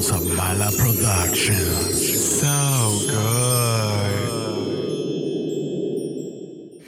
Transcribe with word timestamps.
House 0.00 0.16
of 0.16 0.24
Mala 0.34 0.72
Productions. 0.78 2.40
So 2.40 2.56
good. 3.04 4.16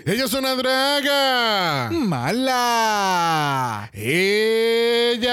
Ella 0.06 0.24
es 0.24 0.32
una 0.32 0.54
draga. 0.54 1.90
Mala. 1.92 3.90
Ella. 3.92 5.32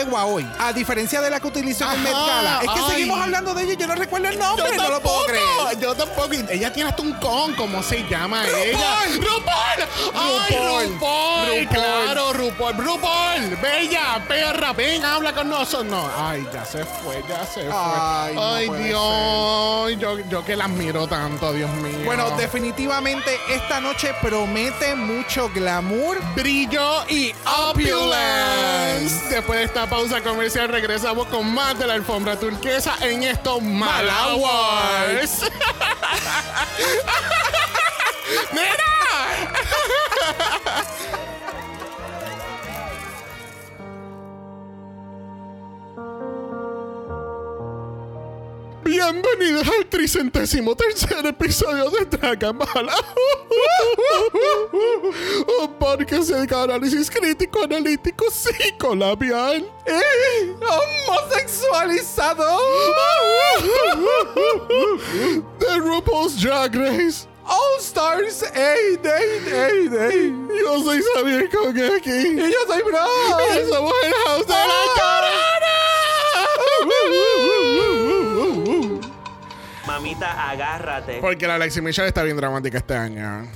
yegua 0.03 0.25
hoy, 0.25 0.47
a 0.59 0.73
diferencia 0.73 1.21
de 1.21 1.29
la 1.29 1.39
que 1.39 1.47
utilizó 1.47 1.91
en 1.91 2.03
Met 2.03 2.13
Gala. 2.13 2.59
Es 2.61 2.69
que 2.69 2.79
ay. 2.79 2.91
seguimos 2.91 3.19
hablando 3.19 3.53
de 3.53 3.63
ella 3.63 3.73
y 3.73 3.77
yo 3.77 3.87
no 3.87 3.95
recuerdo 3.95 4.27
el 4.29 4.39
nombre, 4.39 4.75
no 4.75 4.89
lo 4.89 5.01
puedo 5.01 5.25
creer. 5.25 5.79
Yo 5.79 5.95
tampoco. 5.95 6.21
Ella 6.49 6.71
tiene 6.71 6.89
hasta 6.89 7.01
un 7.01 7.13
con, 7.13 7.53
¿cómo 7.55 7.81
se 7.83 8.07
llama 8.07 8.43
ella? 8.47 8.99
¡RuPaul! 9.15 10.13
¡Ay, 10.13 10.87
RuPaul. 10.87 11.67
Claro, 11.67 12.33
RuPaul. 12.33 12.77
¡RuPaul! 12.77 13.57
Bella, 13.61 14.23
perra, 14.27 14.73
ven, 14.73 15.03
habla 15.03 15.33
con 15.33 15.49
nosotros. 15.49 15.85
No, 15.85 16.09
ay, 16.17 16.47
ya 16.53 16.63
se 16.63 16.85
fue, 16.85 17.23
ya 17.27 17.45
se 17.45 17.61
fue. 17.61 17.73
Ay, 17.73 18.35
no 18.35 18.53
Ay, 18.53 18.67
puede 18.67 18.83
Dios. 18.85 19.99
Yo, 19.99 20.19
yo 20.29 20.45
que 20.45 20.55
la 20.55 20.65
admiro 20.65 21.07
tanto, 21.07 21.53
Dios 21.53 21.71
mío. 21.75 22.05
Bueno, 22.05 22.29
definitivamente 22.31 23.37
esta 23.49 23.79
noche 23.81 24.13
promete 24.21 24.95
mucho 24.95 25.49
glamour. 25.49 26.17
brillo 26.35 27.03
y 27.09 27.33
opulence. 27.69 29.29
Después 29.29 29.59
de 29.59 29.65
esta 29.65 29.80
pausa 29.87 30.21
comercial, 30.21 30.69
regresamos 30.69 31.27
con 31.27 31.53
más 31.53 31.77
de 31.77 31.87
la 31.87 31.93
alfombra 31.93 32.37
turquesa 32.39 32.95
en 33.01 33.23
estos. 33.23 33.61
¡Mira! 38.51 38.91
Bienvenidos 49.11 49.67
al 49.67 49.85
tricentésimo 49.87 50.73
tercer 50.73 51.25
episodio 51.25 51.89
de 51.89 52.05
Dragamala. 52.05 52.95
Un 55.61 55.73
podcast 55.77 56.31
a 56.31 56.63
análisis 56.63 57.11
crítico, 57.11 57.61
analítico, 57.63 58.31
psicolabial. 58.31 59.69
¡Eh! 59.85 60.55
¡Homosexualizado! 61.09 62.57
De 65.59 65.77
RuPaul's 65.79 66.41
Drag 66.41 66.73
Race. 66.73 67.27
All 67.43 67.79
Stars 67.81 68.43
8, 68.43 68.53
8, 68.53 69.11
8, 69.11 69.91
8. 69.91 70.55
Yo 70.57 70.83
soy 70.85 71.01
Xavier 71.15 71.49
aquí. 71.97 72.17
Y 72.39 72.49
yo 72.49 72.59
soy 72.65 72.81
Bro. 72.83 73.05
Y 73.59 73.69
somos 73.69 73.93
el 74.05 74.13
House 74.25 74.47
de 74.47 74.53
la 74.53 74.85
Corona. 74.95 75.80
Agárrate. 80.19 81.19
Porque 81.21 81.47
la 81.47 81.55
Alexi 81.55 81.81
Michelle 81.81 82.07
está 82.07 82.23
bien 82.23 82.37
dramática 82.37 82.77
este 82.77 82.95
año. 82.95 83.47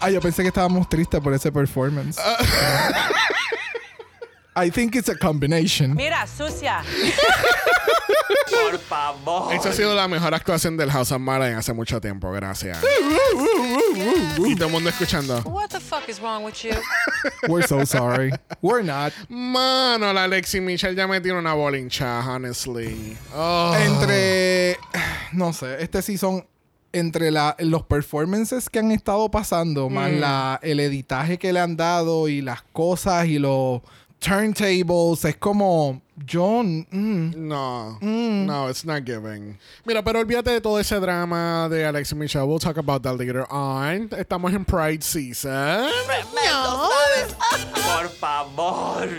Ah, 0.00 0.10
yo 0.10 0.20
pensé 0.20 0.42
que 0.42 0.48
estábamos 0.48 0.88
tristes 0.88 1.20
por 1.20 1.32
ese 1.32 1.50
performance. 1.50 2.20
I 4.56 4.70
think 4.70 4.94
it's 4.94 5.08
a 5.08 5.16
combination. 5.16 5.94
Mira, 5.96 6.26
sucia. 6.26 6.82
Por 8.50 8.78
favor. 8.78 9.52
Esta 9.52 9.70
ha 9.70 9.72
sido 9.72 9.94
la 9.94 10.06
mejor 10.06 10.32
actuación 10.32 10.76
del 10.76 10.90
House 10.90 11.10
of 11.12 11.20
Mara 11.20 11.48
en 11.50 11.56
hace 11.56 11.72
mucho 11.72 12.00
tiempo, 12.00 12.30
gracias. 12.30 12.78
y 14.38 14.54
todo 14.54 14.66
el 14.66 14.72
mundo 14.72 14.90
escuchando. 14.90 15.40
What 15.44 15.70
the 15.70 15.80
fuck 15.80 16.08
is 16.08 16.20
wrong 16.20 16.44
with 16.44 16.62
you? 16.62 16.72
We're 17.48 17.66
so 17.66 17.84
sorry. 17.84 18.30
We're 18.62 18.84
not. 18.84 19.12
Mano, 19.28 20.12
la 20.12 20.24
Alexi 20.24 20.60
Michelle 20.60 20.94
ya 20.94 21.06
me 21.08 21.20
tiene 21.20 21.38
una 21.38 21.54
bolincha, 21.54 22.20
honestly. 22.24 23.16
Oh. 23.34 23.74
Entre. 23.76 24.76
No 25.32 25.52
sé, 25.52 25.82
este 25.82 26.00
season. 26.02 26.46
Entre 26.92 27.32
la, 27.32 27.56
los 27.58 27.82
performances 27.82 28.70
que 28.70 28.78
han 28.78 28.92
estado 28.92 29.28
pasando, 29.28 29.88
más 29.90 30.12
la, 30.12 30.60
el 30.62 30.78
editaje 30.78 31.38
que 31.40 31.52
le 31.52 31.58
han 31.58 31.76
dado 31.76 32.28
y 32.28 32.40
las 32.40 32.62
cosas 32.72 33.26
y 33.26 33.40
los 33.40 33.82
turntables, 34.24 35.24
es 35.24 35.36
como. 35.36 36.00
John. 36.26 36.86
No, 36.92 37.98
no, 38.00 38.68
it's 38.68 38.84
not 38.84 39.04
giving. 39.04 39.58
Mira, 39.84 40.00
pero 40.02 40.20
olvídate 40.20 40.52
de 40.52 40.60
todo 40.60 40.78
ese 40.78 41.00
drama 41.00 41.68
de 41.68 41.84
Alexi 41.84 42.14
Michelle. 42.14 42.46
We'll 42.46 42.60
talk 42.60 42.76
about 42.76 43.02
that 43.02 43.18
later 43.18 43.44
on. 43.50 44.08
Estamos 44.10 44.54
en 44.54 44.64
Pride 44.64 45.02
Season. 45.02 45.90
Por 47.74 48.08
favor. 48.10 48.33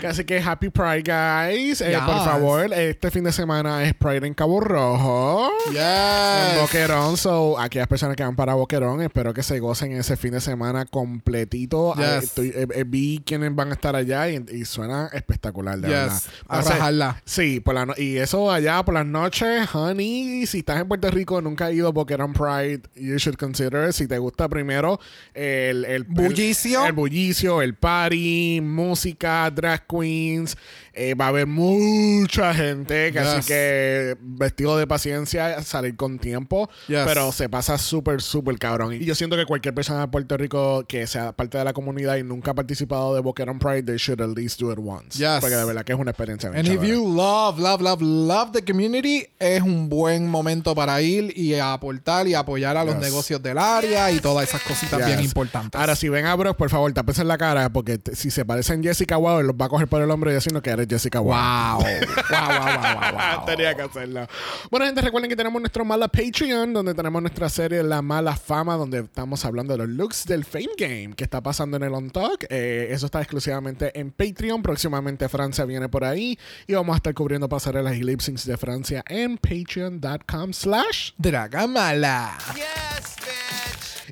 Así 0.08 0.24
que 0.24 0.38
happy 0.38 0.70
Pride, 0.70 1.02
guys. 1.02 1.80
Eh, 1.80 1.90
Yes. 1.90 2.00
Por 2.00 2.24
favor, 2.24 2.72
este 2.72 3.10
fin 3.10 3.24
de 3.24 3.32
semana 3.32 3.84
es 3.84 3.94
Pride 3.94 4.26
en 4.26 4.34
Cabo 4.34 4.60
Rojo. 4.60 5.50
En 5.68 5.72
Yes. 5.74 6.60
Boquerón, 6.60 7.16
so 7.16 7.58
aquellas 7.58 7.86
personas 7.88 8.16
que 8.16 8.22
van 8.22 8.34
para 8.36 8.54
Boquerón, 8.54 9.02
espero 9.02 9.32
que 9.34 9.42
se 9.42 9.58
gocen 9.60 9.92
ese 9.92 10.16
fin 10.16 10.32
de 10.32 10.40
semana 10.40 10.84
completito. 10.86 11.94
Yes. 11.94 12.04
Eh, 12.06 12.18
estoy- 12.22 12.48
eh, 12.54 12.66
eh, 12.74 12.84
vi 12.86 13.22
quiénes 13.24 13.54
van 13.54 13.70
a 13.70 13.74
estar 13.74 13.94
allá 13.96 14.28
y, 14.30 14.44
y 14.52 14.64
suena 14.64 15.08
espectacular, 15.12 15.78
de 15.78 15.88
Yes. 15.88 15.96
verdad. 15.96 16.20
A 16.48 16.60
rajarla. 16.62 17.22
Sí, 17.24 17.60
por 17.60 17.74
la 17.74 17.86
no- 17.86 17.94
y 17.96 18.16
eso 18.18 18.50
allá 18.50 18.82
por 18.84 18.94
las 18.94 19.06
noches, 19.06 19.68
honey, 19.74 20.46
si 20.46 20.58
estás 20.58 20.80
en 20.80 20.88
Puerto 20.88 21.10
Rico, 21.10 21.40
nunca 21.42 21.66
has 21.66 21.72
ido 21.74 21.88
a 21.88 21.92
Boquerón 21.92 22.32
Pride, 22.32 22.82
you 22.94 23.16
should 23.18 23.36
consider. 23.38 23.92
Si 23.92 24.06
te 24.06 24.18
gusta 24.18 24.48
primero 24.48 24.98
el, 25.34 25.84
el 25.84 26.04
Bullicio. 26.04 26.80
el, 26.82 26.86
el 26.88 26.92
bullicio, 26.92 27.62
el 27.62 27.74
party, 27.74 28.60
música, 28.62 29.25
drag 29.50 29.86
queens, 29.86 30.56
eh, 30.96 31.14
va 31.14 31.26
a 31.26 31.28
haber 31.28 31.46
mucha 31.46 32.54
gente, 32.54 33.12
que 33.12 33.18
así 33.18 33.36
Yes. 33.36 33.46
que 33.46 34.16
vestido 34.20 34.76
de 34.78 34.86
paciencia, 34.86 35.62
salir 35.62 35.94
con 35.96 36.18
tiempo, 36.18 36.68
Yes. 36.88 37.02
pero 37.06 37.30
se 37.32 37.48
pasa 37.48 37.76
súper, 37.78 38.22
súper 38.22 38.58
cabrón. 38.58 38.94
Y 38.94 39.04
yo 39.04 39.14
siento 39.14 39.36
que 39.36 39.44
cualquier 39.46 39.74
persona 39.74 40.00
de 40.00 40.08
Puerto 40.08 40.36
Rico 40.36 40.84
que 40.88 41.06
sea 41.06 41.32
parte 41.32 41.58
de 41.58 41.64
la 41.64 41.72
comunidad 41.72 42.16
y 42.16 42.22
nunca 42.22 42.52
ha 42.52 42.54
participado 42.54 43.14
de 43.14 43.20
Boquerón 43.20 43.58
Pride, 43.58 43.82
they 43.82 43.96
should 43.98 44.20
at 44.22 44.36
least 44.36 44.60
do 44.60 44.72
it 44.72 44.78
once. 44.82 45.18
Yes. 45.18 45.40
Porque 45.40 45.54
de 45.56 45.64
verdad 45.64 45.84
que 45.84 45.92
es 45.92 45.98
una 45.98 46.10
experiencia 46.12 46.50
And 46.54 46.66
if 46.66 46.82
you 46.82 47.06
love, 47.14 47.58
love, 47.58 47.80
love, 47.82 48.00
love 48.00 48.52
the 48.52 48.62
community, 48.64 49.26
es 49.38 49.62
un 49.62 49.88
buen 49.88 50.28
momento 50.28 50.74
para 50.74 51.00
ir 51.02 51.32
y 51.36 51.54
aportar 51.54 52.26
y 52.26 52.34
apoyar 52.34 52.76
a 52.76 52.84
los 52.84 52.96
negocios 52.96 53.42
del 53.42 53.58
área 53.58 54.10
y 54.10 54.20
todas 54.20 54.48
esas 54.48 54.62
cositas 54.62 55.04
bien 55.06 55.20
importantes. 55.20 55.78
Ahora, 55.78 55.94
si 55.94 56.08
ven 56.08 56.24
a 56.26 56.34
Brock, 56.34 56.56
por 56.56 56.70
favor, 56.70 56.92
tápense 56.92 57.22
en 57.22 57.28
la 57.28 57.36
cara, 57.38 57.68
porque 57.70 58.00
si 58.14 58.30
se 58.30 58.44
parecen 58.44 58.82
Jessica 58.82 59.16
Wow, 59.16 59.42
los 59.42 59.54
va 59.56 59.66
a 59.66 59.68
coger 59.68 59.88
por 59.88 60.00
el 60.02 60.10
hombro 60.10 60.30
y 60.30 60.34
decirnos 60.34 60.62
que 60.62 60.70
eres 60.70 60.85
Jessica 60.88 61.20
Wow. 61.26 61.32
wow. 61.32 61.80
wow, 61.80 62.48
wow, 62.48 62.58
wow, 62.58 63.00
wow, 63.00 63.36
wow. 63.36 63.46
Tenía 63.46 63.74
que 63.74 63.82
hacerlo. 63.82 64.26
Bueno, 64.70 64.86
gente, 64.86 65.00
recuerden 65.00 65.28
que 65.28 65.36
tenemos 65.36 65.60
nuestro 65.60 65.84
mala 65.84 66.08
Patreon, 66.08 66.72
donde 66.72 66.94
tenemos 66.94 67.20
nuestra 67.20 67.48
serie 67.48 67.82
La 67.82 68.02
Mala 68.02 68.36
Fama, 68.36 68.76
donde 68.76 69.00
estamos 69.00 69.44
hablando 69.44 69.72
de 69.72 69.78
los 69.78 69.88
looks 69.88 70.24
del 70.26 70.44
Fame 70.44 70.70
Game 70.78 71.14
que 71.14 71.24
está 71.24 71.42
pasando 71.42 71.76
en 71.76 71.82
el 71.82 71.94
On 71.94 72.10
Talk. 72.10 72.46
Eh, 72.48 72.88
eso 72.90 73.06
está 73.06 73.20
exclusivamente 73.20 73.98
en 73.98 74.10
Patreon. 74.12 74.62
Próximamente 74.62 75.28
Francia 75.28 75.64
viene 75.64 75.88
por 75.88 76.04
ahí 76.04 76.38
y 76.66 76.74
vamos 76.74 76.94
a 76.94 76.96
estar 76.98 77.14
cubriendo 77.14 77.48
pasarelas 77.48 77.96
y 77.96 78.02
lip 78.02 78.20
syncs 78.20 78.46
de 78.46 78.56
Francia 78.56 79.04
en 79.08 79.36
patreon.com 79.38 80.52
slash 80.52 81.10
Dragamala. 81.18 82.38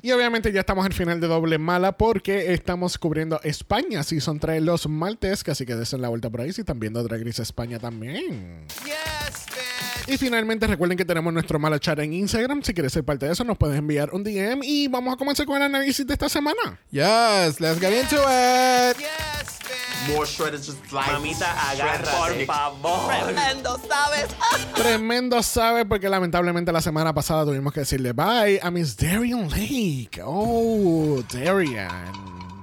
Y 0.05 0.11
obviamente 0.11 0.51
ya 0.51 0.59
estamos 0.59 0.85
al 0.85 0.93
final 0.93 1.19
de 1.19 1.25
Doble 1.25 1.57
Mala 1.57 1.97
porque 1.97 2.53
estamos 2.53 2.99
cubriendo 2.99 3.41
España 3.41 4.03
Season 4.03 4.39
3 4.39 4.61
los 4.61 4.87
martes, 4.87 5.43
que 5.43 5.49
así 5.49 5.65
que 5.65 5.73
desen 5.73 5.99
la 5.99 6.09
vuelta 6.09 6.29
por 6.29 6.41
ahí 6.41 6.53
si 6.53 6.61
están 6.61 6.79
viendo 6.79 7.01
Drag 7.01 7.25
Race 7.25 7.41
España 7.41 7.79
también. 7.79 8.67
Y 10.05 10.17
finalmente 10.17 10.67
recuerden 10.67 10.95
que 10.95 11.05
tenemos 11.05 11.33
nuestro 11.33 11.57
Mala 11.57 11.79
Chat 11.79 11.97
en 11.97 12.13
Instagram. 12.13 12.61
Si 12.61 12.75
quieres 12.75 12.93
ser 12.93 13.03
parte 13.03 13.25
de 13.25 13.31
eso, 13.31 13.43
nos 13.45 13.57
puedes 13.57 13.79
enviar 13.79 14.11
un 14.13 14.23
DM 14.23 14.61
y 14.61 14.87
vamos 14.89 15.11
a 15.15 15.17
comenzar 15.17 15.47
con 15.47 15.57
el 15.57 15.63
análisis 15.63 16.05
de 16.05 16.13
esta 16.13 16.29
semana. 16.29 16.79
Yes, 16.91 17.59
let's 17.59 17.79
get 17.79 17.99
into 17.99 18.17
it. 18.17 19.34
More 20.13 20.25
shredded 20.25 20.61
just 20.61 20.91
like 20.91 21.07
Mamita, 21.07 21.45
agárrate. 21.71 22.45
Por 22.45 22.55
favor. 22.55 23.23
Tremendo, 23.23 23.79
¿sabes? 23.87 24.27
Tremendo 24.75 25.41
sabe 25.41 25.85
porque 25.85 26.09
lamentablemente 26.09 26.71
la 26.71 26.81
semana 26.81 27.13
pasada 27.13 27.45
tuvimos 27.45 27.73
que 27.73 27.79
decirle 27.79 28.13
bye 28.13 28.59
a 28.61 28.69
Miss 28.69 28.95
Darian 28.95 29.49
Lake. 29.49 30.21
Oh, 30.23 31.23
Darian. 31.31 32.13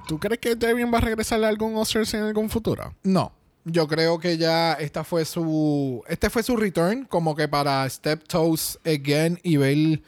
¿Tú 0.07 0.19
crees 0.19 0.39
que 0.39 0.55
Darian 0.55 0.93
va 0.93 0.99
a 0.99 1.01
regresarle 1.01 1.45
a 1.45 1.49
algún 1.49 1.75
Oscars 1.75 2.13
en 2.13 2.23
algún 2.23 2.49
futuro? 2.49 2.93
No, 3.03 3.33
yo 3.65 3.87
creo 3.87 4.19
que 4.19 4.37
ya 4.37 4.73
esta 4.73 5.03
fue 5.03 5.25
su 5.25 6.03
este 6.07 6.29
fue 6.29 6.43
su 6.43 6.55
return 6.55 7.05
como 7.05 7.35
que 7.35 7.47
para 7.47 7.89
step 7.89 8.27
toes 8.27 8.79
again 8.85 9.39
y 9.43 9.57
ver 9.57 10.01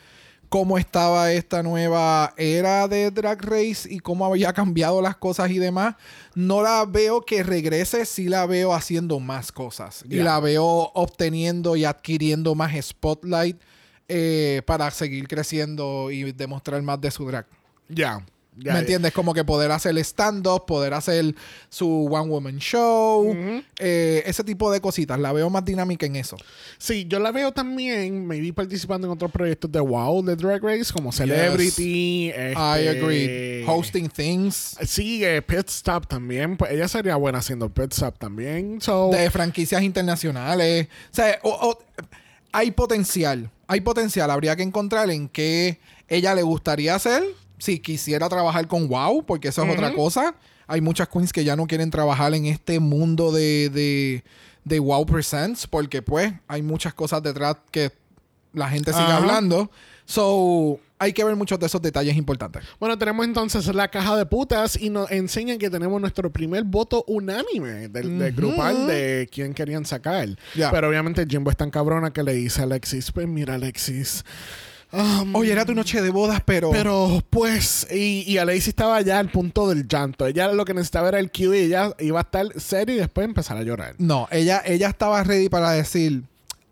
cómo 0.56 0.78
estaba 0.78 1.34
esta 1.34 1.62
nueva 1.64 2.34
era 2.38 2.88
de 2.88 3.12
Drag 3.12 3.42
Race 3.42 3.94
y 3.94 4.00
cómo 4.00 4.26
había 4.26 4.54
cambiado 4.54 5.02
las 5.02 5.18
cosas 5.18 5.52
y 5.52 5.60
demás. 5.60 5.96
No 6.34 6.62
la 6.62 6.86
veo 6.86 7.26
que 7.26 7.44
regrese, 7.44 8.06
sí 8.06 8.30
la 8.30 8.46
veo 8.46 8.74
haciendo 8.74 9.20
más 9.20 9.52
cosas. 9.52 10.06
Y 10.10 10.16
la 10.16 10.40
veo 10.40 10.64
obteniendo 10.94 11.76
y 11.76 11.84
adquiriendo 11.84 12.56
más 12.56 12.74
spotlight 12.82 13.60
eh, 14.08 14.62
para 14.66 14.90
seguir 14.92 15.28
creciendo 15.28 16.10
y 16.10 16.32
demostrar 16.32 16.82
más 16.84 17.02
de 17.02 17.12
su 17.12 17.28
drag. 17.28 17.48
Ya. 17.90 18.26
Ya. 18.58 18.74
¿Me 18.74 18.80
entiendes? 18.80 19.12
Como 19.14 19.34
que 19.34 19.44
poder 19.44 19.72
hacer 19.72 19.98
stand-up, 20.00 20.66
poder 20.66 20.94
hacer 20.94 21.36
su 21.70 22.06
One 22.12 22.30
Woman 22.30 22.58
Show, 22.60 23.36
eh, 23.80 24.24
ese 24.26 24.44
tipo 24.44 24.72
de 24.72 24.80
cositas. 24.82 25.20
La 25.20 25.34
veo 25.34 25.50
más 25.50 25.66
dinámica 25.66 26.06
en 26.06 26.16
eso. 26.16 26.38
Sí, 26.78 27.06
yo 27.08 27.20
la 27.20 27.32
veo 27.32 27.52
también, 27.52 28.26
me 28.26 28.40
vi 28.40 28.52
participando 28.52 29.08
en 29.08 29.14
otros 29.14 29.32
proyectos 29.32 29.72
de 29.72 29.80
WoW, 29.80 30.24
de 30.24 30.36
Drag 30.36 30.64
Race, 30.64 30.92
como 30.94 31.12
Celebrity. 31.12 32.30
este, 32.30 32.52
I 32.54 32.88
agree. 32.88 33.64
Hosting 33.68 34.10
things 34.10 34.78
Sí, 34.86 35.24
eh, 35.24 35.42
Pit 35.42 35.68
Stop 35.70 36.08
también. 36.08 36.58
Pues 36.58 36.72
ella 36.72 36.88
sería 36.88 37.16
buena 37.16 37.40
haciendo 37.40 37.70
Pit 37.74 37.92
Stop 37.94 38.18
también. 38.18 38.80
So, 38.82 39.10
de 39.12 39.30
franquicias 39.32 39.82
internacionales. 39.84 40.88
O 41.12 41.16
sea, 41.16 41.40
o- 41.44 41.50
o- 41.50 41.80
hay 42.52 42.72
potencial. 42.72 43.50
Hay 43.68 43.82
potencial. 43.82 44.32
Habría 44.32 44.56
que 44.56 44.64
encontrar 44.64 45.10
en 45.10 45.28
qué 45.28 45.80
ella 46.08 46.34
le 46.36 46.44
gustaría 46.44 46.96
hacer. 46.96 47.24
Si 47.58 47.80
quisiera 47.80 48.28
trabajar 48.30 48.68
con 48.68 48.88
WoW, 48.88 49.26
porque 49.26 49.50
eso 49.50 49.64
es 49.64 49.74
otra 49.74 49.94
cosa. 49.94 50.36
Hay 50.68 50.82
muchas 50.82 51.08
queens 51.08 51.32
que 51.32 51.44
ya 51.44 51.56
no 51.56 51.68
quieren 51.68 51.92
trabajar 51.92 52.34
en 52.34 52.46
este 52.46 52.80
mundo 52.80 53.32
de, 53.32 53.70
de, 53.70 54.24
de 54.64 54.80
WoW 54.80 55.06
Presents, 55.06 55.68
porque 55.68 56.02
pues 56.02 56.34
hay 56.48 56.62
muchas 56.62 56.94
cosas 56.94 57.22
detrás 57.24 57.58
que 57.72 57.92
la 58.54 58.70
gente 58.70 58.92
sigue 58.92 59.06
Ajá. 59.06 59.18
hablando. 59.18 59.70
So, 60.06 60.80
hay 60.98 61.14
que 61.14 61.24
ver 61.24 61.36
muchos 61.36 61.60
de 61.60 61.66
esos 61.66 61.82
detalles 61.82 62.16
importantes. 62.16 62.64
Bueno, 62.80 62.98
tenemos 62.98 63.26
entonces 63.26 63.68
la 63.74 63.90
caja 63.90 64.16
de 64.16 64.26
putas 64.26 64.80
y 64.80 64.90
nos 64.90 65.12
enseñan 65.12 65.58
que 65.58 65.70
tenemos 65.70 66.00
nuestro 66.00 66.32
primer 66.32 66.64
voto 66.64 67.04
unánime 67.08 67.90
del, 67.90 68.18
del 68.18 68.34
grupal 68.34 68.88
de 68.88 69.28
quién 69.32 69.54
querían 69.54 69.86
sacar. 69.86 70.30
Ya. 70.56 70.72
Pero 70.72 70.90
obviamente 70.90 71.26
Jimbo 71.28 71.52
es 71.52 71.58
tan 71.58 71.70
cabrona 71.70 72.12
que 72.12 72.24
le 72.24 72.34
dice 72.34 72.62
a 72.62 72.64
Alexis, 72.64 73.12
pues 73.12 73.28
mira 73.28 73.56
Alexis. 73.56 74.24
Um, 74.96 75.36
Oye, 75.36 75.52
era 75.52 75.66
tu 75.66 75.74
noche 75.76 76.02
de 76.02 76.10
bodas, 76.10 76.42
pero... 76.46 76.72
pero 76.72 77.22
pues, 77.30 77.88
y, 77.92 78.24
y 78.28 78.38
Alexis 78.38 78.70
estaba 78.70 79.02
ya 79.02 79.20
al 79.20 79.30
punto 79.30 79.68
del 79.68 79.88
llanto. 79.88 80.26
Ella 80.26 80.52
lo 80.52 80.66
que 80.66 80.74
necesitaba 80.74 81.10
era 81.10 81.20
el 81.20 81.32
cue 81.32 81.60
y 81.60 81.64
ella 81.66 81.92
iba 82.00 82.20
a 82.20 82.24
estar 82.24 82.48
seria 82.60 82.96
y 82.96 83.00
después 83.00 83.26
empezar 83.26 83.58
a 83.58 83.64
llorar. 83.64 83.96
No, 83.98 84.28
ella, 84.32 84.62
ella 84.66 84.88
estaba 84.88 85.24
ready 85.24 85.50
para 85.50 85.72
decir, 85.72 86.24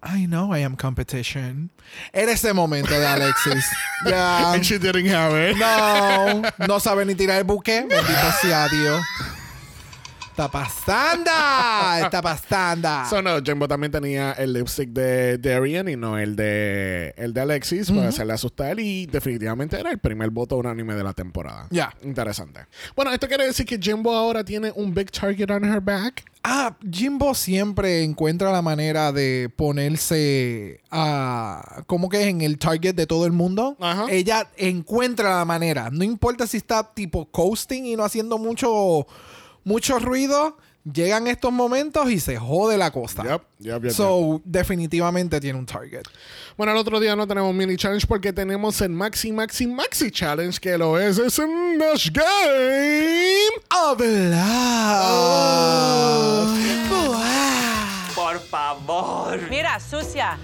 I 0.05 0.25
know 0.25 0.55
I 0.55 0.63
am 0.63 0.75
competition. 0.75 1.71
Era 2.11 2.33
ese 2.33 2.53
momento 2.53 2.93
de 2.93 3.05
Alexis. 3.05 3.65
Ya. 4.05 4.51
And 4.51 4.63
she 4.65 4.77
didn't 4.77 5.07
have 5.07 5.33
it. 5.33 5.55
No, 5.55 6.41
no 6.67 6.79
sabe 6.81 7.05
ni 7.05 7.15
tirar 7.15 7.37
el 7.37 7.45
buque. 7.45 7.85
Bendito 7.87 8.31
sea 8.41 8.67
Dios. 8.67 9.01
Está 10.33 10.47
pasando. 10.47 11.29
Está 12.03 12.19
pasando. 12.19 12.89
So, 13.07 13.21
no, 13.21 13.39
Jimbo 13.39 13.67
también 13.67 13.91
tenía 13.91 14.31
el 14.31 14.53
lipstick 14.53 14.89
de 14.89 15.37
Darian 15.37 15.87
y 15.87 15.95
no 15.95 16.17
el 16.17 16.35
de 16.35 17.13
el 17.17 17.35
de 17.35 17.41
Alexis 17.41 17.91
para 17.91 18.07
hacerle 18.07 18.33
asustar 18.33 18.79
y 18.79 19.05
definitivamente 19.05 19.79
era 19.79 19.91
el 19.91 19.99
primer 19.99 20.31
voto 20.31 20.57
unánime 20.57 20.95
de 20.95 21.03
la 21.03 21.13
temporada. 21.13 21.67
Ya. 21.69 21.93
Interesante. 22.01 22.61
Bueno, 22.95 23.13
esto 23.13 23.27
quiere 23.27 23.45
decir 23.45 23.67
que 23.67 23.77
Jimbo 23.77 24.15
ahora 24.15 24.43
tiene 24.43 24.71
un 24.75 24.91
big 24.91 25.11
target 25.11 25.51
on 25.51 25.65
her 25.65 25.79
back. 25.79 26.25
Ah, 26.43 26.75
Jimbo 26.91 27.35
siempre 27.35 28.03
encuentra 28.03 28.51
la 28.51 28.63
manera 28.63 29.11
de 29.11 29.51
ponerse 29.55 30.81
a 30.89 31.83
como 31.85 32.09
que 32.09 32.27
en 32.27 32.41
el 32.41 32.57
target 32.57 32.95
de 32.95 33.05
todo 33.05 33.27
el 33.27 33.33
mundo. 33.33 33.77
Ajá. 33.79 34.07
Ella 34.09 34.49
encuentra 34.57 35.37
la 35.37 35.45
manera. 35.45 35.91
No 35.91 36.03
importa 36.03 36.47
si 36.47 36.57
está 36.57 36.91
tipo 36.91 37.25
coasting 37.27 37.85
y 37.85 37.95
no 37.95 38.03
haciendo 38.03 38.39
mucho, 38.39 39.05
mucho 39.63 39.99
ruido. 39.99 40.57
Llegan 40.91 41.27
estos 41.27 41.53
momentos 41.53 42.11
y 42.11 42.19
se 42.19 42.35
jode 42.35 42.77
la 42.77 42.91
costa. 42.91 43.23
Yep, 43.23 43.41
yep, 43.59 43.83
yep, 43.83 43.93
so, 43.93 44.41
definitivamente 44.43 45.39
tiene 45.39 45.57
un 45.57 45.65
target. 45.65 46.03
Bueno, 46.57 46.73
el 46.73 46.77
otro 46.77 46.99
día 46.99 47.15
no 47.15 47.25
tenemos 47.25 47.55
mini 47.55 47.77
challenge 47.77 48.05
porque 48.05 48.33
tenemos 48.33 48.81
el 48.81 48.89
Maxi 48.89 49.31
Maxi 49.31 49.65
Maxi 49.65 50.11
Challenge 50.11 50.59
que 50.59 50.77
lo 50.77 50.99
es, 50.99 51.17
es 51.19 51.39
un 51.39 51.77
Nash 51.77 52.11
Game. 52.11 53.53
Of 53.71 54.01
love. 54.01 54.43
Por 58.13 58.39
favor. 58.39 59.39
Mira, 59.49 59.79
sucia. 59.79 60.37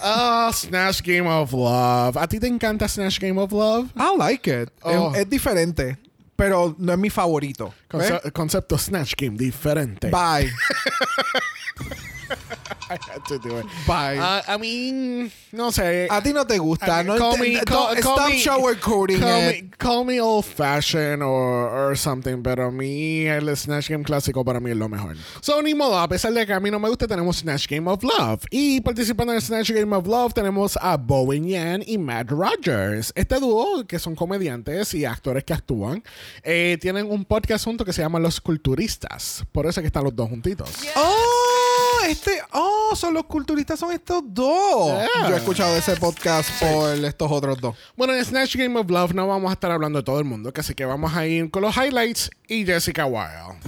Ah, 0.00 0.50
Snatch 0.52 1.02
Game 1.02 1.28
of 1.28 1.52
Love. 1.52 2.16
¿A 2.16 2.26
ti 2.26 2.38
te 2.38 2.46
encanta 2.46 2.88
Snatch 2.88 3.18
Game 3.18 3.40
of 3.40 3.52
Love? 3.52 3.88
I 3.96 4.16
like 4.16 4.48
it. 4.48 4.70
Oh. 4.82 5.12
Es, 5.14 5.22
es 5.22 5.30
diferente, 5.30 5.98
pero 6.40 6.74
no 6.78 6.92
es 6.92 6.98
mi 6.98 7.10
favorito. 7.10 7.74
¿ves? 7.92 8.12
Conce- 8.12 8.32
concepto 8.32 8.78
Snatch 8.78 9.12
Game 9.14 9.36
diferente. 9.36 10.08
Bye. 10.08 10.50
I 12.90 12.98
had 13.10 13.24
to 13.28 13.38
do 13.38 13.56
it. 13.58 13.66
Bye. 13.86 14.18
Ah, 14.18 14.42
I 14.48 14.56
mean, 14.58 15.30
no 15.52 15.70
sé. 15.70 16.08
a 16.10 16.20
ti 16.20 16.32
no 16.32 16.44
te 16.44 16.58
gusta. 16.58 16.86
I 17.00 17.04
mean, 17.04 17.06
no 17.06 17.18
call 17.18 17.38
me, 17.38 17.54
don't- 17.54 17.64
call, 17.66 17.94
call 17.96 18.16
stop 18.16 18.28
me, 18.30 18.42
call 18.80 19.04
it. 19.10 19.20
me, 19.20 19.70
call 19.78 20.04
me 20.04 20.20
old 20.20 20.44
fashioned 20.44 21.22
or, 21.22 21.68
or 21.70 21.96
something, 21.96 22.42
pero 22.42 22.66
a 22.66 22.70
mí 22.72 23.26
el 23.26 23.56
Snatch 23.56 23.88
Game 23.88 24.02
clásico 24.04 24.44
para 24.44 24.58
mí 24.60 24.70
es 24.72 24.76
lo 24.76 24.88
mejor. 24.88 25.16
So, 25.40 25.62
ni 25.62 25.72
modo, 25.74 25.98
a 25.98 26.08
pesar 26.08 26.32
de 26.32 26.44
que 26.44 26.52
a 26.52 26.58
mí 26.60 26.70
no 26.70 26.78
me 26.80 26.88
gusta, 26.88 27.06
tenemos 27.06 27.36
Snatch 27.38 27.68
Game 27.68 27.88
of 27.88 28.02
Love. 28.02 28.44
Y 28.50 28.80
participando 28.80 29.32
en 29.32 29.36
el 29.36 29.42
Snatch 29.42 29.70
Game 29.70 29.94
of 29.94 30.06
Love 30.06 30.34
tenemos 30.34 30.76
a 30.80 30.96
Bowen 30.96 31.46
Yan 31.46 31.84
y 31.86 31.96
Matt 31.96 32.30
Rogers. 32.30 33.12
Este 33.14 33.38
dúo, 33.38 33.86
que 33.86 33.98
son 34.00 34.16
comediantes 34.16 34.94
y 34.94 35.04
actores 35.04 35.44
que 35.44 35.52
actúan, 35.54 36.02
eh, 36.42 36.76
tienen 36.80 37.10
un 37.10 37.24
podcast 37.24 37.64
junto 37.64 37.84
que 37.84 37.92
se 37.92 38.02
llama 38.02 38.18
Los 38.18 38.40
Culturistas. 38.40 39.44
Por 39.52 39.66
eso 39.66 39.78
es 39.80 39.82
que 39.82 39.86
están 39.86 40.04
los 40.04 40.16
dos 40.16 40.28
juntitos. 40.28 40.70
Oh, 40.96 41.98
este. 42.08 42.40
Oh, 42.52 42.79
son 42.98 43.14
los 43.14 43.24
culturistas, 43.24 43.78
son 43.78 43.92
estos 43.92 44.22
dos. 44.26 44.92
Yeah. 44.92 45.28
Yo 45.28 45.34
he 45.34 45.38
escuchado 45.38 45.74
ese 45.76 45.96
podcast 45.96 46.50
por 46.60 46.90
estos 47.04 47.30
otros 47.30 47.60
dos. 47.60 47.76
Bueno, 47.96 48.14
en 48.14 48.24
Snatch 48.24 48.56
Game 48.56 48.78
of 48.78 48.90
Love 48.90 49.14
no 49.14 49.26
vamos 49.26 49.50
a 49.50 49.54
estar 49.54 49.70
hablando 49.70 50.00
de 50.00 50.04
todo 50.04 50.18
el 50.18 50.24
mundo, 50.24 50.52
así 50.54 50.74
que 50.74 50.84
vamos 50.84 51.14
a 51.14 51.26
ir 51.26 51.50
con 51.50 51.62
los 51.62 51.76
highlights 51.76 52.30
y 52.48 52.64
Jessica 52.64 53.06
Wilde. 53.06 53.58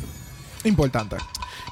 Importante. 0.64 1.16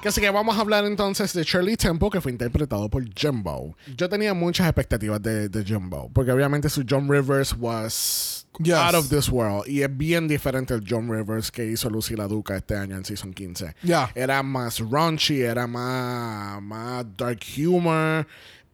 Así 0.04 0.21
que 0.21 0.30
vamos 0.30 0.57
a 0.57 0.61
hablar 0.62 0.85
entonces 0.87 1.33
de 1.35 1.45
Shirley 1.45 1.76
Temple, 1.76 2.09
que 2.11 2.21
fue 2.21 2.33
interpretado 2.33 2.88
por 2.88 3.04
Jumbo. 3.14 3.76
Yo 3.97 4.09
tenía 4.09 4.33
muchas 4.33 4.66
expectativas 4.66 5.21
de, 5.23 5.49
de 5.49 5.64
Jumbo, 5.64 6.11
porque 6.12 6.33
obviamente 6.33 6.71
su 6.71 6.85
John 6.88 7.09
Rivers 7.09 7.54
was 7.59 8.40
Yes. 8.62 8.76
out 8.76 8.95
of 8.95 9.09
this 9.09 9.29
world. 9.29 9.67
Y 9.67 9.83
es 9.83 9.97
bien 9.97 10.29
diferente 10.29 10.75
el 10.75 10.85
John 10.87 11.11
Rivers 11.11 11.50
que 11.50 11.64
hizo 11.67 11.88
Lucy 11.88 12.14
La 12.14 12.29
Duca 12.29 12.57
este 12.57 12.76
año 12.76 12.97
en 12.97 13.05
Season 13.05 13.33
15. 13.33 13.75
Ya. 13.83 14.11
Era 14.14 14.43
más 14.43 14.81
raunchy, 14.81 15.40
era 15.40 15.67
más, 15.67 16.61
más 16.62 17.05
dark 17.17 17.40
humor. 17.59 18.26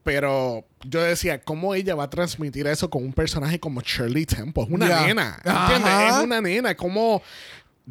Pero 0.02 0.64
yo 0.84 1.02
decía, 1.02 1.40
¿cómo 1.40 1.74
ella 1.74 1.94
va 1.96 2.04
a 2.04 2.10
transmitir 2.10 2.66
eso 2.68 2.88
con 2.88 3.04
un 3.04 3.12
personaje 3.12 3.58
como 3.58 3.80
Shirley 3.80 4.24
Temple? 4.24 4.62
Es 4.64 4.70
una 4.70 5.06
nena. 5.06 5.40
¿Entiendes? 5.44 6.14
Es 6.14 6.24
una 6.24 6.40
nena. 6.40 6.74
Como. 6.76 7.22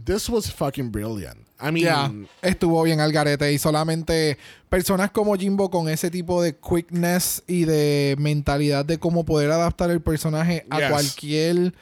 This 0.02 0.30
was 0.30 0.52
fucking 0.52 0.92
brilliant. 0.92 1.45
I 1.62 1.72
mean. 1.72 1.86
Ya, 1.86 2.12
estuvo 2.42 2.82
bien 2.84 3.00
al 3.00 3.12
garete 3.12 3.52
y 3.54 3.58
solamente 3.58 4.38
personas 4.70 5.12
como 5.12 5.36
Jimbo 5.36 5.70
con 5.70 5.88
ese 5.90 6.12
tipo 6.12 6.42
de 6.42 6.56
quickness 6.58 7.44
y 7.48 7.64
de 7.66 8.16
mentalidad 8.20 8.84
de 8.86 8.98
cómo 9.00 9.24
poder 9.24 9.52
adaptar 9.52 9.90
el 9.90 10.02
personaje 10.02 10.66
a 10.70 10.80
Yes. 10.80 10.90
cualquier 10.90 11.74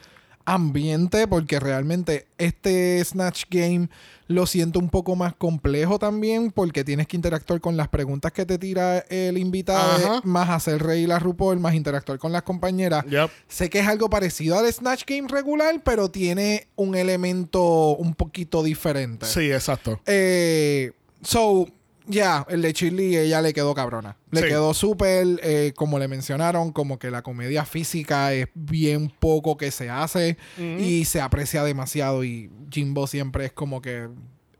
ambiente, 0.44 1.26
porque 1.26 1.58
realmente 1.60 2.26
este 2.38 3.02
Snatch 3.04 3.44
Game 3.50 3.88
lo 4.26 4.46
siento 4.46 4.78
un 4.78 4.88
poco 4.88 5.16
más 5.16 5.34
complejo 5.34 5.98
también, 5.98 6.50
porque 6.50 6.84
tienes 6.84 7.06
que 7.06 7.16
interactuar 7.16 7.60
con 7.60 7.76
las 7.76 7.88
preguntas 7.88 8.32
que 8.32 8.46
te 8.46 8.58
tira 8.58 9.00
el 9.10 9.36
invitado, 9.38 10.16
Ajá. 10.16 10.20
más 10.24 10.48
hacer 10.48 10.82
reír 10.82 11.12
a 11.12 11.18
RuPaul, 11.18 11.60
más 11.60 11.74
interactuar 11.74 12.18
con 12.18 12.32
las 12.32 12.42
compañeras. 12.42 13.04
Yep. 13.06 13.30
Sé 13.48 13.68
que 13.68 13.80
es 13.80 13.86
algo 13.86 14.08
parecido 14.08 14.58
al 14.58 14.72
Snatch 14.72 15.04
Game 15.06 15.28
regular, 15.28 15.82
pero 15.84 16.10
tiene 16.10 16.68
un 16.76 16.94
elemento 16.94 17.96
un 17.96 18.14
poquito 18.14 18.62
diferente. 18.62 19.26
Sí, 19.26 19.52
exacto. 19.52 20.00
Eh, 20.06 20.92
so, 21.22 21.68
ya, 22.06 22.46
el 22.48 22.62
de 22.62 22.72
Chili, 22.72 23.16
ella 23.16 23.40
le 23.40 23.52
quedó 23.52 23.74
cabrona. 23.74 24.16
Le 24.30 24.40
Sí. 24.42 24.46
quedó 24.48 24.74
súper, 24.74 25.40
eh, 25.42 25.72
como 25.76 25.98
le 25.98 26.08
mencionaron, 26.08 26.72
como 26.72 26.98
que 26.98 27.10
la 27.10 27.22
comedia 27.22 27.64
física 27.64 28.32
es 28.32 28.48
bien 28.54 29.10
poco 29.18 29.56
que 29.56 29.70
se 29.70 29.90
hace 29.90 30.36
y 30.58 31.04
se 31.04 31.20
aprecia 31.20 31.62
demasiado. 31.64 32.24
Y 32.24 32.50
Jimbo 32.70 33.06
siempre 33.06 33.46
es 33.46 33.52
como 33.52 33.80
que 33.80 34.08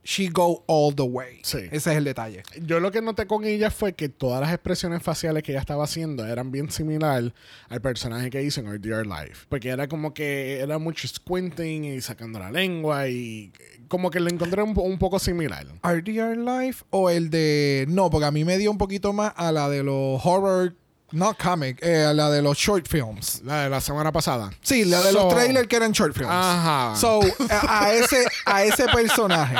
she 0.06 0.28
go 0.28 0.62
all 0.66 0.94
the 0.94 1.02
way. 1.02 1.38
Sí. 1.42 1.60
Ese 1.70 1.90
es 1.92 1.96
el 1.96 2.04
detalle. 2.04 2.42
Yo 2.60 2.78
lo 2.78 2.90
que 2.90 3.00
noté 3.00 3.26
con 3.26 3.44
ella 3.44 3.70
fue 3.70 3.94
que 3.94 4.10
todas 4.10 4.38
las 4.38 4.52
expresiones 4.52 5.02
faciales 5.02 5.42
que 5.42 5.52
ella 5.52 5.60
estaba 5.62 5.84
haciendo 5.84 6.26
eran 6.26 6.50
bien 6.52 6.70
similar 6.70 7.32
al 7.70 7.80
personaje 7.80 8.28
que 8.28 8.42
hizo 8.42 8.60
en 8.60 8.68
Our 8.68 8.78
Dear 8.80 9.06
Life. 9.06 9.46
Porque 9.48 9.70
era 9.70 9.88
como 9.88 10.12
que 10.12 10.60
era 10.60 10.78
mucho 10.78 11.08
squinting 11.08 11.84
y 11.84 12.00
sacando 12.02 12.38
la 12.38 12.50
lengua 12.50 13.08
y 13.08 13.50
como 13.94 14.10
que 14.10 14.18
lo 14.18 14.28
encontré 14.28 14.60
un, 14.60 14.74
un 14.76 14.98
poco 14.98 15.20
similar. 15.20 15.64
RDR 15.84 16.36
Life 16.36 16.84
o 16.90 17.10
el 17.10 17.30
de. 17.30 17.84
No, 17.88 18.10
porque 18.10 18.26
a 18.26 18.32
mí 18.32 18.44
me 18.44 18.58
dio 18.58 18.72
un 18.72 18.76
poquito 18.78 19.12
más 19.12 19.32
a 19.36 19.52
la 19.52 19.68
de 19.68 19.84
los 19.84 20.20
horror. 20.26 20.74
No 21.12 21.32
comic, 21.40 21.78
eh, 21.80 22.06
a 22.06 22.12
la 22.12 22.28
de 22.28 22.42
los 22.42 22.58
short 22.58 22.88
films. 22.88 23.40
La 23.44 23.62
de 23.64 23.70
la 23.70 23.80
semana 23.80 24.10
pasada. 24.10 24.50
Sí, 24.62 24.84
la 24.84 25.00
de 25.00 25.12
los 25.12 25.28
trailers 25.28 25.68
que 25.68 25.76
eran 25.76 25.92
short 25.92 26.12
films. 26.12 26.28
Ajá. 26.32 26.96
So, 26.96 27.20
a, 27.50 27.84
a 27.84 27.92
ese, 27.92 28.26
a 28.46 28.64
ese 28.64 28.86
personaje, 28.88 29.58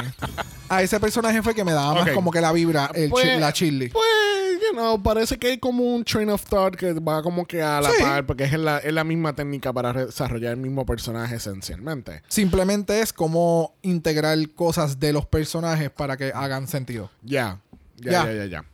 a 0.69 0.83
ese 0.83 0.99
personaje 0.99 1.43
fue 1.43 1.55
que 1.55 1.63
me 1.63 1.71
daba 1.73 1.95
más 1.95 2.11
como 2.11 2.33
que 2.33 2.41
la 2.41 2.51
vibra, 2.51 2.91
el 2.93 3.09
Pues- 3.11 3.25
chi- 3.35 3.39
la 3.39 3.53
chili. 3.53 3.89
Pues, 3.91 4.05
you 4.71 4.73
know, 4.77 5.03
parece 5.03 5.39
que 5.39 5.49
hay 5.49 5.59
como 5.59 5.85
un 5.95 6.05
train 6.05 6.29
of 6.31 6.45
thought 6.45 6.75
que 6.77 6.93
va 6.95 7.23
como 7.23 7.47
que 7.47 7.63
a 7.63 7.81
la 7.81 7.91
Sí. 7.91 8.03
par, 8.03 8.27
porque 8.27 8.45
es 8.45 8.53
la, 8.53 8.79
es 8.79 8.93
la 8.93 9.05
misma 9.05 9.35
técnica 9.35 9.73
para 9.73 9.93
desarrollar 9.93 10.53
el 10.53 10.59
mismo 10.59 10.85
personaje 10.87 11.37
esencialmente. 11.37 12.23
Simplemente 12.29 13.01
es 13.01 13.13
como 13.13 13.75
integrar 13.83 14.37
cosas 14.55 14.99
de 15.01 15.13
los 15.13 15.27
personajes 15.27 15.91
para 15.91 16.17
que 16.17 16.33
hagan 16.35 16.67
sentido. 16.69 17.11
Ya, 17.23 17.61
Ya. 17.97 18.25
ya, 18.25 18.33
ya, 18.33 18.45
ya. 18.47 18.65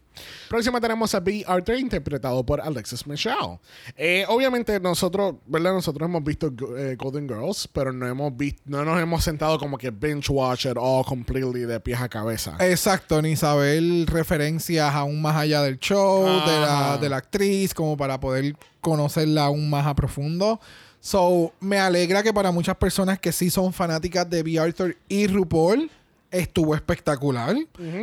Próxima 0.49 0.81
tenemos 0.81 1.15
a 1.15 1.21
B. 1.21 1.45
Arthur, 1.47 1.77
interpretado 1.77 2.45
por 2.45 2.61
Alexis 2.61 3.07
Michelle. 3.07 3.59
Eh, 3.97 4.25
obviamente 4.29 4.79
nosotros, 4.81 5.35
¿verdad? 5.47 5.73
Nosotros 5.73 6.09
hemos 6.09 6.25
visto 6.25 6.53
eh, 6.77 6.97
Golden 6.99 7.29
Girls, 7.29 7.69
pero 7.73 7.93
no 7.93 8.07
hemos 8.07 8.37
visto, 8.37 8.61
no 8.67 8.85
nos 8.85 9.01
hemos 9.01 9.23
sentado 9.25 9.59
como 9.59 9.79
que 9.79 9.91
binge 9.91 10.31
watch 10.31 10.67
it 10.67 10.77
all 10.77 11.05
completely 11.05 11.67
de 11.67 11.79
pies 11.81 12.01
a 12.01 12.09
cabeza. 12.09 12.57
Exacto, 12.61 13.21
ni 13.23 13.37
saber 13.37 13.83
referencias 14.07 14.95
aún 14.95 15.21
más 15.23 15.37
allá 15.37 15.63
del 15.63 15.79
show, 15.79 16.25
de 16.25 16.61
la, 16.61 16.91
Ajá. 16.93 16.99
de 16.99 17.09
la 17.09 17.17
actriz, 17.17 17.75
como 17.75 17.97
para 17.97 18.19
poder 18.21 18.57
conocerla 18.81 19.45
aún 19.45 19.69
más 19.71 19.87
a 19.87 19.95
profundo. 19.95 20.61
So, 21.03 21.53
me 21.61 21.79
alegra 21.79 22.23
que 22.23 22.33
para 22.33 22.51
muchas 22.51 22.77
personas 22.77 23.19
que 23.19 23.33
sí 23.33 23.49
son 23.49 23.73
fanáticas 23.73 24.29
de 24.29 24.43
B. 24.43 24.59
Arthur 24.59 24.97
y 25.09 25.27
RuPaul, 25.27 25.91
estuvo 26.31 26.75
espectacular. 26.75 27.57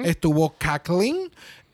Estuvo 0.03 0.55
cackling. 0.57 1.29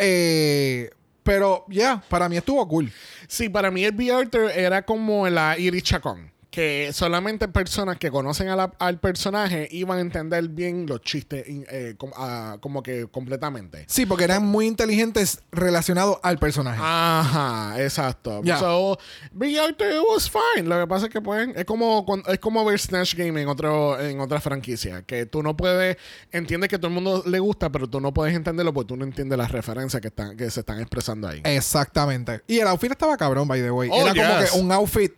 Eh, 0.05 0.89
pero 1.23 1.65
ya, 1.69 2.03
para 2.09 2.27
mí 2.27 2.35
estuvo 2.35 2.67
cool. 2.67 2.91
Sí, 3.27 3.47
para 3.47 3.71
mí 3.71 3.85
el 3.85 3.93
B. 3.93 4.11
Arthur 4.11 4.51
era 4.51 4.81
como 4.81 5.27
la 5.29 5.57
Iris 5.57 5.83
Chacón. 5.83 6.32
Que 6.53 6.91
solamente 6.93 7.47
personas 7.47 7.97
que 7.97 8.11
conocen 8.11 8.47
a 8.49 8.55
la- 8.55 8.71
al 8.77 8.99
personaje 8.99 9.67
iban 9.71 9.97
a 9.97 10.01
entender 10.01 10.47
bien 10.49 10.85
los 10.85 11.01
chistes 11.01 11.43
eh, 11.47 11.95
com- 11.97 12.11
ah, 12.15 12.57
como 12.61 12.83
que 12.83 13.07
completamente. 13.07 13.85
Sí, 13.87 14.05
porque 14.05 14.25
eran 14.25 14.45
muy 14.45 14.67
inteligentes 14.67 15.41
relacionados 15.51 16.19
al 16.21 16.37
personaje. 16.37 16.79
Ajá, 16.79 17.81
exacto. 17.81 18.41
Ya. 18.43 18.59
So, 18.59 18.99
B. 19.31 19.59
Arthur 19.59 19.87
it 19.93 20.01
was 20.07 20.29
fine. 20.29 20.69
Lo 20.69 20.79
que 20.79 20.85
pasa 20.85 21.07
es 21.07 21.11
que 21.11 21.21
pues, 21.21 21.49
es 21.55 21.65
como 21.65 22.05
es 22.27 22.37
como 22.37 22.63
ver 22.63 22.79
Snatch 22.79 23.15
Game 23.15 23.41
en 23.41 23.47
otro 23.47 23.99
en 23.99 24.19
otra 24.19 24.39
franquicia, 24.39 25.01
que 25.01 25.25
tú 25.25 25.41
no 25.41 25.57
puedes 25.57 25.97
entiendes 26.31 26.69
que 26.69 26.77
todo 26.77 26.89
el 26.89 26.93
mundo 26.93 27.23
le 27.25 27.39
gusta, 27.39 27.71
pero 27.71 27.89
tú 27.89 27.99
no 27.99 28.13
puedes 28.13 28.35
entenderlo 28.35 28.71
porque 28.75 28.89
tú 28.89 28.95
no 28.95 29.05
entiendes 29.05 29.39
las 29.39 29.51
referencias 29.51 29.99
que 30.03 30.09
están 30.09 30.37
que 30.37 30.51
se 30.51 30.59
están 30.59 30.79
expresando 30.79 31.27
ahí. 31.27 31.41
Exactamente. 31.45 32.41
Y 32.45 32.59
el 32.59 32.67
outfit 32.67 32.91
estaba 32.91 33.17
cabrón, 33.17 33.47
by 33.47 33.59
the 33.59 33.71
way. 33.71 33.89
Oh, 33.91 34.01
Era 34.07 34.13
como 34.13 34.45
que 34.45 34.59
un 34.59 34.71
outfit 34.71 35.13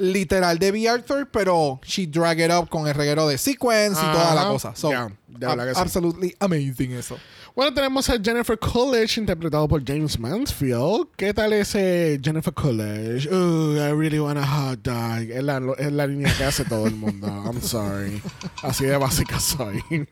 literal 0.00 0.58
de 0.58 0.72
B. 0.72 0.88
Arthur, 0.88 1.28
pero 1.30 1.80
she 1.84 2.06
drag 2.06 2.40
it 2.40 2.50
up 2.50 2.68
con 2.68 2.88
el 2.88 2.94
reguero 2.94 3.28
de 3.28 3.38
sequence 3.38 4.00
y 4.00 4.12
toda 4.12 4.34
la 4.34 4.44
cosa. 4.48 4.74
So, 4.74 4.90
absolutely 5.76 6.34
amazing 6.40 6.92
eso. 6.92 7.18
Bueno, 7.54 7.74
tenemos 7.74 8.08
a 8.08 8.14
Jennifer 8.22 8.58
Coolidge, 8.58 9.18
interpretado 9.18 9.66
por 9.68 9.84
James 9.86 10.18
Mansfield. 10.18 11.08
¿Qué 11.16 11.34
tal 11.34 11.52
ese 11.52 12.18
Jennifer 12.22 12.54
Coolidge? 12.54 13.28
Oh, 13.30 13.74
I 13.74 13.92
really 13.92 14.18
want 14.20 14.38
a 14.38 14.46
hot 14.46 14.78
dog. 14.82 15.28
Es 15.30 15.42
la, 15.42 15.60
es 15.78 15.92
la 15.92 16.06
línea 16.06 16.32
que 16.38 16.44
hace 16.44 16.64
todo 16.64 16.86
el 16.86 16.94
mundo. 16.94 17.26
I'm 17.26 17.60
sorry. 17.60 18.22
Así 18.62 18.86
de 18.86 18.96
básica 18.96 19.38
soy. 19.40 19.82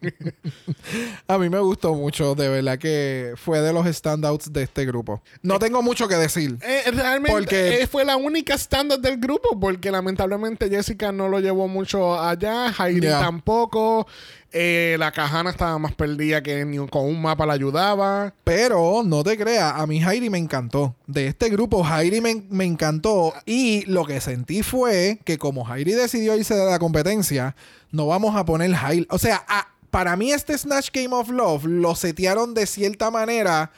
A 1.28 1.38
mí 1.38 1.48
me 1.48 1.60
gustó 1.60 1.94
mucho, 1.94 2.34
de 2.34 2.48
verdad 2.48 2.76
que 2.78 3.32
fue 3.36 3.60
de 3.60 3.72
los 3.72 3.86
standouts 3.86 4.52
de 4.52 4.64
este 4.64 4.84
grupo. 4.84 5.22
No 5.42 5.58
tengo 5.58 5.80
mucho 5.80 6.08
que 6.08 6.16
decir. 6.16 6.58
Eh, 6.62 6.90
realmente 6.90 7.32
Porque- 7.32 7.82
eh, 7.82 7.86
fue 7.86 8.04
la 8.04 8.16
única 8.16 8.54
estándar 8.54 8.98
del 8.98 9.16
grupo 9.18 9.58
porque 9.58 9.90
lamentablemente 9.90 10.68
Jessica 10.68 11.12
no 11.12 11.28
lo 11.28 11.38
llevó 11.40 11.68
mucho 11.68 12.20
allá, 12.20 12.72
Heidi 12.78 13.02
Ya. 13.06 13.20
tampoco, 13.20 14.06
eh, 14.52 14.96
la 14.98 15.12
cajana 15.12 15.50
estaba 15.50 15.78
más 15.78 15.94
perdida 15.94 16.42
que 16.42 16.64
ni 16.64 16.78
con 16.88 17.04
un 17.04 17.20
mapa 17.20 17.44
la 17.46 17.52
ayudaba. 17.54 18.32
Pero 18.44 19.02
no 19.04 19.22
te 19.24 19.36
creas, 19.36 19.74
a 19.76 19.86
mí 19.86 20.02
Heidi 20.02 20.30
me 20.30 20.38
encantó. 20.38 20.94
De 21.06 21.26
este 21.26 21.48
grupo, 21.50 21.84
Heidi 21.86 22.20
me, 22.20 22.42
me 22.50 22.64
encantó. 22.64 23.34
Y 23.46 23.84
lo 23.86 24.04
que 24.04 24.20
sentí 24.20 24.62
fue 24.62 25.18
que 25.24 25.38
como 25.38 25.66
Heidi 25.72 25.92
decidió 25.92 26.36
irse 26.36 26.54
de 26.54 26.64
la 26.64 26.78
competencia, 26.78 27.54
no 27.90 28.06
vamos 28.06 28.36
a 28.36 28.44
poner 28.44 28.72
Heidi. 28.74 29.06
O 29.10 29.18
sea, 29.18 29.44
a- 29.48 29.68
para 29.90 30.16
mí 30.16 30.32
este 30.32 30.56
Snatch 30.56 30.90
Game 30.92 31.14
of 31.14 31.30
Love 31.30 31.64
lo 31.64 31.94
setearon 31.94 32.52
de 32.54 32.66
cierta 32.66 33.10
manera 33.10 33.70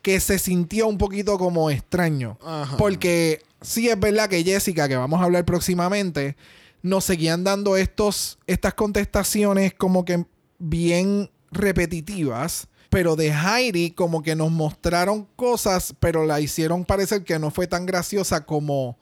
que 0.00 0.18
se 0.20 0.38
sintió 0.38 0.86
un 0.88 0.96
poquito 0.96 1.36
como 1.38 1.68
extraño. 1.70 2.38
Ajá. 2.44 2.76
Porque 2.78 3.42
sí 3.60 3.88
es 3.88 3.98
verdad 4.00 4.28
que 4.30 4.42
Jessica, 4.44 4.88
que 4.88 4.96
vamos 4.96 5.20
a 5.20 5.24
hablar 5.24 5.44
próximamente, 5.44 6.36
nos 6.82 7.04
seguían 7.04 7.44
dando 7.44 7.76
estos, 7.76 8.38
estas 8.46 8.74
contestaciones 8.74 9.74
como 9.74 10.04
que 10.04 10.26
bien 10.58 11.30
repetitivas. 11.50 12.68
Pero 12.90 13.16
de 13.16 13.32
Heidi 13.32 13.90
como 13.90 14.22
que 14.22 14.34
nos 14.34 14.50
mostraron 14.50 15.28
cosas, 15.36 15.94
pero 16.00 16.24
la 16.24 16.40
hicieron 16.40 16.86
parecer 16.86 17.22
que 17.22 17.38
no 17.38 17.50
fue 17.50 17.66
tan 17.66 17.84
graciosa 17.84 18.46
como 18.46 18.98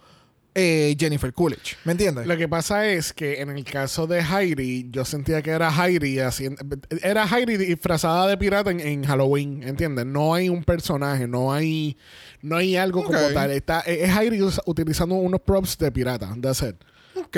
eh, 0.59 0.97
Jennifer 0.99 1.33
Coolidge. 1.35 1.77
¿Me 1.85 1.93
entiendes? 1.93 2.27
Lo 2.27 2.37
que 2.37 2.49
pasa 2.49 2.89
es 2.89 3.13
que 3.13 3.43
en 3.43 3.51
el 3.51 3.63
caso 3.63 4.07
de 4.07 4.21
Heidi, 4.23 4.89
yo 4.91 5.05
sentía 5.05 5.43
que 5.43 5.51
era 5.51 5.71
Heidi 5.71 6.19
haciendo. 6.19 6.65
Era 7.03 7.27
Heidi 7.27 7.59
disfrazada 7.59 8.27
de 8.27 8.39
pirata 8.39 8.71
en, 8.71 8.81
en 8.81 9.05
Halloween, 9.05 9.63
¿entiendes? 9.63 10.07
No 10.07 10.35
hay 10.35 10.49
un 10.49 10.65
personaje, 10.65 11.29
no 11.29 11.53
hay. 11.53 11.99
No 12.41 12.57
hay 12.57 12.77
algo 12.77 13.05
como 13.05 13.19
tal. 13.35 13.51
Está, 13.51 13.81
es 13.81 14.11
Heidi 14.17 14.41
utilizando 14.65 15.15
unos 15.17 15.43
props 15.43 15.77
de 15.77 15.93
pirata. 15.93 16.35
That's 16.41 16.63
it. 16.63 16.77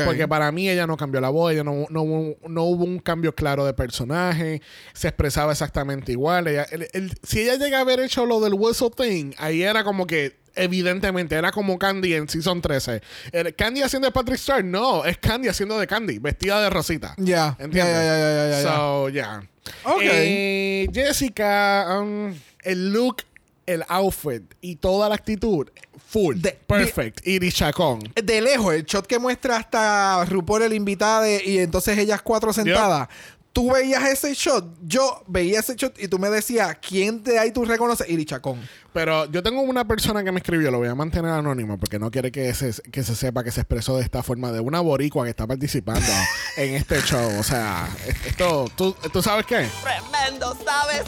Porque 0.04 0.28
para 0.28 0.50
mí 0.52 0.68
ella 0.68 0.86
no 0.86 0.96
cambió 0.96 1.20
la 1.20 1.28
voz, 1.30 1.52
ella 1.52 1.64
no, 1.64 1.86
no, 1.90 2.02
hubo- 2.02 2.36
no 2.48 2.62
hubo 2.64 2.84
un 2.84 2.98
cambio 2.98 3.34
claro 3.34 3.64
de 3.64 3.74
personaje, 3.74 4.62
se 4.92 5.08
expresaba 5.08 5.52
exactamente 5.52 6.12
igual. 6.12 6.46
Ella- 6.48 6.66
el- 6.70 6.88
el- 6.92 7.12
si 7.22 7.40
ella 7.40 7.56
llega 7.56 7.78
a 7.78 7.80
haber 7.82 8.00
hecho 8.00 8.26
lo 8.26 8.40
del 8.40 8.54
whistle 8.54 8.90
thing, 8.96 9.32
ahí 9.38 9.62
era 9.62 9.84
como 9.84 10.06
que, 10.06 10.36
evidentemente, 10.54 11.34
era 11.36 11.52
como 11.52 11.78
Candy 11.78 12.14
en 12.14 12.28
Season 12.28 12.60
13. 12.60 13.00
Era 13.32 13.52
¿Candy 13.52 13.82
haciendo 13.82 14.06
de 14.08 14.12
Patrick 14.12 14.38
Star? 14.38 14.64
No, 14.64 15.04
es 15.04 15.18
Candy 15.18 15.48
haciendo 15.48 15.78
de 15.78 15.86
Candy, 15.86 16.18
vestida 16.18 16.60
de 16.60 16.70
rosita. 16.70 17.14
Ya, 17.16 17.56
ya, 17.58 17.64
¿Entiendes? 17.64 17.94
ya, 17.94 18.02
ya, 18.02 18.18
ya, 18.18 18.50
ya, 18.50 18.62
ya. 18.62 18.68
So, 18.68 19.08
yeah. 19.08 19.42
Ok. 19.84 20.00
Eh, 20.02 20.88
Jessica, 20.92 21.98
um, 22.00 22.34
el 22.62 22.92
look, 22.92 23.22
el 23.66 23.84
outfit 23.88 24.42
y 24.60 24.76
toda 24.76 25.08
la 25.08 25.14
actitud, 25.14 25.68
full, 26.08 26.36
De- 26.40 26.58
perfect, 26.66 27.26
Iris 27.26 27.54
Chacón. 27.54 28.00
de 28.14 28.40
lejos, 28.40 28.74
el 28.74 28.84
shot 28.84 29.06
que 29.06 29.18
muestra 29.18 29.56
hasta 29.58 30.24
RuPaul 30.24 30.62
el 30.62 30.72
invitada 30.72 31.28
y 31.30 31.58
entonces 31.58 31.98
ellas 31.98 32.22
cuatro 32.22 32.52
sentadas. 32.52 33.08
Tú 33.52 33.72
veías 33.72 34.04
ese 34.08 34.34
shot, 34.34 34.64
yo 34.86 35.24
veía 35.26 35.58
ese 35.60 35.74
shot 35.74 35.98
y 35.98 36.06
tú 36.06 36.18
me 36.18 36.30
decías, 36.30 36.76
¿quién 36.86 37.24
de 37.24 37.38
ahí 37.40 37.50
tú 37.50 37.64
reconoces? 37.64 38.08
Iri 38.08 38.24
Chacón. 38.24 38.60
Pero 38.92 39.24
yo 39.32 39.42
tengo 39.42 39.62
una 39.62 39.86
persona 39.86 40.22
que 40.22 40.30
me 40.30 40.38
escribió, 40.38 40.70
lo 40.70 40.78
voy 40.78 40.86
a 40.88 40.94
mantener 40.94 41.32
anónimo 41.32 41.76
porque 41.78 41.98
no 41.98 42.10
quiere 42.10 42.30
que 42.30 42.54
se, 42.54 42.72
que 42.92 43.02
se 43.02 43.16
sepa 43.16 43.42
que 43.42 43.50
se 43.50 43.62
expresó 43.62 43.96
de 43.96 44.04
esta 44.04 44.22
forma 44.22 44.52
de 44.52 44.60
una 44.60 44.80
boricua 44.80 45.24
que 45.24 45.30
está 45.30 45.46
participando 45.46 46.06
en 46.56 46.74
este 46.74 47.00
show. 47.02 47.38
O 47.38 47.42
sea, 47.42 47.88
esto, 48.26 48.70
¿tú, 48.76 48.94
¿tú 49.12 49.22
sabes 49.22 49.44
qué? 49.46 49.66
Tremendo, 49.82 50.56
¿sabes? 50.64 51.04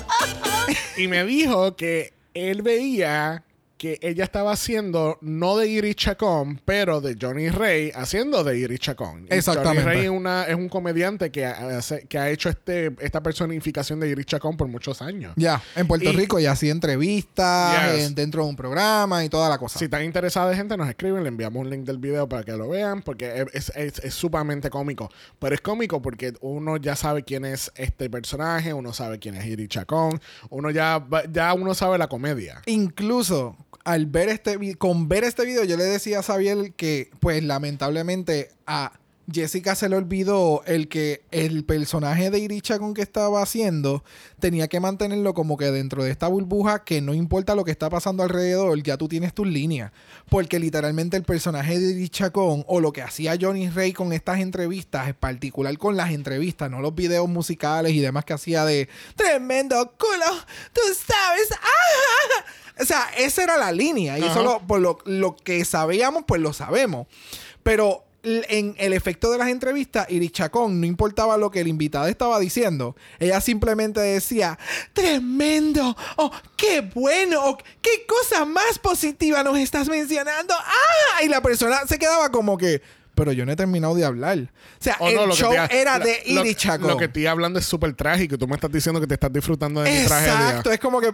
Y 0.96 1.06
me 1.08 1.24
dijo 1.24 1.76
que 1.76 2.12
él 2.34 2.62
veía 2.62 3.44
que 3.80 3.98
ella 4.02 4.24
estaba 4.24 4.52
haciendo 4.52 5.16
no 5.22 5.56
de 5.56 5.66
Iris 5.66 5.96
Chacón, 5.96 6.60
pero 6.66 7.00
de 7.00 7.16
Johnny 7.18 7.48
Ray 7.48 7.90
haciendo 7.94 8.44
de 8.44 8.58
Iris 8.58 8.78
Chacón. 8.78 9.26
Exactamente. 9.30 9.82
Johnny 9.84 9.94
Ray 9.96 10.04
es, 10.04 10.10
una, 10.10 10.44
es 10.44 10.54
un 10.54 10.68
comediante 10.68 11.30
que, 11.32 11.46
hace- 11.46 12.06
que 12.06 12.18
ha 12.18 12.28
hecho 12.28 12.50
este, 12.50 12.94
esta 13.00 13.22
personificación 13.22 13.98
de 13.98 14.10
Iris 14.10 14.26
Chacón 14.26 14.58
por 14.58 14.68
muchos 14.68 15.00
años. 15.00 15.32
Ya, 15.36 15.62
en 15.76 15.86
Puerto 15.86 16.10
Y- 16.10 16.12
Rico 16.12 16.38
y 16.38 16.44
así 16.44 16.68
entrevistas, 16.68 17.94
Yes. 17.96 18.08
en- 18.08 18.14
dentro 18.14 18.42
de 18.44 18.50
un 18.50 18.56
programa 18.56 19.24
y 19.24 19.30
toda 19.30 19.48
la 19.48 19.56
cosa. 19.56 19.78
Si 19.78 19.86
están 19.86 20.04
interesados 20.04 20.54
gente, 20.54 20.76
nos 20.76 20.86
escriben, 20.88 21.22
le 21.22 21.30
enviamos 21.30 21.62
un 21.62 21.70
link 21.70 21.84
del 21.86 21.96
video 21.96 22.28
para 22.28 22.42
que 22.44 22.52
lo 22.52 22.68
vean, 22.68 23.00
porque 23.00 23.46
es, 23.54 23.72
es, 23.74 23.98
es 24.00 24.12
sumamente 24.12 24.68
cómico. 24.68 25.08
Pero 25.38 25.54
es 25.54 25.62
cómico 25.62 26.02
porque 26.02 26.34
uno 26.42 26.76
ya 26.76 26.96
sabe 26.96 27.22
quién 27.22 27.46
es 27.46 27.72
este 27.76 28.10
personaje, 28.10 28.74
uno 28.74 28.92
sabe 28.92 29.18
quién 29.18 29.36
es 29.36 29.46
Iris 29.46 29.68
Chacón, 29.70 30.20
uno 30.50 30.70
ya, 30.70 31.02
ya 31.32 31.54
uno 31.54 31.72
sabe 31.72 31.96
la 31.96 32.08
comedia. 32.08 32.60
Incluso 32.66 33.56
al 33.84 34.06
ver 34.06 34.28
este 34.28 34.76
con 34.76 35.08
ver 35.08 35.24
este 35.24 35.44
video, 35.44 35.64
yo 35.64 35.76
le 35.76 35.84
decía 35.84 36.20
a 36.20 36.22
Xavier 36.22 36.72
que, 36.72 37.10
pues, 37.20 37.42
lamentablemente 37.42 38.50
a 38.66 38.92
Jessica 39.32 39.74
se 39.74 39.88
le 39.88 39.96
olvidó 39.96 40.62
el 40.66 40.88
que 40.88 41.22
el 41.30 41.64
personaje 41.64 42.30
de 42.30 42.38
Iricha 42.38 42.78
con 42.78 42.94
que 42.94 43.02
estaba 43.02 43.42
haciendo 43.42 44.02
tenía 44.40 44.68
que 44.68 44.80
mantenerlo 44.80 45.34
como 45.34 45.56
que 45.56 45.70
dentro 45.70 46.02
de 46.02 46.10
esta 46.10 46.26
burbuja 46.26 46.84
que 46.84 47.00
no 47.00 47.14
importa 47.14 47.54
lo 47.54 47.64
que 47.64 47.70
está 47.70 47.88
pasando 47.90 48.22
alrededor, 48.22 48.82
ya 48.82 48.96
tú 48.96 49.08
tienes 49.08 49.32
tus 49.32 49.46
líneas. 49.46 49.92
Porque 50.28 50.58
literalmente 50.58 51.16
el 51.16 51.22
personaje 51.22 51.78
de 51.78 51.92
Iricha 51.92 52.30
con 52.30 52.64
o 52.66 52.80
lo 52.80 52.92
que 52.92 53.02
hacía 53.02 53.36
Johnny 53.40 53.68
Ray 53.68 53.92
con 53.92 54.12
estas 54.12 54.40
entrevistas, 54.40 55.08
en 55.08 55.14
particular 55.14 55.76
con 55.78 55.96
las 55.96 56.10
entrevistas, 56.10 56.70
no 56.70 56.80
los 56.80 56.94
videos 56.94 57.28
musicales 57.28 57.92
y 57.92 58.00
demás 58.00 58.24
que 58.24 58.32
hacía 58.32 58.64
de 58.64 58.88
tremendo 59.14 59.94
culo, 59.98 60.26
tú 60.72 60.80
sabes, 61.06 61.50
¡ah! 61.62 62.44
O 62.80 62.84
sea, 62.84 63.08
esa 63.16 63.42
era 63.42 63.56
la 63.56 63.72
línea. 63.72 64.18
Y 64.18 64.22
Ajá. 64.22 64.30
eso 64.32 64.42
lo- 64.42 64.60
por 64.66 64.80
lo, 64.80 64.98
lo 65.04 65.36
que 65.36 65.64
sabíamos, 65.64 66.24
pues 66.26 66.40
lo 66.40 66.52
sabemos. 66.52 67.06
Pero 67.62 68.04
en 68.22 68.74
el 68.78 68.92
efecto 68.92 69.30
de 69.32 69.38
las 69.38 69.48
entrevistas, 69.48 70.06
Iris 70.10 70.32
Chacón, 70.32 70.78
no 70.80 70.86
importaba 70.86 71.38
lo 71.38 71.50
que 71.50 71.60
el 71.60 71.68
invitado 71.68 72.06
estaba 72.06 72.38
diciendo, 72.38 72.94
ella 73.18 73.40
simplemente 73.40 73.98
decía, 74.00 74.58
tremendo, 74.92 75.96
oh, 76.16 76.30
qué 76.56 76.82
bueno, 76.82 77.40
oh, 77.42 77.58
qué 77.80 78.04
cosa 78.06 78.44
más 78.44 78.78
positiva 78.78 79.42
nos 79.42 79.56
estás 79.58 79.88
mencionando. 79.88 80.54
¡Ah! 80.54 81.22
Y 81.24 81.28
la 81.28 81.40
persona 81.40 81.80
se 81.88 81.98
quedaba 81.98 82.30
como 82.30 82.58
que, 82.58 82.82
pero 83.20 83.32
yo 83.32 83.44
no 83.44 83.52
he 83.52 83.56
terminado 83.56 83.94
de 83.94 84.02
hablar. 84.02 84.38
O 84.38 84.82
sea, 84.82 84.96
O 84.98 85.08
el 85.08 85.14
no, 85.16 85.26
lo 85.26 85.34
que 85.34 85.40
show 85.42 85.52
era 85.70 85.98
de 85.98 86.22
lo- 86.28 86.40
Iris 86.40 86.56
Chacón. 86.56 86.88
Lo 86.88 86.96
que 86.96 87.04
estoy 87.04 87.26
hablando 87.26 87.58
es 87.58 87.66
súper 87.66 87.92
trágico 87.92 88.36
y 88.36 88.38
tú 88.38 88.48
me 88.48 88.54
estás 88.54 88.72
diciendo 88.72 88.98
que 88.98 89.06
te 89.06 89.12
estás 89.12 89.30
disfrutando 89.30 89.82
de 89.82 89.90
mi 89.90 90.06
tragedia. 90.06 90.32
Exacto, 90.48 90.72
es 90.72 90.80
como 90.80 91.02
que 91.02 91.12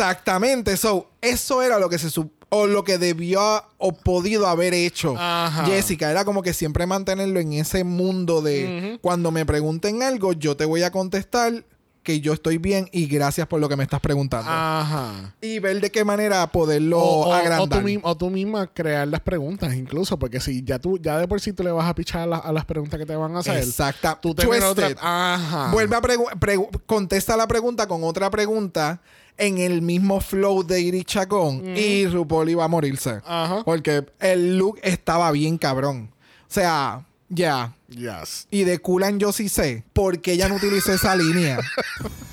exactamente. 0.00 0.76
So, 0.76 1.10
eso 1.22 1.62
era 1.62 1.78
lo 1.78 1.88
que 1.88 1.98
se 1.98 2.08
sup- 2.08 2.30
o 2.50 2.66
lo 2.66 2.84
que 2.84 2.98
debió 2.98 3.64
o 3.78 3.92
podido 3.92 4.46
haber 4.46 4.74
hecho 4.74 5.14
Ajá. 5.18 5.64
Jessica. 5.64 6.10
Era 6.10 6.24
como 6.26 6.42
que 6.42 6.52
siempre 6.52 6.86
mantenerlo 6.86 7.40
en 7.40 7.54
ese 7.54 7.82
mundo 7.84 8.42
de 8.42 8.98
cuando 9.00 9.30
me 9.30 9.46
pregunten 9.46 10.02
algo, 10.02 10.34
yo 10.34 10.56
te 10.56 10.64
voy 10.66 10.82
a 10.82 10.90
contestar 10.92 11.64
que 12.06 12.20
yo 12.20 12.32
estoy 12.32 12.56
bien 12.58 12.88
y 12.92 13.06
gracias 13.06 13.46
por 13.48 13.60
lo 13.60 13.68
que 13.68 13.76
me 13.76 13.82
estás 13.82 14.00
preguntando. 14.00 14.48
Ajá. 14.50 15.34
Y 15.42 15.58
ver 15.58 15.80
de 15.80 15.90
qué 15.90 16.04
manera 16.04 16.46
poderlo 16.46 17.00
O, 17.00 17.28
o- 17.28 17.32
agrandar. 17.34 17.60
o 17.60 17.68
tú, 17.68 18.00
o 18.02 18.16
tú 18.16 18.30
misma 18.30 18.68
crear 18.68 19.06
las 19.08 19.20
preguntas, 19.20 19.74
incluso, 19.74 20.18
porque 20.18 20.40
si 20.40 20.62
ya 20.62 20.78
tú, 20.78 20.98
ya 20.98 21.18
de 21.18 21.26
por 21.28 21.40
sí 21.40 21.52
tú 21.52 21.62
le 21.64 21.72
vas 21.72 21.86
a 21.86 21.94
pichar 21.94 22.22
a, 22.22 22.26
la- 22.26 22.36
a 22.38 22.52
las 22.52 22.64
preguntas 22.64 22.98
que 22.98 23.04
te 23.04 23.16
van 23.16 23.34
a 23.36 23.40
hacer. 23.40 23.58
Exacta. 23.58 24.18
Tú 24.22 24.34
tener 24.34 24.62
otra. 24.62 24.88
Ajá. 25.00 25.70
Vuelve 25.72 25.96
a 25.96 26.00
pregu- 26.00 26.30
pregu- 26.38 26.70
contesta 26.86 27.36
la 27.36 27.46
pregunta 27.48 27.86
con 27.88 28.04
otra 28.04 28.30
pregunta 28.30 29.00
en 29.36 29.58
el 29.58 29.82
mismo 29.82 30.20
flow 30.20 30.62
de 30.62 30.80
Iris 30.80 31.04
Chacón 31.06 31.76
y 31.76 32.06
RuPaul 32.06 32.48
iba 32.48 32.64
a 32.64 32.68
morirse. 32.68 33.20
Ajá. 33.26 33.64
Porque 33.64 34.06
el 34.20 34.56
look 34.56 34.78
estaba 34.82 35.30
bien 35.32 35.58
cabrón. 35.58 36.10
O 36.48 36.52
sea, 36.54 37.04
ya. 37.28 37.74
Yes. 37.88 38.46
Y 38.50 38.64
de 38.64 38.78
Kulan 38.78 39.18
yo 39.18 39.32
sí 39.32 39.48
sé 39.48 39.84
por 39.92 40.20
qué 40.20 40.32
ella 40.32 40.48
no 40.48 40.56
utilizó 40.56 40.92
esa 40.92 41.14
línea. 41.16 41.58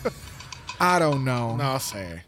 I 0.79 1.00
don't 1.00 1.23
know. 1.23 1.55
No 1.57 1.79
sé. 1.79 2.25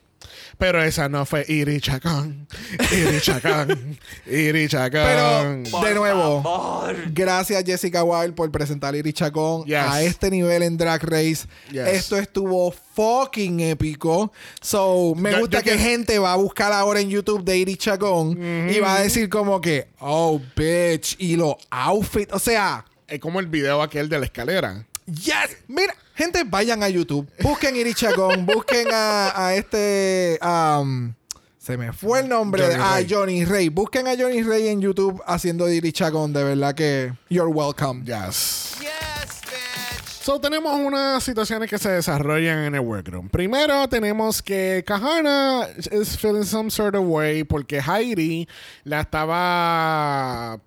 Pero 0.57 0.81
esa 0.81 1.09
no 1.09 1.25
fue 1.25 1.45
Iri 1.47 1.81
Chacón. 1.81 2.47
Iri 2.91 3.19
Chacón. 3.21 3.97
Iri 4.25 4.67
Chacón. 4.69 5.63
Pero, 5.71 5.85
de 5.85 5.93
nuevo, 5.95 6.41
favor. 6.43 6.95
gracias 7.11 7.63
Jessica 7.65 8.03
Wilde 8.03 8.33
por 8.33 8.49
presentar 8.51 8.95
Iris 8.95 9.13
Chacón 9.15 9.65
Yes. 9.65 9.75
a 9.77 10.01
este 10.03 10.31
nivel 10.31 10.63
en 10.63 10.77
Drag 10.77 11.03
Race. 11.03 11.47
Yes. 11.71 11.87
Esto 11.87 12.17
estuvo 12.17 12.71
fucking 12.71 13.59
épico. 13.59 14.31
So, 14.61 15.13
me 15.15 15.31
Yo- 15.31 15.39
gusta 15.39 15.57
yo 15.59 15.63
que 15.65 15.71
que- 15.71 15.77
gente 15.77 16.19
va 16.19 16.33
a 16.33 16.37
buscar 16.37 16.71
ahora 16.71 17.01
en 17.01 17.09
YouTube 17.09 17.43
de 17.43 17.57
Iris 17.57 17.77
Chacón 17.79 18.39
y 18.69 18.79
va 18.79 18.95
a 18.95 19.01
decir 19.01 19.27
como 19.29 19.59
que, 19.59 19.87
oh, 19.99 20.39
bitch, 20.55 21.15
y 21.19 21.35
los 21.35 21.55
outfits. 21.69 22.31
O 22.33 22.39
sea, 22.39 22.85
Es 23.07 23.19
como 23.19 23.39
el 23.39 23.45
video 23.47 23.81
aquel 23.83 24.09
de 24.09 24.17
la 24.19 24.25
escalera. 24.25 24.85
Yes. 25.07 25.57
Mira, 25.67 25.93
gente, 26.15 26.43
vayan 26.43 26.81
a 26.83 26.89
YouTube. 26.89 27.27
Busquen 27.41 27.75
Iris 27.75 27.95
Chacón. 27.95 28.45
busquen 28.47 28.87
a, 28.91 29.33
a 29.47 29.55
este. 29.55 30.39
um, 30.41 31.13
se 31.59 31.77
me 31.77 31.91
fue 31.93 32.19
el 32.21 32.29
nombre. 32.29 32.61
Johnny 32.63 32.75
de- 32.75 32.81
a 32.83 32.91
Ray. 32.93 33.07
Johnny 33.09 33.45
Ray. 33.45 33.69
Busquen 33.69 34.07
a 34.07 34.15
Johnny 34.15 34.41
Ray 34.43 34.67
en 34.67 34.81
YouTube 34.81 35.21
haciendo 35.25 35.67
Chacón. 35.91 36.33
De 36.33 36.43
verdad 36.43 36.73
que 36.75 37.13
you're 37.29 37.49
welcome. 37.51 38.03
Yes. 38.05 38.75
Yes, 38.79 39.41
bitch. 39.43 40.23
So, 40.23 40.39
tenemos 40.39 40.73
unas 40.79 41.23
situaciones 41.23 41.69
que 41.69 41.77
se 41.77 41.89
desarrollan 41.89 42.65
en 42.65 42.75
el 42.75 42.81
workroom. 42.81 43.29
Primero, 43.29 43.87
tenemos 43.87 44.41
que 44.41 44.83
Kahana 44.85 45.67
is 45.91 46.17
feeling 46.17 46.45
some 46.45 46.69
sort 46.71 46.95
of 46.95 47.03
way 47.05 47.43
porque 47.43 47.79
Heidi 47.79 48.47
la 48.83 49.01
estaba. 49.01 50.59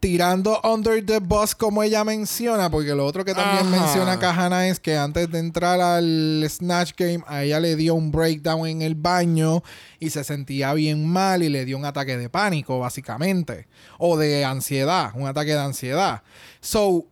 Tirando 0.00 0.58
under 0.64 1.04
the 1.04 1.18
bus, 1.18 1.54
como 1.54 1.82
ella 1.82 2.04
menciona, 2.04 2.70
porque 2.70 2.94
lo 2.94 3.04
otro 3.04 3.22
que 3.22 3.34
también 3.34 3.66
Ajá. 3.66 3.84
menciona 3.84 4.18
Kahana 4.18 4.68
es 4.68 4.80
que 4.80 4.96
antes 4.96 5.30
de 5.30 5.38
entrar 5.38 5.78
al 5.78 6.42
Snatch 6.48 6.92
Game, 6.96 7.22
a 7.26 7.44
ella 7.44 7.60
le 7.60 7.76
dio 7.76 7.94
un 7.94 8.10
breakdown 8.10 8.66
en 8.66 8.80
el 8.80 8.94
baño 8.94 9.62
y 9.98 10.08
se 10.08 10.24
sentía 10.24 10.72
bien 10.72 11.06
mal 11.06 11.42
y 11.42 11.50
le 11.50 11.66
dio 11.66 11.76
un 11.76 11.84
ataque 11.84 12.16
de 12.16 12.30
pánico, 12.30 12.78
básicamente. 12.78 13.68
O 13.98 14.16
de 14.16 14.44
ansiedad, 14.44 15.12
un 15.14 15.26
ataque 15.26 15.52
de 15.52 15.60
ansiedad. 15.60 16.22
So, 16.60 17.04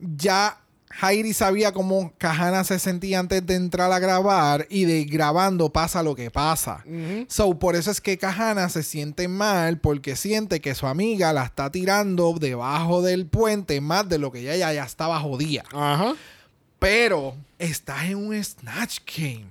ya 0.00 0.60
Heidi 0.90 1.32
sabía 1.34 1.72
cómo 1.72 2.12
Kahana 2.18 2.64
se 2.64 2.78
sentía 2.78 3.20
antes 3.20 3.46
de 3.46 3.54
entrar 3.54 3.92
a 3.92 3.98
grabar 4.00 4.66
y 4.68 4.84
de 4.84 5.04
grabando 5.04 5.70
pasa 5.72 6.02
lo 6.02 6.16
que 6.16 6.30
pasa. 6.30 6.84
So, 7.28 7.58
por 7.58 7.76
eso 7.76 7.90
es 7.90 8.00
que 8.00 8.18
Kahana 8.18 8.68
se 8.68 8.82
siente 8.82 9.28
mal 9.28 9.78
porque 9.78 10.16
siente 10.16 10.60
que 10.60 10.74
su 10.74 10.86
amiga 10.86 11.32
la 11.32 11.44
está 11.44 11.70
tirando 11.70 12.34
debajo 12.38 13.02
del 13.02 13.26
puente 13.26 13.80
más 13.80 14.08
de 14.08 14.18
lo 14.18 14.32
que 14.32 14.40
ella 14.40 14.56
ya, 14.56 14.72
ya 14.72 14.84
estaba 14.84 15.20
jodida. 15.20 15.62
Ajá. 15.72 16.14
Pero 16.80 17.36
estás 17.58 18.04
en 18.04 18.16
un 18.16 18.42
Snatch 18.42 18.98
Game. 19.16 19.46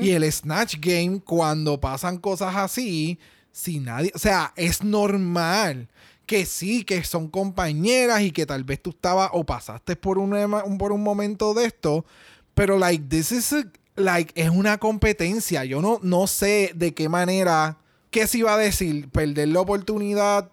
Y 0.00 0.12
el 0.12 0.30
Snatch 0.32 0.76
Game, 0.80 1.20
cuando 1.20 1.78
pasan 1.78 2.16
cosas 2.16 2.56
así, 2.56 3.18
si 3.52 3.80
nadie. 3.80 4.10
O 4.14 4.18
sea, 4.18 4.52
es 4.56 4.82
normal 4.82 5.88
que 6.28 6.46
sí, 6.46 6.84
que 6.84 7.02
son 7.02 7.28
compañeras 7.28 8.20
y 8.20 8.30
que 8.30 8.46
tal 8.46 8.62
vez 8.62 8.80
tú 8.80 8.90
estabas 8.90 9.30
o 9.32 9.44
pasaste 9.44 9.96
por 9.96 10.18
un, 10.18 10.78
por 10.78 10.92
un 10.92 11.02
momento 11.02 11.54
de 11.54 11.64
esto. 11.64 12.04
Pero, 12.54 12.78
like, 12.78 13.04
this 13.08 13.32
is 13.32 13.54
like, 13.96 14.32
es 14.40 14.50
una 14.50 14.78
competencia. 14.78 15.64
Yo 15.64 15.80
no, 15.82 15.98
no 16.02 16.28
sé 16.28 16.72
de 16.76 16.94
qué 16.94 17.08
manera. 17.08 17.78
¿Qué 18.10 18.26
se 18.26 18.38
iba 18.38 18.54
a 18.54 18.58
decir? 18.58 19.08
Perder 19.08 19.48
la 19.48 19.60
oportunidad. 19.60 20.52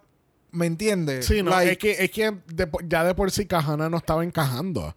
¿Me 0.52 0.66
entiendes? 0.66 1.26
Sí, 1.26 1.42
no, 1.42 1.50
Like, 1.50 1.72
es 1.72 1.78
que, 1.78 2.04
es 2.04 2.10
que 2.10 2.32
de 2.46 2.68
ya 2.88 3.04
de 3.04 3.14
por 3.14 3.30
sí 3.30 3.46
Kahana 3.46 3.88
no 3.88 3.98
estaba 3.98 4.24
encajando. 4.24 4.94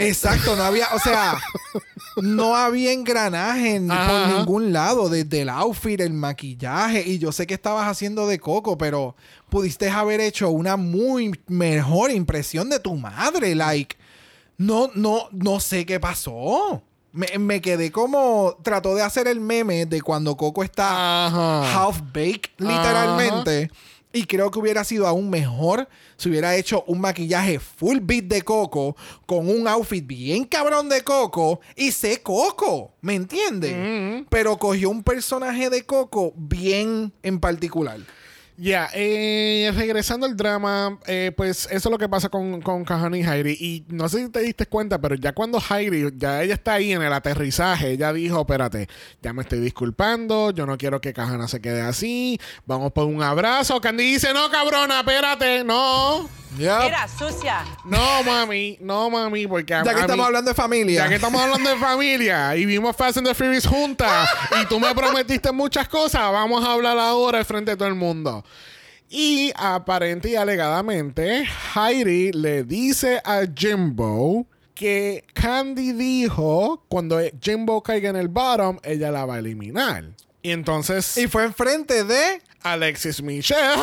Exacto, 0.00 0.54
no 0.54 0.62
había, 0.62 0.86
o 0.94 0.98
sea, 1.00 1.36
no 2.22 2.54
había 2.54 2.92
engranaje 2.92 3.80
ni 3.80 3.88
por 3.88 4.28
ningún 4.28 4.72
lado, 4.72 5.08
desde 5.08 5.40
el 5.40 5.48
outfit, 5.48 6.00
el 6.00 6.12
maquillaje, 6.12 7.02
y 7.04 7.18
yo 7.18 7.32
sé 7.32 7.48
que 7.48 7.54
estabas 7.54 7.88
haciendo 7.88 8.28
de 8.28 8.38
coco, 8.38 8.78
pero 8.78 9.16
pudiste 9.48 9.90
haber 9.90 10.20
hecho 10.20 10.50
una 10.50 10.76
muy 10.76 11.38
mejor 11.48 12.12
impresión 12.12 12.70
de 12.70 12.78
tu 12.78 12.94
madre, 12.94 13.56
like, 13.56 13.96
no, 14.56 14.90
no, 14.94 15.28
no 15.32 15.58
sé 15.58 15.84
qué 15.84 15.98
pasó. 15.98 16.80
Me, 17.10 17.26
me 17.38 17.60
quedé 17.60 17.90
como, 17.90 18.56
trató 18.62 18.94
de 18.94 19.02
hacer 19.02 19.26
el 19.26 19.40
meme 19.40 19.86
de 19.86 20.00
cuando 20.02 20.36
Coco 20.36 20.62
está 20.62 21.26
Ajá. 21.26 21.86
half 21.86 22.02
baked, 22.12 22.50
literalmente. 22.58 23.70
Y 24.12 24.24
creo 24.24 24.50
que 24.50 24.58
hubiera 24.58 24.84
sido 24.84 25.06
aún 25.06 25.28
mejor 25.28 25.88
si 26.16 26.30
hubiera 26.30 26.56
hecho 26.56 26.82
un 26.86 27.00
maquillaje 27.00 27.58
full 27.58 27.98
beat 28.00 28.24
de 28.24 28.42
Coco 28.42 28.96
con 29.26 29.48
un 29.48 29.68
outfit 29.68 30.06
bien 30.06 30.44
cabrón 30.44 30.88
de 30.88 31.02
Coco 31.02 31.60
y 31.76 31.92
sé 31.92 32.22
Coco, 32.22 32.92
¿me 33.02 33.14
entiendes? 33.14 34.24
Pero 34.30 34.56
cogió 34.58 34.88
un 34.88 35.02
personaje 35.02 35.68
de 35.68 35.84
Coco 35.84 36.32
bien 36.36 37.12
en 37.22 37.38
particular. 37.38 38.00
Ya, 38.60 38.90
eh, 38.92 39.70
regresando 39.76 40.26
al 40.26 40.36
drama, 40.36 40.98
eh, 41.06 41.30
pues 41.36 41.66
eso 41.70 41.88
es 41.88 41.92
lo 41.92 41.96
que 41.96 42.08
pasa 42.08 42.28
con, 42.28 42.60
con 42.60 42.84
y 43.14 43.22
Hairi. 43.24 43.52
Y 43.52 43.84
no 43.86 44.08
sé 44.08 44.24
si 44.24 44.28
te 44.30 44.40
diste 44.40 44.66
cuenta, 44.66 45.00
pero 45.00 45.14
ya 45.14 45.32
cuando 45.32 45.62
Hairi, 45.68 46.08
ya 46.16 46.42
ella 46.42 46.54
está 46.54 46.72
ahí 46.74 46.92
en 46.92 47.00
el 47.02 47.12
aterrizaje, 47.12 47.92
ella 47.92 48.12
dijo, 48.12 48.40
espérate, 48.40 48.88
ya 49.22 49.32
me 49.32 49.42
estoy 49.42 49.60
disculpando, 49.60 50.50
yo 50.50 50.66
no 50.66 50.76
quiero 50.76 51.00
que 51.00 51.12
Kahana 51.12 51.46
se 51.46 51.60
quede 51.60 51.82
así, 51.82 52.40
vamos 52.66 52.90
por 52.90 53.04
un 53.06 53.22
abrazo. 53.22 53.80
Candy 53.80 54.02
dice, 54.14 54.34
no, 54.34 54.50
cabrona, 54.50 55.00
espérate, 55.00 55.62
no. 55.62 56.28
Yep. 56.56 56.80
Mira, 56.82 57.06
sucia. 57.06 57.62
No, 57.84 58.24
mami, 58.24 58.78
no, 58.80 59.10
mami, 59.10 59.46
porque 59.46 59.74
a, 59.74 59.84
Ya 59.84 59.92
que 59.94 60.00
estamos 60.00 60.16
mí- 60.16 60.22
hablando 60.24 60.50
de 60.50 60.54
familia. 60.54 61.02
ya 61.02 61.08
que 61.08 61.14
estamos 61.16 61.40
hablando 61.42 61.68
de 61.70 61.76
familia 61.76 62.56
y 62.56 62.64
vimos 62.64 62.96
Fast 62.96 63.18
and 63.18 63.28
the 63.28 63.34
Furious 63.34 63.66
juntas 63.66 64.28
y 64.60 64.64
tú 64.66 64.80
me 64.80 64.92
prometiste 64.94 65.52
muchas 65.52 65.88
cosas, 65.88 66.22
vamos 66.32 66.64
a 66.66 66.72
hablar 66.72 66.98
ahora 66.98 67.38
al 67.38 67.44
frente 67.44 67.72
de 67.72 67.76
todo 67.76 67.86
el 67.86 67.94
mundo. 67.94 68.42
Y 69.10 69.52
aparente 69.56 70.30
y 70.30 70.36
alegadamente, 70.36 71.46
Heidi 71.74 72.32
le 72.32 72.64
dice 72.64 73.22
a 73.24 73.42
Jimbo 73.54 74.46
que 74.74 75.24
Candy 75.32 75.92
dijo 75.92 76.84
cuando 76.88 77.18
Jimbo 77.40 77.82
caiga 77.82 78.10
en 78.10 78.16
el 78.16 78.28
bottom, 78.28 78.78
ella 78.82 79.10
la 79.10 79.24
va 79.24 79.36
a 79.36 79.38
eliminar. 79.38 80.04
Y 80.42 80.50
entonces 80.50 81.16
Y 81.16 81.26
fue 81.26 81.44
enfrente 81.44 82.04
de 82.04 82.42
Alexis 82.62 83.22
Michelle. 83.22 83.82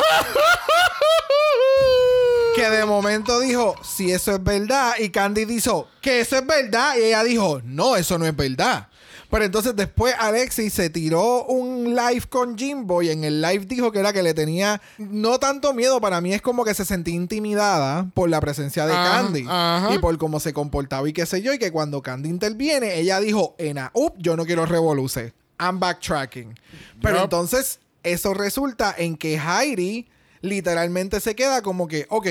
que 2.56 2.70
de 2.70 2.86
momento 2.86 3.40
dijo, 3.40 3.74
si 3.82 4.12
eso 4.12 4.32
es 4.32 4.42
verdad, 4.42 4.94
y 4.98 5.10
Candy 5.10 5.44
dijo, 5.44 5.88
que 6.00 6.20
eso 6.20 6.36
es 6.36 6.46
verdad, 6.46 6.96
y 6.96 7.04
ella 7.04 7.22
dijo, 7.22 7.60
no, 7.64 7.96
eso 7.96 8.16
no 8.16 8.26
es 8.26 8.34
verdad. 8.34 8.88
Pero 9.30 9.44
entonces 9.44 9.74
después 9.74 10.14
Alexis 10.18 10.72
se 10.72 10.90
tiró 10.90 11.44
un 11.44 11.94
live 11.94 12.22
con 12.28 12.56
Jimbo 12.56 13.02
y 13.02 13.10
en 13.10 13.24
el 13.24 13.40
live 13.40 13.66
dijo 13.66 13.92
que 13.92 13.98
era 13.98 14.12
que 14.12 14.22
le 14.22 14.34
tenía 14.34 14.80
no 14.98 15.38
tanto 15.38 15.72
miedo, 15.74 16.00
para 16.00 16.20
mí 16.20 16.32
es 16.32 16.42
como 16.42 16.64
que 16.64 16.74
se 16.74 16.84
sentía 16.84 17.14
intimidada 17.14 18.10
por 18.14 18.28
la 18.28 18.40
presencia 18.40 18.86
de 18.86 18.92
Candy 18.92 19.44
ajá. 19.48 19.94
y 19.94 19.98
por 19.98 20.16
cómo 20.18 20.40
se 20.40 20.52
comportaba 20.52 21.08
y 21.08 21.12
qué 21.12 21.26
sé 21.26 21.42
yo, 21.42 21.52
y 21.52 21.58
que 21.58 21.72
cuando 21.72 22.02
Candy 22.02 22.28
interviene, 22.28 22.98
ella 22.98 23.20
dijo, 23.20 23.54
Ena, 23.58 23.90
up, 23.94 24.14
yo 24.18 24.36
no 24.36 24.44
quiero 24.44 24.66
revoluce. 24.66 25.32
I'm 25.58 25.80
backtracking. 25.80 26.54
Pero 27.00 27.22
entonces 27.22 27.80
eso 28.02 28.34
resulta 28.34 28.94
en 28.96 29.16
que 29.16 29.38
Heidi 29.38 30.06
literalmente 30.42 31.20
se 31.20 31.34
queda 31.34 31.62
como 31.62 31.88
que, 31.88 32.06
ok, 32.10 32.26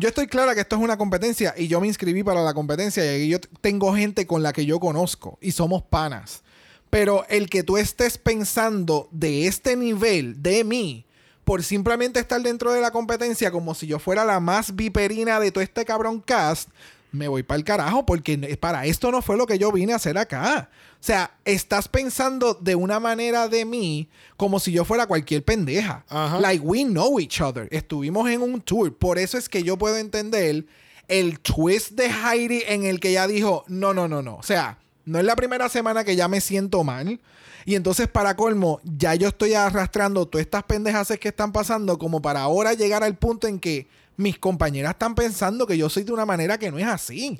yo 0.00 0.08
estoy 0.08 0.26
clara 0.26 0.54
que 0.54 0.62
esto 0.62 0.76
es 0.76 0.82
una 0.82 0.96
competencia 0.96 1.54
y 1.56 1.68
yo 1.68 1.78
me 1.78 1.86
inscribí 1.86 2.22
para 2.22 2.42
la 2.42 2.54
competencia 2.54 3.18
y 3.18 3.28
yo 3.28 3.38
tengo 3.60 3.94
gente 3.94 4.26
con 4.26 4.42
la 4.42 4.54
que 4.54 4.64
yo 4.64 4.80
conozco 4.80 5.38
y 5.42 5.52
somos 5.52 5.82
panas. 5.82 6.42
Pero 6.88 7.26
el 7.28 7.50
que 7.50 7.62
tú 7.62 7.76
estés 7.76 8.16
pensando 8.16 9.08
de 9.12 9.46
este 9.46 9.76
nivel 9.76 10.42
de 10.42 10.64
mí 10.64 11.04
por 11.44 11.62
simplemente 11.62 12.18
estar 12.18 12.40
dentro 12.40 12.72
de 12.72 12.80
la 12.80 12.92
competencia 12.92 13.50
como 13.50 13.74
si 13.74 13.86
yo 13.86 13.98
fuera 13.98 14.24
la 14.24 14.40
más 14.40 14.74
viperina 14.74 15.38
de 15.38 15.52
todo 15.52 15.62
este 15.62 15.84
cabrón 15.84 16.20
cast, 16.20 16.70
me 17.12 17.28
voy 17.28 17.42
para 17.42 17.58
el 17.58 17.64
carajo 17.64 18.06
porque 18.06 18.38
para 18.58 18.86
esto 18.86 19.10
no 19.10 19.22
fue 19.22 19.36
lo 19.36 19.46
que 19.46 19.58
yo 19.58 19.72
vine 19.72 19.92
a 19.92 19.96
hacer 19.96 20.18
acá. 20.18 20.70
O 20.94 21.02
sea, 21.02 21.32
estás 21.44 21.88
pensando 21.88 22.54
de 22.54 22.74
una 22.74 23.00
manera 23.00 23.48
de 23.48 23.64
mí 23.64 24.08
como 24.36 24.60
si 24.60 24.72
yo 24.72 24.84
fuera 24.84 25.06
cualquier 25.06 25.44
pendeja. 25.44 26.04
Ajá. 26.08 26.38
Like 26.40 26.64
we 26.64 26.84
know 26.84 27.18
each 27.18 27.40
other. 27.40 27.68
Estuvimos 27.70 28.28
en 28.30 28.42
un 28.42 28.60
tour. 28.60 28.94
Por 28.94 29.18
eso 29.18 29.38
es 29.38 29.48
que 29.48 29.62
yo 29.62 29.76
puedo 29.76 29.96
entender 29.96 30.66
el 31.08 31.40
twist 31.40 31.92
de 31.92 32.06
Heidi 32.08 32.62
en 32.66 32.84
el 32.84 33.00
que 33.00 33.10
ella 33.10 33.26
dijo, 33.26 33.64
no, 33.66 33.92
no, 33.92 34.08
no, 34.08 34.22
no. 34.22 34.36
O 34.36 34.42
sea, 34.42 34.78
no 35.04 35.18
es 35.18 35.24
la 35.24 35.36
primera 35.36 35.68
semana 35.68 36.04
que 36.04 36.16
ya 36.16 36.28
me 36.28 36.40
siento 36.40 36.84
mal. 36.84 37.20
Y 37.64 37.74
entonces, 37.74 38.08
para 38.08 38.36
colmo, 38.36 38.80
ya 38.84 39.14
yo 39.14 39.28
estoy 39.28 39.54
arrastrando 39.54 40.26
todas 40.26 40.44
estas 40.44 40.64
pendejas 40.64 41.08
que 41.20 41.28
están 41.28 41.52
pasando 41.52 41.98
como 41.98 42.22
para 42.22 42.40
ahora 42.40 42.74
llegar 42.74 43.02
al 43.02 43.16
punto 43.16 43.46
en 43.46 43.58
que 43.58 43.88
mis 44.20 44.38
compañeras 44.38 44.92
están 44.92 45.14
pensando 45.14 45.66
que 45.66 45.76
yo 45.76 45.88
soy 45.88 46.04
de 46.04 46.12
una 46.12 46.26
manera 46.26 46.58
que 46.58 46.70
no 46.70 46.78
es 46.78 46.86
así. 46.86 47.38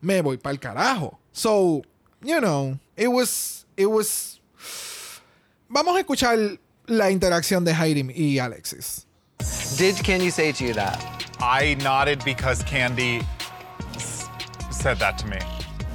Me 0.00 0.22
voy 0.22 0.38
para 0.38 0.52
el 0.52 0.60
carajo. 0.60 1.18
So, 1.32 1.82
you 2.22 2.38
know, 2.38 2.78
it 2.96 3.08
was, 3.08 3.66
it 3.76 3.86
was... 3.86 4.40
Vamos 5.68 5.96
a 5.96 6.00
escuchar 6.00 6.38
la 6.86 7.10
interacción 7.10 7.64
de 7.64 7.72
Heidi 7.74 8.08
y 8.14 8.38
Alexis. 8.38 9.06
Did 9.76 9.96
Candy 10.04 10.30
say 10.30 10.52
to 10.52 10.64
you 10.64 10.74
that? 10.74 10.98
I 11.40 11.74
nodded 11.82 12.22
because 12.24 12.62
Candy 12.62 13.22
said 14.70 14.98
that 14.98 15.18
to 15.18 15.26
me. 15.26 15.38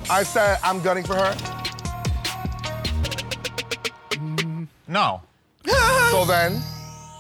I 0.09 0.23
said 0.23 0.57
I'm 0.63 0.81
gunning 0.81 1.05
for 1.05 1.15
her. 1.15 1.35
No. 4.87 5.21
So 6.11 6.25
then, 6.25 6.61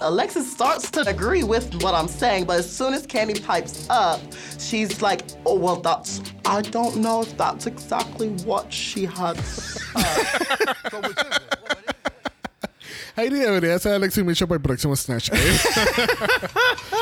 Alexis 0.01 0.51
starts 0.51 0.91
to 0.91 1.01
agree 1.07 1.43
with 1.43 1.81
what 1.81 1.95
I'm 1.95 2.07
saying, 2.07 2.45
but 2.45 2.59
as 2.59 2.71
soon 2.71 2.93
as 2.93 3.05
Candy 3.05 3.39
pipes 3.39 3.87
up, 3.89 4.21
she's 4.59 5.01
like, 5.01 5.21
oh, 5.45 5.55
well, 5.57 5.77
that's, 5.77 6.21
I 6.45 6.61
don't 6.61 6.97
know 6.97 7.21
if 7.21 7.35
that's 7.35 7.65
exactly 7.65 8.29
what 8.45 8.71
she 8.71 9.05
had 9.05 9.37
to 9.37 9.43
say. 9.43 9.81
Heidi 13.15 13.39
debería 13.39 13.79
ser 13.79 13.95
Alexis 13.95 14.23
Mitchell 14.23 14.47
para 14.47 14.57
el 14.57 14.61
próximo 14.61 14.95
Snatch 14.95 15.31
eh? 15.31 15.35
Game. 15.35 15.57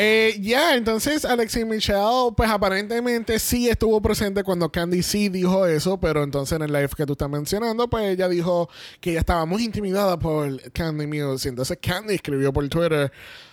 Eh, 0.00 0.38
ya, 0.40 0.76
entonces 0.76 1.24
Alexis 1.24 1.66
Michelle, 1.66 2.30
pues 2.36 2.48
aparentemente 2.48 3.36
sí 3.40 3.68
estuvo 3.68 4.00
presente 4.00 4.44
cuando 4.44 4.70
Candy 4.70 5.02
sí 5.02 5.28
dijo 5.28 5.66
eso, 5.66 5.98
pero 5.98 6.22
entonces 6.22 6.54
en 6.54 6.62
el 6.62 6.72
live 6.72 6.90
que 6.96 7.04
tú 7.04 7.14
estás 7.14 7.28
mencionando, 7.28 7.90
pues 7.90 8.04
ella 8.04 8.28
dijo 8.28 8.68
que 9.00 9.10
ella 9.10 9.18
estaba 9.18 9.44
muy 9.44 9.64
intimidada 9.64 10.16
por 10.16 10.70
Candy 10.70 11.08
Muse. 11.08 11.48
Y 11.48 11.50
entonces 11.50 11.78
Candy 11.82 12.14
escribió 12.14 12.52
por 12.52 12.68
Twitter, 12.68 13.10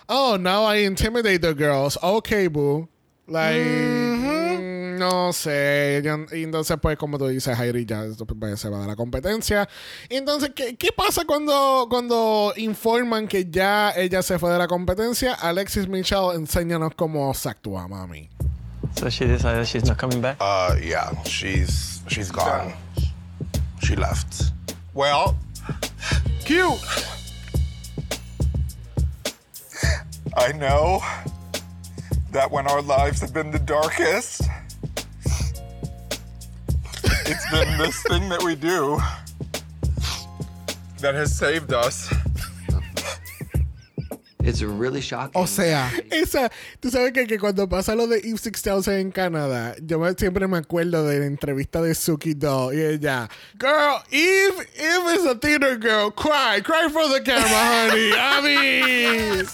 Oh, 0.08 0.36
now 0.38 0.72
I 0.72 0.84
intimidate 0.86 1.40
the 1.40 1.52
girls. 1.52 1.98
Okay, 2.00 2.46
boo. 2.46 2.88
Like, 3.26 3.58
mm, 3.58 4.15
no 4.96 5.32
sé. 5.32 6.02
Y 6.32 6.42
entonces, 6.42 6.76
pues, 6.80 6.96
como 6.98 7.18
tú 7.18 7.28
dices, 7.28 7.58
Heidi 7.58 7.86
ya 7.86 8.04
pues, 8.38 8.60
se 8.60 8.68
va 8.68 8.80
de 8.80 8.86
la 8.86 8.96
competencia. 8.96 9.68
Entonces, 10.08 10.50
¿qué, 10.54 10.76
qué 10.76 10.90
pasa 10.96 11.24
cuando, 11.24 11.86
cuando 11.88 12.52
informan 12.56 13.28
que 13.28 13.48
ya 13.48 13.92
ella 13.96 14.22
se 14.22 14.38
fue 14.38 14.50
de 14.50 14.58
la 14.58 14.66
competencia? 14.66 15.34
Alexis 15.34 15.88
Michelle, 15.88 16.34
enséñanos 16.34 16.94
cómo 16.96 17.32
se 17.34 17.48
actúa, 17.48 17.86
mami. 17.88 18.28
So 18.98 19.10
she 19.10 19.26
decided 19.26 19.66
she's 19.66 19.84
not 19.84 19.98
coming 19.98 20.22
back? 20.22 20.38
uh, 20.40 20.74
yeah, 20.82 21.10
she's 21.24 22.02
she's 22.08 22.30
gone. 22.30 22.72
She 23.82 23.94
left. 23.94 24.52
Well, 24.94 25.36
Cute. 26.46 26.78
I 30.36 30.52
know 30.52 31.00
that 32.30 32.50
when 32.50 32.66
our 32.66 32.80
lives 32.80 33.20
have 33.20 33.32
been 33.34 33.50
the 33.50 33.58
darkest, 33.58 34.42
it's 37.28 37.50
been 37.50 37.78
this 37.78 38.02
thing 38.04 38.28
that 38.28 38.42
we 38.42 38.54
do 38.54 38.98
that 41.00 41.14
has 41.14 41.36
saved 41.36 41.72
us. 41.72 42.12
It's 44.40 44.62
really 44.62 45.00
shocking. 45.00 45.32
O 45.34 45.44
sea, 45.46 45.90
Esa, 46.12 46.50
tú 46.80 46.88
sabes 46.88 47.12
que, 47.12 47.26
que 47.26 47.36
cuando 47.36 47.68
pasa 47.68 47.96
lo 47.96 48.06
de 48.06 48.18
Eve 48.18 48.38
6000 48.38 48.88
en 49.00 49.10
Canadá, 49.10 49.74
yo 49.82 49.98
me- 49.98 50.14
siempre 50.14 50.46
me 50.46 50.58
acuerdo 50.58 51.04
de 51.04 51.18
la 51.18 51.26
entrevista 51.26 51.82
de 51.82 51.96
Suki 51.96 52.34
Doll 52.34 52.74
y 52.76 52.80
ella, 52.80 53.28
Girl, 53.58 53.96
Eve, 54.12 54.68
Eve 54.78 55.14
is 55.16 55.26
a 55.26 55.34
theater 55.34 55.76
girl. 55.76 56.12
Cry, 56.12 56.60
cry 56.62 56.88
for 56.92 57.08
the 57.08 57.20
camera, 57.24 57.90
honey. 57.90 58.12
I 58.16 58.40
mean. 59.40 59.46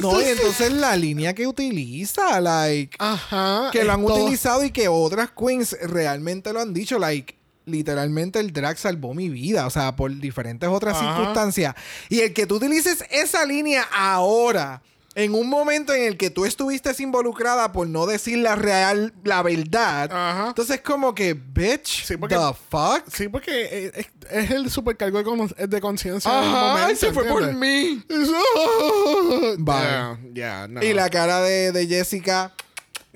No, 0.00 0.20
y 0.20 0.24
entonces 0.24 0.72
la 0.72 0.96
línea 0.96 1.34
que 1.34 1.46
utiliza, 1.46 2.40
like, 2.40 2.96
Ajá. 2.98 3.70
que 3.72 3.84
lo 3.84 3.92
han 3.92 4.04
todo- 4.06 4.22
utilizado 4.22 4.64
y 4.64 4.70
que 4.70 4.88
otras 4.88 5.30
queens 5.30 5.76
realmente 5.82 6.52
lo 6.52 6.60
han 6.60 6.72
dicho, 6.74 6.98
like, 6.98 7.36
literalmente 7.66 8.40
el 8.40 8.52
drag 8.52 8.76
salvó 8.78 9.14
mi 9.14 9.28
vida, 9.30 9.66
o 9.66 9.70
sea, 9.70 9.96
por 9.96 10.14
diferentes 10.18 10.68
otras 10.68 10.96
Ajá. 10.96 11.16
circunstancias. 11.16 11.74
Y 12.08 12.20
el 12.20 12.32
que 12.32 12.46
tú 12.46 12.56
utilices 12.56 13.04
esa 13.10 13.44
línea 13.46 13.86
ahora, 13.92 14.82
en 15.16 15.32
un 15.34 15.48
momento 15.48 15.92
en 15.94 16.02
el 16.02 16.16
que 16.16 16.30
tú 16.30 16.44
estuviste 16.44 16.92
involucrada 16.98 17.70
por 17.72 17.86
no 17.86 18.04
decir 18.06 18.38
la 18.38 18.56
real, 18.56 19.12
la 19.22 19.42
verdad, 19.42 20.10
Ajá. 20.12 20.48
entonces 20.48 20.80
como 20.80 21.14
que, 21.14 21.34
bitch, 21.34 22.04
Sí, 22.04 22.16
porque- 22.16 22.34
the 22.34 22.52
fuck. 22.70 23.02
Sí, 23.12 23.28
porque 23.28 23.52
eh, 23.86 23.92
es, 23.94 24.06
es 24.30 24.50
el 24.50 24.70
supercargo 24.70 25.18
de, 25.18 25.24
con- 25.24 25.54
de 25.56 25.80
conciencia. 25.80 26.30
Ajá, 26.30 26.50
momento, 26.50 26.86
ay, 26.86 26.96
se 26.96 27.12
fue 27.12 27.24
por 27.24 27.52
mí. 27.54 28.02
Bye. 29.58 29.74
Yeah, 29.82 30.18
yeah, 30.34 30.66
no. 30.68 30.82
Y 30.82 30.92
la 30.94 31.08
cara 31.10 31.40
de, 31.42 31.70
de 31.72 31.86
Jessica, 31.86 32.52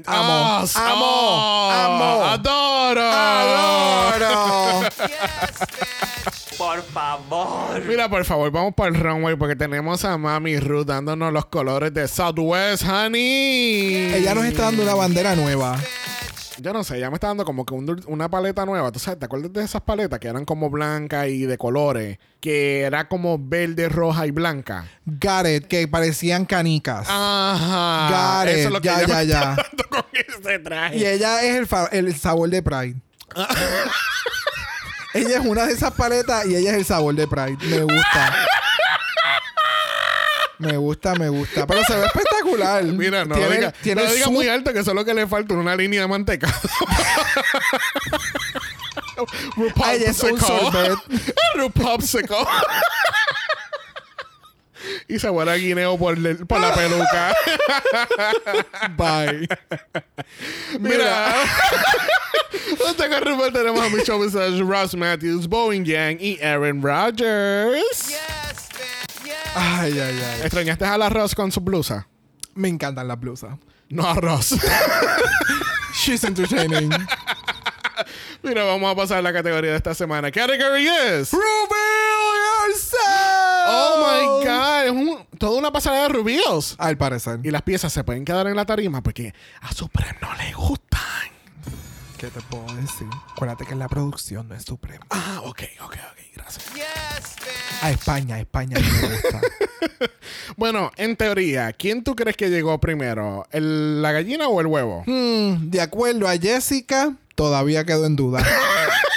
amo, 0.06 0.66
Ah, 0.74 0.92
amo, 0.92 1.70
amo, 1.72 2.24
Adoro. 2.24 3.02
adoro. 4.22 4.88
Por 6.68 6.82
favor. 6.82 7.82
Mira, 7.86 8.08
por 8.10 8.24
favor, 8.26 8.50
vamos 8.50 8.74
para 8.74 8.90
el 8.90 8.94
runway 9.00 9.36
porque 9.36 9.56
tenemos 9.56 10.04
a 10.04 10.18
Mami 10.18 10.58
Ruth 10.60 10.86
dándonos 10.86 11.32
los 11.32 11.46
colores 11.46 11.94
de 11.94 12.06
Southwest, 12.06 12.82
honey. 12.86 14.12
Ella 14.14 14.34
nos 14.34 14.44
está 14.44 14.64
dando 14.64 14.82
una 14.82 14.94
bandera 14.94 15.34
nueva. 15.34 15.78
yo 16.60 16.72
no 16.74 16.84
sé, 16.84 17.00
ya 17.00 17.08
me 17.08 17.14
está 17.14 17.28
dando 17.28 17.46
como 17.46 17.64
que 17.64 17.72
un 17.72 17.98
una 18.06 18.28
paleta 18.28 18.66
nueva. 18.66 18.92
¿Tú 18.92 18.98
sabes? 18.98 19.18
¿Te 19.18 19.24
acuerdas 19.24 19.50
de 19.54 19.64
esas 19.64 19.80
paletas 19.80 20.18
que 20.18 20.28
eran 20.28 20.44
como 20.44 20.68
blancas 20.68 21.28
y 21.28 21.46
de 21.46 21.56
colores? 21.56 22.18
Que 22.40 22.82
era 22.82 23.08
como 23.08 23.38
verde, 23.40 23.88
roja 23.88 24.26
y 24.26 24.30
blanca. 24.30 24.86
Got 25.06 25.46
it, 25.46 25.64
que 25.68 25.88
parecían 25.88 26.44
canicas. 26.44 27.06
Ajá. 27.08 28.42
Got 28.42 28.50
it. 28.52 28.58
Eso 28.58 28.68
es 28.68 28.72
lo 28.74 28.80
que 28.82 28.88
Ya, 28.88 29.00
ella 29.02 29.06
ya, 29.08 29.16
me 29.16 29.26
ya. 29.26 29.40
está 29.52 29.62
dando 29.62 29.84
con 29.88 30.04
ese 30.12 30.58
traje. 30.58 30.96
Y 30.98 31.06
ella 31.06 31.42
es 31.44 31.56
el, 31.56 31.66
fa- 31.66 31.88
el 31.92 32.14
sabor 32.14 32.50
de 32.50 32.62
Pride. 32.62 32.96
ella 35.18 35.38
es 35.38 35.46
una 35.46 35.66
de 35.66 35.72
esas 35.72 35.92
paletas 35.92 36.46
y 36.46 36.56
ella 36.56 36.70
es 36.70 36.76
el 36.76 36.84
sabor 36.84 37.14
de 37.14 37.26
Pride. 37.26 37.58
Me 37.66 37.80
gusta. 37.80 38.34
Me 40.58 40.76
gusta, 40.76 41.14
me 41.14 41.28
gusta. 41.28 41.66
Pero 41.66 41.84
se 41.84 41.96
ve 41.96 42.06
espectacular. 42.06 42.82
Mira, 42.84 43.24
no 43.24 43.36
lo 43.36 43.40
tiene, 43.40 43.56
diga, 43.56 43.72
tiene 43.72 44.02
no 44.02 44.08
lo 44.08 44.14
diga 44.14 44.28
muy 44.28 44.48
alto 44.48 44.72
que 44.72 44.80
eso 44.80 44.90
es 44.90 44.94
lo 44.96 45.04
que 45.04 45.14
le 45.14 45.26
falta, 45.26 45.54
una 45.54 45.76
línea 45.76 46.00
de 46.00 46.08
manteca. 46.08 46.52
Ay, 49.82 50.02
es 50.04 50.22
un 50.22 50.40
sorbet. 50.40 50.98
Rupopsicle. 51.54 52.36
Y 55.08 55.18
se 55.18 55.28
vuela 55.28 55.54
guineo 55.56 55.98
por, 55.98 56.16
el- 56.16 56.46
por 56.46 56.60
la 56.60 56.74
peluca. 56.74 57.34
Bye. 58.96 59.48
Mira. 60.80 61.34
Con 63.08 63.22
RuPaul 63.22 63.52
tenemos 63.52 63.80
a 63.80 63.88
Michelle 63.88 64.18
Visage, 64.24 64.62
Ross 64.62 64.94
Matthews, 64.94 65.46
Bowen 65.48 65.84
Yang 65.84 66.18
y 66.20 66.38
Aaron 66.42 66.82
Rodgers. 66.82 68.14
Ay, 69.54 69.98
ay, 69.98 70.00
ay. 70.00 70.40
¿Extrañaste 70.42 70.84
a 70.84 70.98
la 70.98 71.08
Ross 71.08 71.34
con 71.34 71.50
su 71.50 71.60
blusa? 71.60 72.06
Me 72.54 72.68
encantan 72.68 73.08
las 73.08 73.18
blusas. 73.18 73.56
No 73.88 74.06
a 74.06 74.14
Ross. 74.14 74.54
She's 75.94 76.22
entertaining. 76.24 76.90
Mira, 78.42 78.64
vamos 78.64 78.92
a 78.92 78.94
pasar 78.94 79.18
a 79.18 79.22
la 79.22 79.32
categoría 79.32 79.70
de 79.70 79.76
esta 79.78 79.94
semana. 79.94 80.30
Category 80.30 80.86
is... 80.86 81.32
Reveal 81.32 82.68
yourself. 82.68 83.27
Oh 83.70 84.04
my 84.42 84.46
God, 84.46 84.84
es 84.86 84.90
un- 84.90 85.26
toda 85.38 85.58
una 85.58 85.70
pasada 85.72 86.02
de 86.02 86.08
rubios. 86.08 86.74
Al 86.78 86.96
parecer. 86.96 87.40
Y 87.44 87.50
las 87.50 87.62
piezas 87.62 87.92
se 87.92 88.02
pueden 88.04 88.24
quedar 88.24 88.46
en 88.46 88.56
la 88.56 88.64
tarima 88.66 89.02
porque 89.02 89.34
a 89.60 89.72
Supreme 89.72 90.16
no 90.20 90.34
le 90.36 90.52
gustan. 90.54 90.98
¿Qué 92.18 92.28
te 92.28 92.40
puedo 92.40 92.64
decir? 92.74 93.06
Acuérdate 93.32 93.64
que 93.64 93.76
la 93.76 93.88
producción 93.88 94.48
no 94.48 94.54
es 94.56 94.64
suprema. 94.64 95.06
Ah, 95.10 95.40
ok, 95.44 95.62
ok, 95.84 95.94
ok, 95.94 96.18
gracias. 96.34 96.64
A 97.80 97.90
España, 97.92 98.34
a 98.36 98.40
España 98.40 98.76
no 98.80 99.08
me 99.08 99.14
gusta. 99.14 99.40
Bueno, 100.56 100.90
en 100.96 101.16
teoría, 101.16 101.72
¿quién 101.72 102.02
tú 102.02 102.16
crees 102.16 102.36
que 102.36 102.50
llegó 102.50 102.78
primero? 102.80 103.46
¿El- 103.52 104.02
¿La 104.02 104.10
gallina 104.12 104.48
o 104.48 104.60
el 104.60 104.66
huevo? 104.66 105.04
Hmm, 105.06 105.70
de 105.70 105.80
acuerdo 105.80 106.26
a 106.28 106.36
Jessica, 106.36 107.14
todavía 107.36 107.84
quedó 107.84 108.06
en 108.06 108.16
duda. 108.16 108.44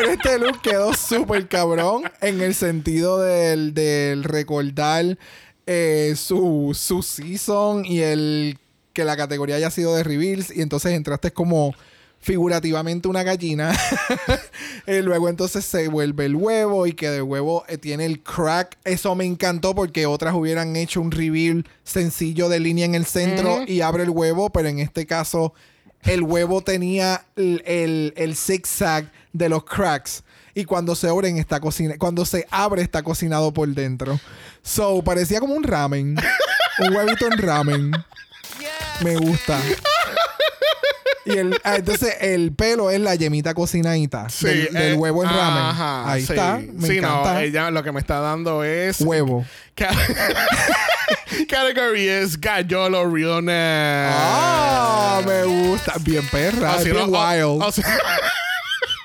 Pero 0.00 0.12
este 0.12 0.38
look 0.38 0.62
quedó 0.62 0.94
súper 0.94 1.48
cabrón 1.48 2.04
en 2.20 2.40
el 2.40 2.54
sentido 2.54 3.20
del, 3.20 3.74
del 3.74 4.22
recordar 4.22 5.18
eh, 5.66 6.14
su, 6.16 6.70
su 6.78 7.02
season 7.02 7.84
y 7.84 7.98
el 8.02 8.58
que 8.92 9.02
la 9.02 9.16
categoría 9.16 9.56
haya 9.56 9.72
sido 9.72 9.96
de 9.96 10.04
reveals 10.04 10.56
y 10.56 10.62
entonces 10.62 10.92
entraste 10.92 11.32
como 11.32 11.74
figurativamente 12.20 13.08
una 13.08 13.24
gallina. 13.24 13.76
y 14.86 15.02
luego 15.02 15.28
entonces 15.28 15.64
se 15.64 15.88
vuelve 15.88 16.26
el 16.26 16.36
huevo 16.36 16.86
y 16.86 16.92
que 16.92 17.10
del 17.10 17.22
huevo 17.22 17.64
eh, 17.66 17.76
tiene 17.76 18.06
el 18.06 18.22
crack. 18.22 18.78
Eso 18.84 19.16
me 19.16 19.24
encantó 19.24 19.74
porque 19.74 20.06
otras 20.06 20.32
hubieran 20.32 20.76
hecho 20.76 21.00
un 21.00 21.10
reveal 21.10 21.66
sencillo 21.82 22.48
de 22.48 22.60
línea 22.60 22.84
en 22.84 22.94
el 22.94 23.04
centro 23.04 23.64
y 23.66 23.80
abre 23.80 24.04
el 24.04 24.10
huevo, 24.10 24.50
pero 24.50 24.68
en 24.68 24.78
este 24.78 25.06
caso 25.06 25.54
el 26.04 26.22
huevo 26.22 26.62
tenía 26.62 27.24
el, 27.34 27.64
el, 27.66 28.12
el 28.16 28.36
zigzag 28.36 29.10
de 29.32 29.48
los 29.48 29.64
cracks. 29.64 30.22
Y 30.54 30.64
cuando 30.64 30.94
se 30.96 31.08
abren 31.08 31.36
está 31.38 31.60
cocina 31.60 31.94
cuando 31.98 32.24
se 32.24 32.46
abre 32.50 32.82
está 32.82 33.02
cocinado 33.02 33.52
por 33.52 33.68
dentro. 33.68 34.18
So, 34.62 35.02
parecía 35.02 35.40
como 35.40 35.54
un 35.54 35.62
ramen. 35.62 36.16
un 36.80 36.94
huevito 36.96 37.26
en 37.26 37.38
ramen. 37.38 37.90
Me 39.04 39.16
gusta. 39.16 39.58
Y 41.24 41.36
el, 41.36 41.60
ah, 41.62 41.76
entonces 41.76 42.16
el 42.22 42.52
pelo 42.52 42.90
es 42.90 42.98
la 43.00 43.14
yemita 43.14 43.52
cocinadita 43.52 44.28
del, 44.40 44.72
del 44.72 44.92
eh, 44.92 44.94
huevo 44.94 45.22
en 45.22 45.28
ramen. 45.28 45.62
ajá, 45.62 46.10
Ahí 46.10 46.24
sí. 46.24 46.32
está. 46.32 46.56
Me 46.58 46.88
sí, 46.88 46.96
encanta. 46.98 47.34
no, 47.34 47.40
ella 47.40 47.70
lo 47.70 47.82
que 47.82 47.92
me 47.92 48.00
está 48.00 48.20
dando 48.20 48.64
es... 48.64 49.00
Huevo. 49.02 49.44
Ca- 49.74 49.94
Category 51.48 52.08
es 52.08 52.40
Gallolo 52.40 53.04
Realness. 53.14 54.12
Ah, 54.16 55.20
me 55.26 55.44
gusta. 55.44 55.94
Bien 56.00 56.26
perra. 56.30 56.76
O 56.76 56.78
si 56.78 56.90
bien 56.90 57.10
no, 57.10 57.18
o- 57.18 57.28
wild. 57.30 57.62
o 57.62 57.72
si- 57.72 57.82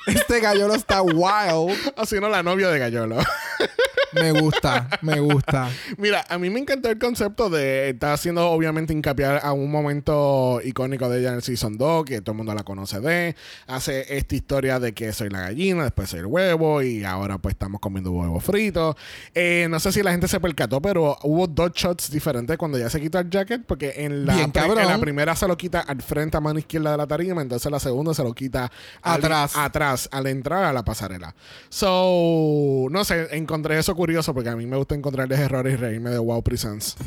este 0.08 0.40
gallolo 0.40 0.76
está 0.76 1.02
wild. 1.02 1.78
si 2.06 2.20
no, 2.20 2.30
la 2.30 2.44
novia 2.44 2.70
de 2.70 2.80
Gallolo. 2.80 3.18
Me 4.16 4.32
gusta. 4.32 4.90
Me 5.02 5.20
gusta. 5.20 5.70
Mira, 5.98 6.24
a 6.30 6.38
mí 6.38 6.50
me 6.50 6.60
encantó 6.60 6.90
el 6.90 6.98
concepto 7.00 7.50
de 7.50 7.90
estar 7.90 8.14
haciendo 8.14 8.50
obviamente 8.50 8.94
hincapié 8.94 9.26
a 9.42 9.52
un 9.54 9.72
momento 9.72 10.60
icónico 10.64 11.10
de 11.10 11.20
ella 11.20 11.30
en 11.30 11.36
el 11.36 11.42
Season 11.44 11.78
2, 11.78 12.06
que 12.06 12.22
todo 12.22 12.32
el 12.34 12.38
mundo 12.38 12.54
la 12.54 12.64
conoce 12.64 13.00
de. 13.00 13.36
Hace 13.68 14.18
esta 14.18 14.36
historia 14.36 14.80
de 14.80 14.94
que 14.94 15.12
soy 15.14 15.30
la 15.30 15.42
gallina, 15.42 15.84
después 15.84 16.10
soy 16.10 16.20
el 16.22 16.26
huevo 16.28 16.82
y 16.82 17.04
ahora 17.04 17.38
pues 17.38 17.54
estamos 17.54 17.80
comiendo 17.82 18.12
huevo 18.12 18.40
frito. 18.40 18.96
Eh, 19.34 19.68
no 19.70 19.80
sé 19.80 19.92
si 19.92 20.04
la 20.04 20.12
gente 20.12 20.28
se 20.28 20.40
percató, 20.40 20.82
pero 20.82 21.18
hubo 21.24 21.48
dos 21.48 21.72
shots 21.74 22.12
diferentes 22.12 22.58
cuando 22.58 22.78
ya 22.78 22.90
se 22.90 23.00
quitó 23.02 23.20
el 23.20 23.30
jacket, 23.30 23.66
porque 23.66 23.94
en 23.98 24.26
la, 24.26 24.36
Bien, 24.36 24.52
pri- 24.52 24.62
cabrón. 24.62 24.80
en 24.84 24.88
la 24.90 24.98
primera 25.00 25.36
se 25.36 25.48
lo 25.48 25.58
quita 25.58 25.80
al 25.82 26.02
frente 26.02 26.38
a 26.38 26.40
mano 26.40 26.60
izquierda 26.60 26.92
de 26.92 26.98
la 26.98 27.08
tarima, 27.08 27.42
entonces 27.42 27.72
la 27.72 27.80
segunda 27.80 28.14
se 28.14 28.24
lo 28.24 28.34
quita 28.34 28.72
al- 29.02 29.20
Atrás. 29.24 29.54
atrás, 29.56 30.10
al 30.12 30.28
entrar 30.28 30.64
a 30.66 30.74
la 30.74 30.84
pasarela. 30.84 31.34
So, 31.70 32.88
no 32.90 33.04
sé, 33.06 33.28
encontré 33.36 33.78
eso 33.78 33.96
curioso 34.04 34.34
porque 34.34 34.50
a 34.50 34.56
mí 34.58 34.66
me 34.66 34.76
gusta 34.76 34.96
encontrarles 34.96 35.40
errores 35.40 35.76
y 35.76 35.78
reírme 35.78 36.10
de 36.10 36.18
Wow 36.18 36.44
Presents. 36.44 36.98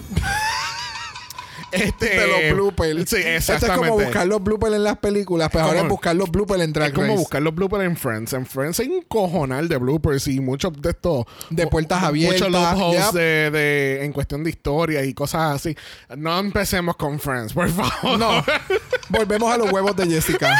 este, 1.72 2.08
de 2.20 2.26
los 2.26 2.54
bloopers. 2.54 3.10
Sí, 3.10 3.16
Esto 3.16 3.28
es 3.28 3.50
exactamente. 3.50 3.88
como 3.90 4.02
buscar 4.02 4.26
los 4.26 4.42
bloopers 4.42 4.74
en 4.76 4.84
las 4.84 4.96
películas, 4.96 5.50
pero 5.52 5.64
ahora 5.66 5.80
es 5.80 5.88
buscar 5.88 6.16
los 6.16 6.30
bloopers 6.30 6.62
en 6.62 6.72
Drag 6.72 6.88
Es 6.88 6.94
como 6.94 7.06
Race. 7.08 7.18
buscar 7.18 7.42
los 7.42 7.54
bloopers 7.54 7.84
en 7.84 7.96
Friends. 7.98 8.32
En 8.32 8.46
Friends 8.46 8.80
hay 8.80 8.88
un 8.88 9.02
cojonal 9.02 9.68
de 9.68 9.76
bloopers 9.76 10.26
y 10.28 10.40
muchos 10.40 10.72
de 10.80 10.88
estos. 10.90 11.26
De 11.50 11.66
puertas 11.66 12.02
abiertas, 12.02 12.48
Muchos 12.48 12.52
loopholes 12.62 13.04
yep. 13.04 13.12
de, 13.14 13.50
de- 13.50 14.04
en 14.06 14.12
cuestión 14.14 14.42
de 14.42 14.48
historia 14.50 15.04
y 15.04 15.12
cosas 15.12 15.56
así. 15.56 15.76
No 16.16 16.38
empecemos 16.38 16.96
con 16.96 17.20
Friends, 17.20 17.52
por 17.52 17.68
favor. 17.68 18.18
No. 18.18 18.42
Volvemos 19.10 19.52
a 19.52 19.58
los 19.58 19.70
huevos 19.70 19.94
de 19.96 20.06
Jessica. 20.06 20.50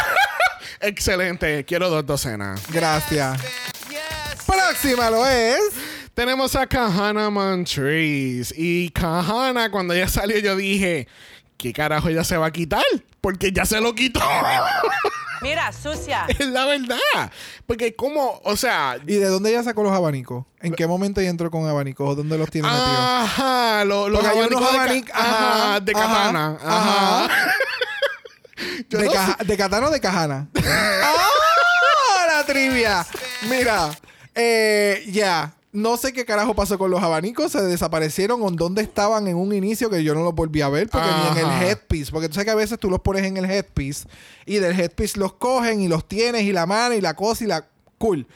Excelente. 0.83 1.64
Quiero 1.64 1.88
dos 1.88 2.05
docenas. 2.05 2.61
Gracias. 2.70 3.40
Próxima 4.46 5.09
lo 5.11 5.27
es. 5.27 5.61
Tenemos 6.16 6.57
a 6.57 6.66
Kahana 6.66 7.29
Montrese. 7.29 8.55
Y 8.57 8.88
Kahana, 8.88 9.70
cuando 9.70 9.92
ella 9.92 10.09
salió, 10.09 10.38
yo 10.38 10.57
dije: 10.57 11.07
¿Qué 11.59 11.74
carajo 11.74 12.09
ella 12.09 12.24
se 12.24 12.38
va 12.38 12.46
a 12.46 12.50
quitar? 12.50 12.83
Porque 13.20 13.52
ya 13.52 13.66
se 13.66 13.83
lo 13.83 13.94
quitó. 13.94 14.20
Mira, 15.42 15.70
sucia. 15.74 16.24
es 16.29 16.46
la 16.46 16.64
verdad. 16.64 17.31
Porque, 17.66 17.94
como, 17.94 18.40
o 18.44 18.57
sea. 18.57 18.96
¿Y 19.07 19.16
de 19.16 19.26
dónde 19.26 19.50
ella 19.50 19.62
sacó 19.62 19.83
los 19.83 19.92
abanicos? 19.92 20.46
¿En 20.62 20.72
qué 20.72 20.87
momento 20.87 21.20
ella 21.20 21.29
entró 21.29 21.50
con 21.50 21.68
abanicos? 21.68 22.16
¿Dónde 22.16 22.38
los 22.38 22.50
tiene 22.50 22.66
metidos? 22.66 22.98
Ajá, 22.98 23.85
lo- 23.85 24.09
los 24.09 24.22
Porque 24.22 24.38
hay 24.38 24.46
unos 24.46 24.62
abanicos 24.62 24.72
de, 24.72 24.94
abanic- 24.94 25.11
ajá, 25.12 25.64
ajá, 25.72 25.81
de 25.81 25.92
katana. 25.92 26.59
Ajá. 26.64 27.29
¿De, 28.88 29.05
no 29.05 29.12
caja- 29.12 29.37
¿De 29.44 29.57
Katana 29.59 29.87
o 29.88 29.90
de 29.90 30.00
Cajana? 30.00 30.48
¡Ah! 30.64 32.26
La 32.38 32.46
trivia. 32.46 33.07
Mira, 33.50 33.90
eh, 34.35 35.05
ya. 35.09 35.52
No 35.77 35.99
sé 35.99 36.15
qué 36.15 36.25
carajo 36.25 36.55
pasó 36.55 36.79
con 36.79 36.91
los 36.91 37.03
abanicos. 37.03 37.53
Se 37.53 37.61
desaparecieron 37.61 38.43
o 38.43 38.51
dónde 38.51 38.81
estaban 38.81 39.29
en 39.29 39.37
un 39.37 39.53
inicio 39.53 39.91
que 39.91 40.03
yo 40.03 40.15
no 40.15 40.25
los 40.25 40.35
volví 40.35 40.62
a 40.62 40.71
ver. 40.71 40.89
Porque 40.89 41.07
ni 41.07 41.39
en 41.39 41.47
el 41.47 41.62
headpiece. 41.62 42.11
Porque 42.11 42.29
tú 42.29 42.35
sabes 42.35 42.47
que 42.47 42.51
a 42.51 42.55
veces 42.55 42.79
tú 42.79 42.89
los 42.89 43.01
pones 43.01 43.25
en 43.25 43.37
el 43.37 43.45
headpiece. 43.45 44.09
Y 44.47 44.55
del 44.57 44.73
headpiece 44.81 45.21
los 45.21 45.35
cogen 45.35 45.83
y 45.83 45.89
los 45.89 46.09
tienes 46.09 46.45
y 46.45 46.53
la 46.53 46.65
mano 46.65 46.95
y 46.95 47.03
la 47.03 47.12
cosa 47.12 47.45
y 47.45 47.47
la... 47.47 47.69
Cool. 47.99 48.27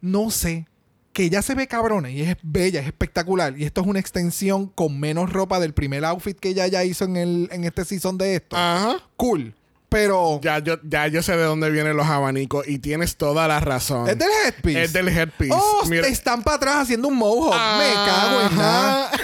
No 0.00 0.32
sé. 0.32 0.66
Que 1.12 1.30
ya 1.30 1.42
se 1.42 1.54
ve 1.54 1.68
cabrona 1.68 2.10
y 2.10 2.22
es 2.22 2.36
bella, 2.42 2.80
es 2.80 2.88
espectacular. 2.88 3.56
Y 3.56 3.66
esto 3.66 3.82
es 3.82 3.86
una 3.86 4.00
extensión 4.00 4.66
con 4.66 4.98
menos 4.98 5.32
ropa 5.32 5.60
del 5.60 5.74
primer 5.74 6.04
outfit 6.04 6.40
que 6.40 6.48
ella 6.48 6.66
ya 6.66 6.82
hizo 6.82 7.04
en, 7.04 7.16
el, 7.16 7.48
en 7.52 7.62
este 7.62 7.84
season 7.84 8.18
de 8.18 8.34
esto. 8.34 8.56
Ajá. 8.56 8.96
Cool. 9.16 9.54
Pero... 9.90 10.38
Ya 10.42 10.60
yo, 10.60 10.76
ya 10.84 11.08
yo 11.08 11.20
sé 11.22 11.36
de 11.36 11.42
dónde 11.42 11.68
vienen 11.68 11.96
los 11.96 12.06
abanicos 12.06 12.66
y 12.68 12.78
tienes 12.78 13.16
toda 13.16 13.48
la 13.48 13.58
razón. 13.60 14.08
Es 14.08 14.16
del 14.18 14.30
headpiece. 14.44 14.82
Es 14.84 14.92
del 14.92 15.08
headpiece. 15.08 15.52
Oh, 15.54 15.82
Mira- 15.86 16.06
están 16.06 16.42
para 16.44 16.56
atrás 16.56 16.76
haciendo 16.76 17.08
un 17.08 17.16
mohawk. 17.16 17.54
Me 17.78 17.92
cago 17.92 18.40
en 18.42 18.56
nada. 18.56 19.10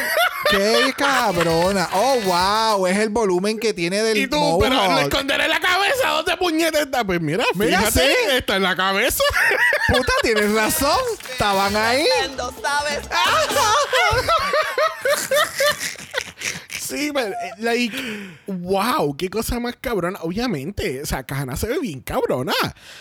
Qué 0.50 0.94
cabrona. 0.96 1.88
Oh, 1.92 2.16
wow. 2.24 2.87
Es 2.87 2.98
el 2.98 3.09
volumen 3.09 3.59
que 3.59 3.74
tiene 3.74 4.02
del 4.02 4.16
Y 4.18 4.26
tú, 4.29 4.37
mohawk. 4.38 4.62
pero 4.62 4.94
le 4.94 5.02
esconderé 5.02 5.48
la 5.48 5.59
cabeza. 5.61 6.09
¿Dónde 6.09 6.37
puñete 6.37 6.83
está? 6.83 7.05
Pues 7.05 7.20
mira, 7.20 7.44
Mira, 7.55 7.79
fíjate, 7.79 8.00
sí. 8.00 8.14
está 8.37 8.57
en 8.57 8.62
la 8.62 8.76
cabeza. 8.76 9.22
Puta, 9.88 10.12
tienes 10.22 10.52
razón. 10.52 10.98
Estaban 11.31 11.74
ahí. 11.76 12.07
¿sabes? 12.62 13.00
Sí, 16.87 17.11
pero, 17.12 17.29
eh, 17.29 17.35
like, 17.59 17.96
wow, 18.46 19.16
qué 19.16 19.29
cosa 19.31 19.59
más 19.61 19.77
cabrona. 19.81 20.18
Obviamente, 20.22 21.03
o 21.03 21.07
sea, 21.07 21.22
Kahana 21.25 21.57
se 21.57 21.66
ve 21.68 21.79
bien 21.79 22.01
cabrona. 22.01 22.55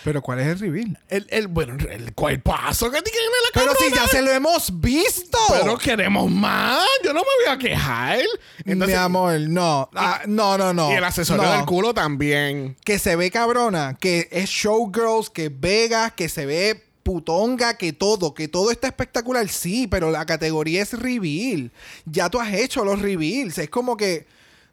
Pero 0.04 0.22
¿cuál 0.22 0.40
es 0.40 0.48
el 0.48 0.60
reveal? 0.60 1.00
El, 1.10 1.28
el, 1.30 1.48
bueno, 1.48 1.76
el 1.90 2.14
cuerpazo 2.14 2.92
que 2.92 3.02
tiene 3.02 3.20
la 3.20 3.60
Pero 3.62 3.74
cabrona. 3.74 3.96
si 3.96 3.96
ya 3.96 4.08
se 4.08 4.22
lo 4.22 4.32
hemos 4.32 4.80
visto. 4.82 5.38
Pero 5.50 5.78
queremos 5.78 6.30
más. 6.30 6.84
Yo 7.04 7.14
no 7.14 7.20
me 7.22 7.46
voy 7.46 7.54
a 7.54 7.58
quejar. 7.58 8.20
Mi 8.66 8.94
amor, 8.94 9.40
no. 9.42 9.90
Ah, 9.96 10.22
no, 10.26 10.58
no, 10.58 10.74
no. 10.74 10.92
Y 10.92 10.96
el 10.96 11.04
accesorio 11.04 11.44
No. 11.44 11.52
del 11.52 11.66
culo 11.66 11.94
también. 11.94 12.76
que 12.84 13.00
se 13.00 13.16
ve 13.16 13.32
cabrona, 13.32 13.98
que 14.00 14.28
es 14.32 14.50
showgirls, 14.50 15.30
que 15.30 15.46
es 15.46 15.60
Vegas, 15.60 16.14
que 16.14 16.30
se 16.30 16.46
ve 16.46 16.85
putonga, 17.06 17.78
que 17.78 17.94
todo, 17.94 18.34
que 18.34 18.48
todo 18.48 18.72
está 18.72 18.88
espectacular, 18.88 19.48
sí, 19.48 19.86
pero 19.86 20.10
la 20.10 20.26
categoría 20.26 20.82
es 20.82 20.92
reveal. 21.00 21.72
Ya 22.06 22.32
tú 22.32 22.40
has 22.42 22.52
hecho 22.52 22.84
los 22.84 23.00
reveals, 23.00 23.60
es 23.60 23.70
como 23.70 23.96
que 23.96 24.26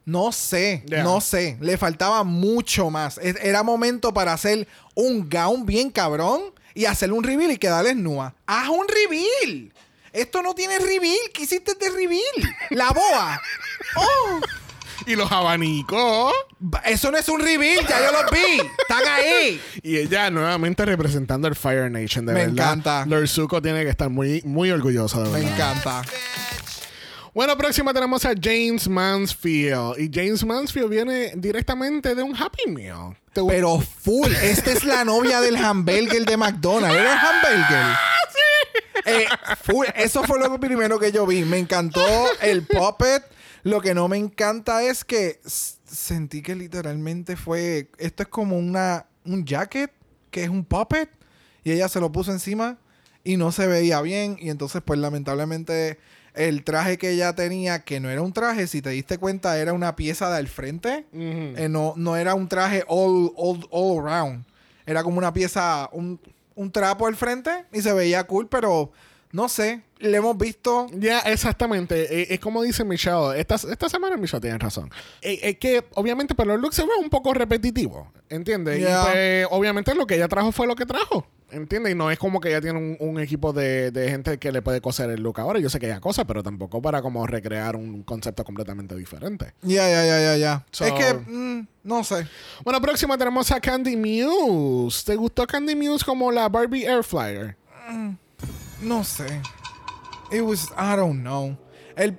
no 0.05 0.31
sé, 0.33 0.83
Yeah. 0.87 1.03
no 1.03 1.21
sé, 1.21 1.57
le 1.61 1.77
faltaba 1.77 2.23
mucho 2.23 2.89
más. 2.89 3.19
Es- 3.19 3.37
Era 3.41 3.61
momento 3.61 4.13
para 4.13 4.33
hacer 4.33 4.67
un 4.95 5.29
gown 5.29 5.65
bien 5.67 5.91
cabrón 5.91 6.41
y 6.73 6.85
hacer 6.85 7.13
un 7.13 7.23
reveal 7.23 7.51
y 7.51 7.57
quedarles 7.57 7.95
nua. 7.95 8.33
Haz 8.47 8.67
un 8.67 8.87
reveal. 8.87 9.71
Esto 10.11 10.41
no 10.41 10.55
tiene 10.55 10.79
reveal. 10.79 11.17
¿Qué 11.33 11.43
hiciste 11.43 11.75
de 11.75 11.89
reveal? 11.91 12.55
La 12.71 12.91
boa. 12.91 13.39
Oh. 13.95 14.39
Y 15.05 15.15
los 15.15 15.31
abanicos. 15.31 16.33
Ba- 16.59 16.81
Eso 16.85 17.11
no 17.11 17.17
es 17.17 17.27
un 17.29 17.39
reveal, 17.41 17.85
ya 17.87 17.99
yo 18.05 18.11
los 18.21 18.31
vi. 18.31 18.61
Están 18.81 19.03
ahí. 19.07 19.61
Y 19.83 19.97
ella 19.97 20.29
nuevamente 20.29 20.85
representando 20.85 21.47
el 21.47 21.55
Fire 21.55 21.91
Nation, 21.91 22.25
de 22.25 22.33
Me 22.33 22.39
verdad. 22.47 22.51
encanta. 22.73 23.05
Lord 23.05 23.27
Zuko 23.27 23.61
tiene 23.61 23.83
que 23.83 23.89
estar 23.89 24.09
muy, 24.09 24.41
muy 24.45 24.71
orgulloso, 24.71 25.21
de 25.23 25.29
Me 25.29 25.39
verdad. 25.41 25.71
encanta. 25.71 26.01
Bueno, 27.33 27.57
próxima 27.57 27.93
tenemos 27.93 28.23
a 28.25 28.33
James 28.39 28.87
Mansfield. 28.87 29.99
Y 29.99 30.09
James 30.13 30.43
Mansfield 30.45 30.89
viene 30.89 31.31
directamente 31.35 32.13
de 32.13 32.21
un 32.21 32.35
Happy 32.35 32.69
Meal. 32.69 33.17
¿Te 33.33 33.41
gu- 33.41 33.47
Pero 33.49 33.79
full. 33.81 34.31
Esta 34.31 34.71
es 34.71 34.83
la 34.83 35.03
novia 35.03 35.41
del 35.41 35.55
hamburger 35.57 36.25
de 36.25 36.37
McDonald's. 36.37 36.95
¿Era 36.95 37.13
el 37.13 37.19
hamburger? 37.19 37.97
Eh, 39.05 39.25
full. 39.63 39.87
Eso 39.95 40.23
fue 40.23 40.39
lo 40.39 40.59
primero 40.59 40.99
que 40.99 41.11
yo 41.11 41.25
vi. 41.25 41.43
Me 41.43 41.57
encantó 41.57 42.05
el 42.41 42.61
puppet. 42.63 43.23
Lo 43.63 43.81
que 43.81 43.93
no 43.93 44.07
me 44.07 44.17
encanta 44.17 44.83
es 44.83 45.05
que 45.05 45.39
sentí 45.45 46.41
que 46.41 46.55
literalmente 46.55 47.35
fue. 47.35 47.89
Esto 47.97 48.23
es 48.23 48.29
como 48.29 48.57
una, 48.57 49.07
un 49.25 49.45
jacket 49.45 49.91
que 50.31 50.43
es 50.43 50.49
un 50.49 50.65
puppet. 50.65 51.09
Y 51.63 51.71
ella 51.71 51.87
se 51.87 52.01
lo 52.01 52.11
puso 52.11 52.31
encima 52.31 52.77
y 53.23 53.37
no 53.37 53.53
se 53.53 53.67
veía 53.67 54.01
bien. 54.01 54.37
Y 54.39 54.49
entonces, 54.49 54.81
pues 54.83 54.99
lamentablemente, 54.99 55.97
el 56.33 56.63
traje 56.65 56.97
que 56.97 57.11
ella 57.11 57.33
tenía, 57.35 57.83
que 57.83 58.01
no 58.01 58.09
era 58.09 58.21
un 58.21 58.33
traje, 58.33 58.67
si 58.67 58.81
te 58.81 58.89
diste 58.89 59.17
cuenta, 59.17 59.57
era 59.57 59.71
una 59.71 59.95
pieza 59.95 60.29
del 60.35 60.49
frente. 60.49 61.05
Eh, 61.13 61.67
no, 61.69 61.93
no 61.95 62.17
era 62.17 62.35
un 62.35 62.49
traje 62.49 62.83
all, 62.87 63.31
all, 63.37 63.65
all 63.71 64.05
around. 64.05 64.45
Era 64.85 65.03
como 65.03 65.19
una 65.19 65.31
pieza, 65.31 65.89
un, 65.93 66.19
un 66.55 66.71
trapo 66.71 67.07
al 67.07 67.15
frente 67.15 67.65
y 67.71 67.81
se 67.81 67.93
veía 67.93 68.25
cool, 68.25 68.49
pero 68.49 68.91
no 69.33 69.49
sé. 69.49 69.81
Le 69.97 70.17
hemos 70.17 70.37
visto. 70.37 70.87
Ya, 70.93 71.19
exactamente. 71.19 72.21
Eh, 72.21 72.27
Es, 72.29 72.39
como 72.39 72.61
dice 72.61 72.83
Michelle. 72.83 73.39
Esta, 73.39 73.55
esta 73.55 73.89
semana 73.89 74.15
Michelle 74.15 74.39
tiene 74.41 74.57
razón. 74.57 74.89
Eh, 75.21 75.39
Es 75.41 75.57
que, 75.57 75.83
obviamente, 75.95 76.35
pero 76.35 76.53
el 76.53 76.61
look 76.61 76.73
se 76.73 76.83
ve 76.83 76.91
un 77.01 77.09
poco 77.09 77.33
repetitivo. 77.33 78.11
¿Entiendes? 78.29 78.79
Ya. 78.79 79.01
Y 79.01 79.11
pues, 79.11 79.47
obviamente, 79.51 79.95
lo 79.95 80.05
que 80.05 80.15
ella 80.15 80.27
trajo 80.27 80.51
fue 80.51 80.67
lo 80.67 80.75
que 80.75 80.85
trajo. 80.85 81.25
¿Entiendes? 81.51 81.93
Y 81.93 81.95
no 81.95 82.09
es 82.11 82.17
como 82.19 82.39
que 82.41 82.49
ella 82.49 82.61
tiene 82.61 82.77
un, 82.79 82.97
un 82.99 83.19
equipo 83.19 83.53
de, 83.53 83.91
de 83.91 84.09
gente 84.09 84.37
que 84.39 84.51
le 84.51 84.61
puede 84.61 84.81
coser 84.81 85.09
el 85.09 85.21
look 85.21 85.39
ahora. 85.39 85.59
Yo 85.59 85.69
sé 85.69 85.79
que 85.79 85.85
ella 85.85 85.99
cosa, 85.99 86.25
pero 86.25 86.43
tampoco 86.43 86.81
para 86.81 87.01
como 87.01 87.25
recrear 87.25 87.75
un 87.75 88.03
concepto 88.03 88.43
completamente 88.43 88.95
diferente. 88.95 89.53
Ya, 89.61 89.89
ya, 89.89 90.05
ya, 90.05 90.19
ya, 90.19 90.37
ya. 90.37 90.65
Es 90.71 90.91
que, 90.93 91.13
mm, 91.13 91.67
no 91.83 92.03
sé. 92.03 92.27
Bueno, 92.63 92.81
próxima 92.81 93.17
tenemos 93.17 93.51
a 93.51 93.59
Candy 93.61 93.95
Muse. 93.95 95.03
¿Te 95.05 95.15
gustó 95.15 95.47
Candy 95.47 95.75
Muse 95.75 96.03
como 96.05 96.31
la 96.31 96.49
Barbie 96.49 96.85
Air 96.85 97.03
Flyer? 97.03 97.55
No 98.83 99.03
sé. 99.03 99.41
It 100.31 100.41
was, 100.41 100.71
I 100.77 100.95
don't 100.95 101.21
know. 101.21 101.57
El, 101.95 102.17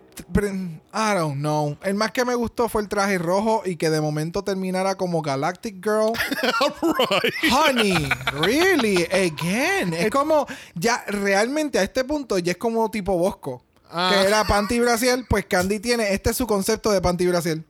I 0.93 1.15
don't 1.15 1.39
know. 1.39 1.77
El 1.83 1.95
más 1.95 2.13
que 2.13 2.25
me 2.25 2.35
gustó 2.35 2.69
fue 2.69 2.83
el 2.83 2.89
traje 2.89 3.19
rojo 3.19 3.63
y 3.65 3.77
que 3.77 3.91
de 3.91 4.01
momento 4.01 4.45
terminara 4.45 4.95
como 4.95 5.21
Galactic 5.21 5.83
Girl. 5.83 6.13
Honey, 7.53 8.09
really, 8.41 9.05
again. 9.07 9.93
Es 9.93 10.11
como, 10.11 10.47
ya 10.75 11.05
realmente 11.09 11.79
a 11.79 11.83
este 11.83 12.05
punto 12.05 12.39
ya 12.39 12.53
es 12.53 12.59
como 12.59 12.89
tipo 12.91 13.17
Bosco. 13.19 13.65
Ah. 13.91 14.11
Que 14.13 14.29
era 14.29 14.45
panty 14.45 14.81
brasiel, 14.81 15.27
pues 15.29 15.47
Candy 15.47 15.81
tiene, 15.81 16.13
este 16.13 16.31
es 16.31 16.37
su 16.37 16.47
concepto 16.47 16.91
de 16.91 17.01
panty 17.01 17.27
brasiel. 17.27 17.65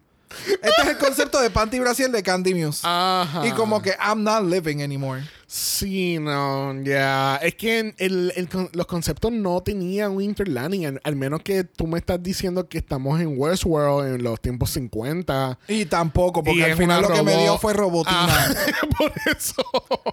Este 0.46 0.82
es 0.82 0.88
el 0.88 0.98
concepto 0.98 1.40
de 1.40 1.50
panty 1.50 1.78
brasiel 1.78 2.12
de 2.12 2.22
Candy 2.22 2.54
Muse. 2.54 2.80
Ajá. 2.82 3.46
Y 3.46 3.52
como 3.52 3.80
que 3.80 3.90
I'm 4.00 4.22
not 4.24 4.42
living 4.42 4.82
anymore. 4.82 5.22
Sí, 5.56 6.18
no, 6.18 6.74
ya. 6.82 7.36
Es 7.36 7.54
que 7.54 7.94
el- 7.98 8.32
el 8.34 8.48
los 8.72 8.86
conceptos 8.86 9.30
no 9.30 9.60
tenían 9.62 10.10
un 10.10 10.20
interlanding. 10.22 10.84
Al, 10.86 11.00
al 11.04 11.14
menos 11.14 11.42
que 11.42 11.62
tú 11.62 11.86
me 11.86 11.96
estás 11.96 12.20
diciendo 12.20 12.68
que 12.68 12.78
estamos 12.78 13.20
en 13.20 13.38
Westworld 13.38 14.16
en 14.16 14.22
los 14.24 14.40
tiempos 14.40 14.70
50. 14.70 15.56
Y 15.68 15.84
tampoco, 15.84 16.42
porque 16.42 16.58
Y 16.58 16.62
al 16.64 16.76
final 16.76 17.02
lo 17.02 17.08
que 17.12 17.22
me 17.22 17.36
dio 17.36 17.56
fue 17.58 17.72
robotina. 17.72 18.26
Ah, 18.28 18.48
por 18.98 19.12
eso. 19.32 19.62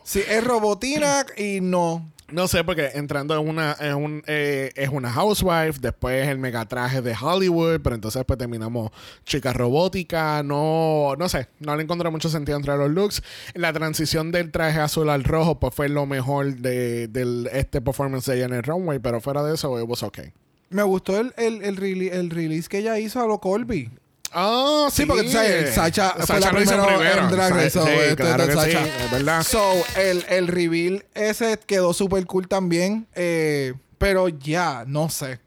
Sí, 0.04 0.22
es 0.30 0.44
robotina 0.44 1.26
y 1.36 1.60
no. 1.60 2.12
No 2.32 2.48
sé, 2.48 2.64
porque 2.64 2.92
entrando 2.94 3.38
en 3.40 3.48
una, 3.48 3.76
en 3.80 3.96
un, 3.96 4.24
eh, 4.26 4.72
es 4.76 4.90
una 4.90 5.12
housewife, 5.12 5.80
después 5.82 6.28
el 6.30 6.38
megatraje 6.38 7.02
de 7.02 7.14
Hollywood, 7.20 7.82
pero 7.82 7.96
entonces 7.96 8.24
pues 8.26 8.40
terminamos 8.40 8.92
chica 9.26 9.52
robótica, 9.52 10.42
no, 10.44 11.16
no 11.18 11.30
sé, 11.30 11.48
no 11.60 11.76
le 11.76 11.84
encontré 11.84 12.10
mucho 12.10 12.30
sentido 12.30 12.58
entre 12.58 12.78
los 12.78 12.90
looks. 12.90 13.22
La 13.54 13.74
transición 13.74 14.32
del 14.32 14.52
traje 14.52 14.80
azul 14.80 15.10
al 15.10 15.24
rojo 15.24 15.60
pues 15.60 15.76
fue 15.76 15.90
lo 15.90 16.06
mejor 16.06 16.56
de, 16.56 17.10
este 17.52 17.82
performance 17.82 18.26
de 18.26 18.38
ella 18.38 18.46
en 18.46 18.54
el 18.54 18.64
runway, 18.64 19.00
pero 19.00 19.20
fuera 19.20 19.44
de 19.44 19.56
eso, 19.56 19.78
it 19.80 19.88
was 19.88 20.02
okay. 20.04 20.32
Me 20.70 20.84
gustó 20.84 21.20
el, 21.20 21.34
el, 21.36 21.62
el, 21.64 22.02
el 22.02 22.30
release 22.30 22.70
que 22.70 22.78
ella 22.78 22.98
hizo 22.98 23.22
a 23.22 23.28
lo 23.28 23.40
Colby. 23.40 23.92
Ah, 24.34 24.88
Sí, 24.92 25.06
porque 25.06 25.24
tú 25.24 25.32
sabes, 25.32 25.74
Sacha 25.76 26.16
fue 26.26 26.40
la 26.40 26.52
lo 26.52 26.62
hizo 26.62 26.72
primera 26.72 26.98
primero. 26.98 27.22
en 27.26 27.32
Drag 27.32 27.54
Race. 27.54 27.70
so, 27.72 27.86
sí, 27.86 27.92
esto 27.92 28.04
es 28.10 28.16
claro 28.16 28.48
de 28.48 28.54
que 28.54 28.60
sí, 28.62 28.72
Sacha. 28.72 29.04
es 29.06 29.12
verdad. 29.12 29.44
So, 29.44 29.74
el, 29.98 30.26
el 30.30 30.48
reveal 30.48 31.06
ese 31.14 31.60
quedó 31.66 31.94
súper 31.94 32.26
cool 32.26 32.48
también. 32.48 33.08
eh, 33.16 33.74
pero 33.98 34.30
ya, 34.30 34.84
no 34.88 35.10
sé. 35.10 35.40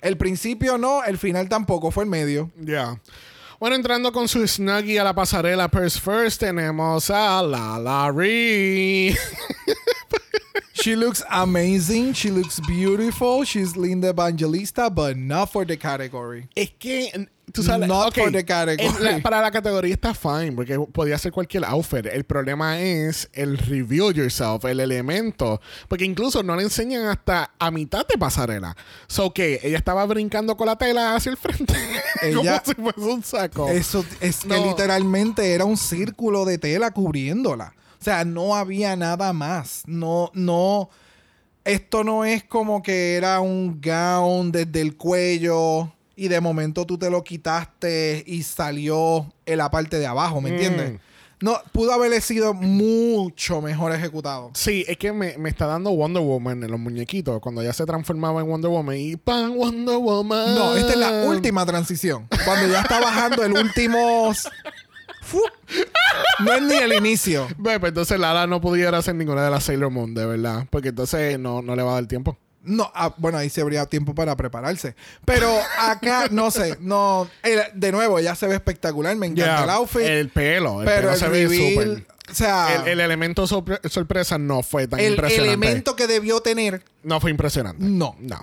El 0.00 0.16
principio 0.16 0.78
no, 0.78 1.04
el 1.04 1.18
final 1.18 1.48
tampoco, 1.48 1.90
fue 1.90 2.04
el 2.04 2.10
medio. 2.10 2.50
Ya. 2.58 2.98
Bueno, 3.58 3.76
entrando 3.76 4.10
con 4.12 4.26
su 4.26 4.46
snuggie 4.48 4.98
a 4.98 5.04
la 5.04 5.14
pasarela 5.14 5.68
Purse 5.68 6.00
First, 6.00 6.40
tenemos 6.40 7.10
a 7.10 7.42
La 7.42 7.78
Larry. 7.78 9.14
She 10.72 10.96
looks 10.96 11.22
amazing, 11.28 12.14
she 12.14 12.30
looks 12.30 12.58
beautiful, 12.66 13.44
she's 13.44 13.76
Linda 13.76 14.08
Evangelista, 14.08 14.88
but 14.88 15.14
not 15.14 15.50
for 15.52 15.66
the 15.66 15.76
category. 15.76 16.48
Es 16.56 16.70
que, 16.78 17.28
tú 17.52 17.62
sabes, 17.62 17.88
Not 17.88 18.08
ok, 18.08 18.14
for 18.14 18.32
the 18.32 18.44
category. 18.44 18.86
en 18.86 19.04
la- 19.04 19.18
para 19.22 19.40
la 19.40 19.50
categoría 19.50 19.92
está 19.94 20.14
fine, 20.14 20.52
porque 20.52 20.78
podía 20.78 21.18
ser 21.18 21.32
cualquier 21.32 21.64
outfit. 21.64 22.06
El 22.06 22.24
problema 22.24 22.80
es 22.80 23.28
el 23.32 23.58
reveal 23.58 24.12
yourself, 24.14 24.64
el 24.64 24.80
elemento. 24.80 25.60
Porque 25.88 26.04
incluso 26.04 26.42
no 26.42 26.56
le 26.56 26.62
enseñan 26.62 27.06
hasta 27.06 27.50
a 27.58 27.70
mitad 27.70 28.06
de 28.06 28.16
pasarela. 28.18 28.76
So 29.06 29.32
que 29.32 29.60
ella 29.62 29.78
estaba 29.78 30.04
brincando 30.06 30.56
con 30.56 30.66
la 30.66 30.76
tela 30.76 31.14
hacia 31.14 31.30
el 31.30 31.36
frente. 31.36 31.74
Ella- 32.22 32.62
como 32.62 32.90
si 32.92 32.92
fuese 33.00 33.10
un 33.14 33.22
saco. 33.22 33.68
Eso 33.68 34.04
es 34.20 34.44
que 34.44 34.58
literalmente 34.58 35.52
era 35.54 35.64
un 35.64 35.76
círculo 35.76 36.44
de 36.44 36.58
tela 36.58 36.90
cubriéndola. 36.90 37.74
O 38.00 38.04
sea, 38.04 38.24
no 38.24 38.54
había 38.56 38.96
nada 38.96 39.32
más. 39.32 39.82
No, 39.86 40.30
no. 40.34 40.88
Esto 41.64 42.04
no 42.04 42.24
es 42.24 42.42
como 42.44 42.82
que 42.82 43.14
era 43.16 43.40
un 43.40 43.80
gown 43.82 44.50
desde 44.50 44.80
el 44.80 44.96
cuello 44.96 45.92
y 46.20 46.28
de 46.28 46.42
momento 46.42 46.84
tú 46.84 46.98
te 46.98 47.08
lo 47.08 47.24
quitaste 47.24 48.22
y 48.26 48.42
salió 48.42 49.32
en 49.46 49.56
la 49.56 49.70
parte 49.70 49.98
de 49.98 50.06
abajo, 50.06 50.42
¿me 50.42 50.50
entiendes? 50.50 51.00
No, 51.40 51.56
pudo 51.72 51.94
haber 51.94 52.20
sido 52.20 52.52
mucho 52.52 53.62
mejor 53.62 53.92
ejecutado. 53.92 54.50
Sí, 54.52 54.84
es 54.86 54.98
que 54.98 55.14
me, 55.14 55.38
me 55.38 55.48
está 55.48 55.64
dando 55.64 55.92
Wonder 55.92 56.22
Woman 56.22 56.62
en 56.62 56.70
los 56.70 56.78
muñequitos. 56.78 57.40
Cuando 57.40 57.62
ya 57.62 57.72
se 57.72 57.86
transformaba 57.86 58.42
en 58.42 58.48
Wonder 58.48 58.70
Woman 58.70 58.98
y 58.98 59.16
¡pam! 59.16 59.56
Wonder 59.56 59.96
Woman. 59.96 60.54
No, 60.54 60.76
esta 60.76 60.90
es 60.90 60.98
la 60.98 61.24
última 61.24 61.64
transición. 61.64 62.28
Cuando 62.44 62.70
ya 62.70 62.82
está 62.82 63.00
bajando 63.00 63.42
el 63.42 63.54
último. 63.54 64.34
No 66.44 66.52
es 66.52 66.62
ni 66.62 66.74
el 66.74 66.92
inicio. 66.92 67.48
Ve, 67.56 67.80
pues 67.80 67.92
entonces 67.92 68.20
Lala 68.20 68.46
no 68.46 68.60
pudiera 68.60 68.98
hacer 68.98 69.14
ninguna 69.14 69.42
de 69.42 69.50
las 69.50 69.64
Sailor 69.64 69.90
Moon, 69.90 70.12
de 70.12 70.26
verdad. 70.26 70.66
Porque 70.68 70.88
entonces 70.88 71.38
no, 71.38 71.62
no 71.62 71.74
le 71.74 71.82
va 71.82 71.92
a 71.92 71.94
dar 71.94 72.06
tiempo. 72.06 72.36
No, 72.62 72.90
ah, 72.94 73.14
bueno, 73.16 73.38
ahí 73.38 73.48
se 73.48 73.60
habría 73.62 73.86
tiempo 73.86 74.14
para 74.14 74.36
prepararse. 74.36 74.94
Pero 75.24 75.50
acá, 75.78 76.28
no 76.30 76.50
sé, 76.50 76.76
no. 76.80 77.28
el- 77.42 77.60
de 77.74 77.90
nuevo, 77.92 78.18
ella 78.18 78.34
se 78.34 78.46
ve 78.46 78.54
espectacular, 78.54 79.16
me 79.16 79.26
encanta 79.26 79.56
Ya, 79.58 79.64
el 79.64 79.70
outfit. 79.70 80.02
El 80.02 80.28
pelo. 80.28 80.80
El 80.82 80.86
pero 80.86 81.00
pelo 81.08 81.12
el 81.12 81.18
se 81.18 81.28
ve 81.28 81.48
súper. 81.70 82.06
o 82.30 82.34
sea, 82.34 82.74
El, 82.82 82.88
el 82.88 83.00
elemento 83.00 83.46
sorpre- 83.46 83.80
sorpresa 83.88 84.36
no 84.38 84.62
fue 84.62 84.86
tan 84.86 85.00
el 85.00 85.12
impresionante. 85.12 85.52
elemento 85.54 85.96
que 85.96 86.06
debió 86.06 86.40
tener, 86.40 86.84
No 87.02 87.18
fue 87.20 87.30
impresionante. 87.30 87.82
no. 87.82 88.14
No. 88.20 88.38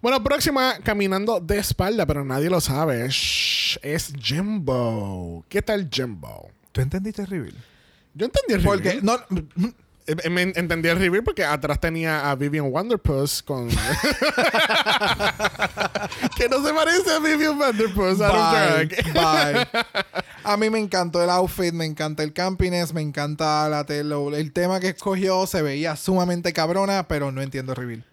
Bueno, 0.00 0.22
próxima, 0.24 0.76
caminando 0.82 1.40
de 1.40 1.58
espalda, 1.58 2.06
pero 2.06 2.24
nadie 2.24 2.48
lo 2.48 2.60
sabe. 2.62 3.06
Shh, 3.10 3.78
es 3.82 4.12
Jimbo. 4.18 5.44
¿Qué 5.48 5.60
tal 5.60 5.88
Jimbo? 5.90 6.50
¿Tú 6.72 6.80
entendiste 6.80 7.26
reveal? 7.26 7.54
Yo 8.14 8.26
entendí 8.26 8.54
el 8.54 8.62
Porque 8.62 8.92
reveal. 9.00 9.04
no, 9.04 9.14
Eh, 9.38 9.72
me 10.30 10.42
entendí 10.42 10.88
el 10.88 10.98
reveal 10.98 11.22
porque 11.22 11.44
atrás 11.44 11.78
tenía 11.80 12.30
a 12.30 12.34
Vivian 12.34 12.72
Wonderpuss 12.72 13.42
con. 13.42 13.68
que 16.36 16.48
no 16.48 16.66
se 16.66 16.74
parece 16.74 17.12
a 17.12 17.18
Vivian 17.18 17.58
drag. 17.58 18.88
bye. 19.12 19.68
A 20.42 20.56
mí 20.56 20.70
me 20.70 20.78
encantó 20.78 21.22
el 21.22 21.28
outfit, 21.28 21.74
me 21.74 21.84
encanta 21.84 22.22
el 22.22 22.32
campiness, 22.32 22.94
me 22.94 23.02
encanta 23.02 23.68
la 23.68 23.84
telo. 23.84 24.34
El 24.34 24.52
tema 24.52 24.80
que 24.80 24.88
escogió 24.88 25.46
se 25.46 25.60
veía 25.60 25.96
sumamente 25.96 26.54
cabrona, 26.54 27.06
pero 27.06 27.30
no 27.30 27.42
entiendo 27.42 27.72
el 27.72 27.76
reveal. 27.76 28.04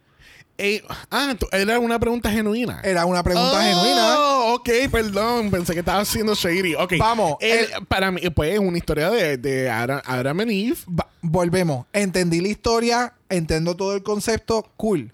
Ey, 0.58 0.82
ah, 1.12 1.36
tú- 1.38 1.48
era 1.52 1.78
una 1.80 2.00
pregunta 2.00 2.32
genuina. 2.32 2.82
Era 2.84 3.06
una 3.06 3.22
pregunta 3.22 3.52
Oh, 3.58 3.62
genuina. 3.62 4.20
ok, 4.56 4.70
perdón. 4.92 5.52
Pensé 5.52 5.74
que 5.74 5.80
estaba 5.80 6.00
haciendo 6.02 6.34
shady. 6.34 6.74
Ok. 6.76 6.94
Vamos, 6.98 7.36
El- 7.42 7.60
el- 7.72 7.86
para 7.88 8.10
mí, 8.12 8.22
pues 8.34 8.54
es 8.54 8.60
una 8.60 8.78
historia 8.78 9.10
de, 9.12 9.38
de 9.38 9.70
Adam, 9.70 10.02
Adam 10.06 10.40
and 10.40 10.52
Eve. 10.52 10.78
Va- 10.90 11.10
volvemos. 11.22 11.86
Entendí 11.94 12.42
la 12.42 12.48
historia, 12.48 13.14
entiendo 13.30 13.76
todo 13.76 13.94
el 13.96 14.02
concepto, 14.02 14.68
cool. 14.78 15.14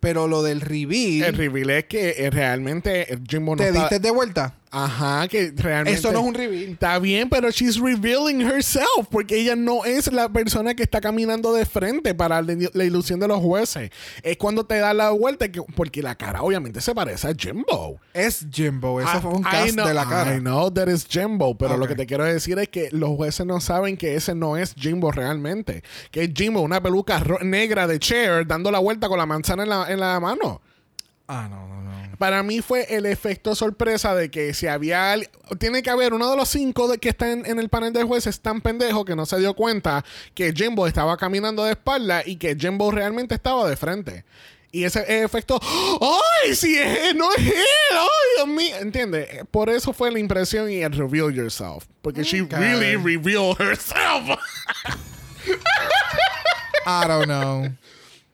Pero 0.00 0.26
lo 0.26 0.42
del 0.42 0.60
reveal, 0.62 1.28
El 1.28 1.36
reveal 1.36 1.70
es 1.70 1.84
que 1.84 2.14
eh, 2.18 2.30
realmente 2.30 3.12
eh, 3.12 3.18
Jimbo 3.28 3.54
no 3.54 3.62
¿te 3.62 3.68
está- 3.68 3.80
diste 3.80 3.98
de 4.00 4.10
vuelta? 4.10 4.54
Ajá, 4.72 5.26
que 5.26 5.52
realmente. 5.56 5.98
Eso 5.98 6.12
no 6.12 6.20
es 6.20 6.24
un 6.26 6.34
reveal. 6.34 6.72
Está 6.72 6.98
bien, 7.00 7.28
pero 7.28 7.50
she's 7.50 7.76
revealing 7.80 8.40
herself 8.40 9.08
porque 9.10 9.40
ella 9.40 9.56
no 9.56 9.84
es 9.84 10.12
la 10.12 10.28
persona 10.28 10.74
que 10.74 10.84
está 10.84 11.00
caminando 11.00 11.52
de 11.52 11.66
frente 11.66 12.14
para 12.14 12.40
la, 12.40 12.84
ilusión 12.84 13.18
de 13.18 13.26
los 13.26 13.40
jueces. 13.40 13.90
Es 14.22 14.36
cuando 14.36 14.64
te 14.64 14.76
da 14.78 14.94
la 14.94 15.10
vuelta 15.10 15.50
que, 15.50 15.60
porque 15.74 16.02
la 16.02 16.14
cara 16.14 16.42
obviamente 16.42 16.80
se 16.80 16.94
parece 16.94 17.26
a 17.28 17.34
Jimbo. 17.34 17.98
Es 18.14 18.46
Jimbo. 18.52 19.00
Eso 19.00 19.18
I- 19.18 19.20
fue 19.20 19.30
un 19.32 19.40
I 19.40 19.50
cast 19.50 19.74
know- 19.74 19.88
de 19.88 19.94
la 19.94 20.06
cara. 20.06 20.36
I 20.36 20.38
know 20.38 20.70
that 20.70 20.86
is 20.88 21.04
Jimbo, 21.08 21.58
pero 21.58 21.76
lo 21.76 21.88
que 21.88 21.96
te 21.96 22.06
quiero 22.06 22.22
decir 22.24 22.56
es 22.60 22.68
que 22.68 22.90
los 22.92 23.10
jueces 23.16 23.44
no 23.46 23.60
saben 23.60 23.96
que 23.96 24.14
ese 24.14 24.36
no 24.36 24.56
es 24.56 24.74
Jimbo 24.74 25.10
realmente. 25.10 25.82
Que 26.12 26.22
es 26.24 26.30
Jimbo, 26.32 26.60
una 26.60 26.80
peluca 26.80 27.20
negra 27.42 27.88
de 27.88 27.98
chair 27.98 28.46
dando 28.46 28.70
la 28.70 28.78
vuelta 28.78 29.08
con 29.08 29.18
la 29.18 29.26
manzana 29.26 29.64
en 29.64 29.68
la, 29.68 29.90
en 29.90 29.98
la 29.98 30.20
mano. 30.20 30.60
Ah, 31.32 31.46
no, 31.48 31.68
no, 31.68 31.80
no. 31.82 32.16
Para 32.18 32.42
mí 32.42 32.60
fue 32.60 32.92
el 32.92 33.06
efecto 33.06 33.54
sorpresa 33.54 34.16
de 34.16 34.32
que 34.32 34.52
si 34.52 34.66
había... 34.66 35.14
Tiene 35.60 35.80
que 35.80 35.90
haber 35.90 36.12
uno 36.12 36.28
de 36.28 36.36
los 36.36 36.48
cinco 36.48 36.88
de 36.88 36.98
que 36.98 37.10
está 37.10 37.30
en, 37.30 37.46
en 37.46 37.60
el 37.60 37.68
panel 37.68 37.92
de 37.92 38.02
jueces 38.02 38.40
tan 38.40 38.60
pendejo 38.60 39.04
que 39.04 39.14
no 39.14 39.26
se 39.26 39.38
dio 39.38 39.54
cuenta 39.54 40.04
que 40.34 40.52
Jimbo 40.52 40.88
estaba 40.88 41.16
caminando 41.16 41.62
de 41.62 41.70
espalda 41.70 42.22
y 42.26 42.34
que 42.34 42.56
Jimbo 42.56 42.90
realmente 42.90 43.36
estaba 43.36 43.68
de 43.68 43.76
frente. 43.76 44.24
Y 44.72 44.82
ese 44.82 45.22
efecto, 45.22 45.60
¡ay! 45.62 46.54
Si 46.56 46.76
es 46.76 47.14
no 47.14 47.32
es 47.32 47.46
él, 47.46 47.54
¡ay, 47.92 48.06
Dios 48.36 48.48
mío! 48.48 48.76
¿Entiendes? 48.80 49.44
Por 49.52 49.70
eso 49.70 49.92
fue 49.92 50.10
la 50.10 50.18
impresión 50.18 50.68
y 50.68 50.82
el 50.82 50.92
reveal 50.92 51.32
yourself. 51.32 51.84
Porque 52.02 52.24
she 52.24 52.42
really 52.42 52.96
revealed 52.96 53.56
herself. 53.60 54.36
I 56.86 57.06
don't 57.06 57.26
know. 57.26 57.68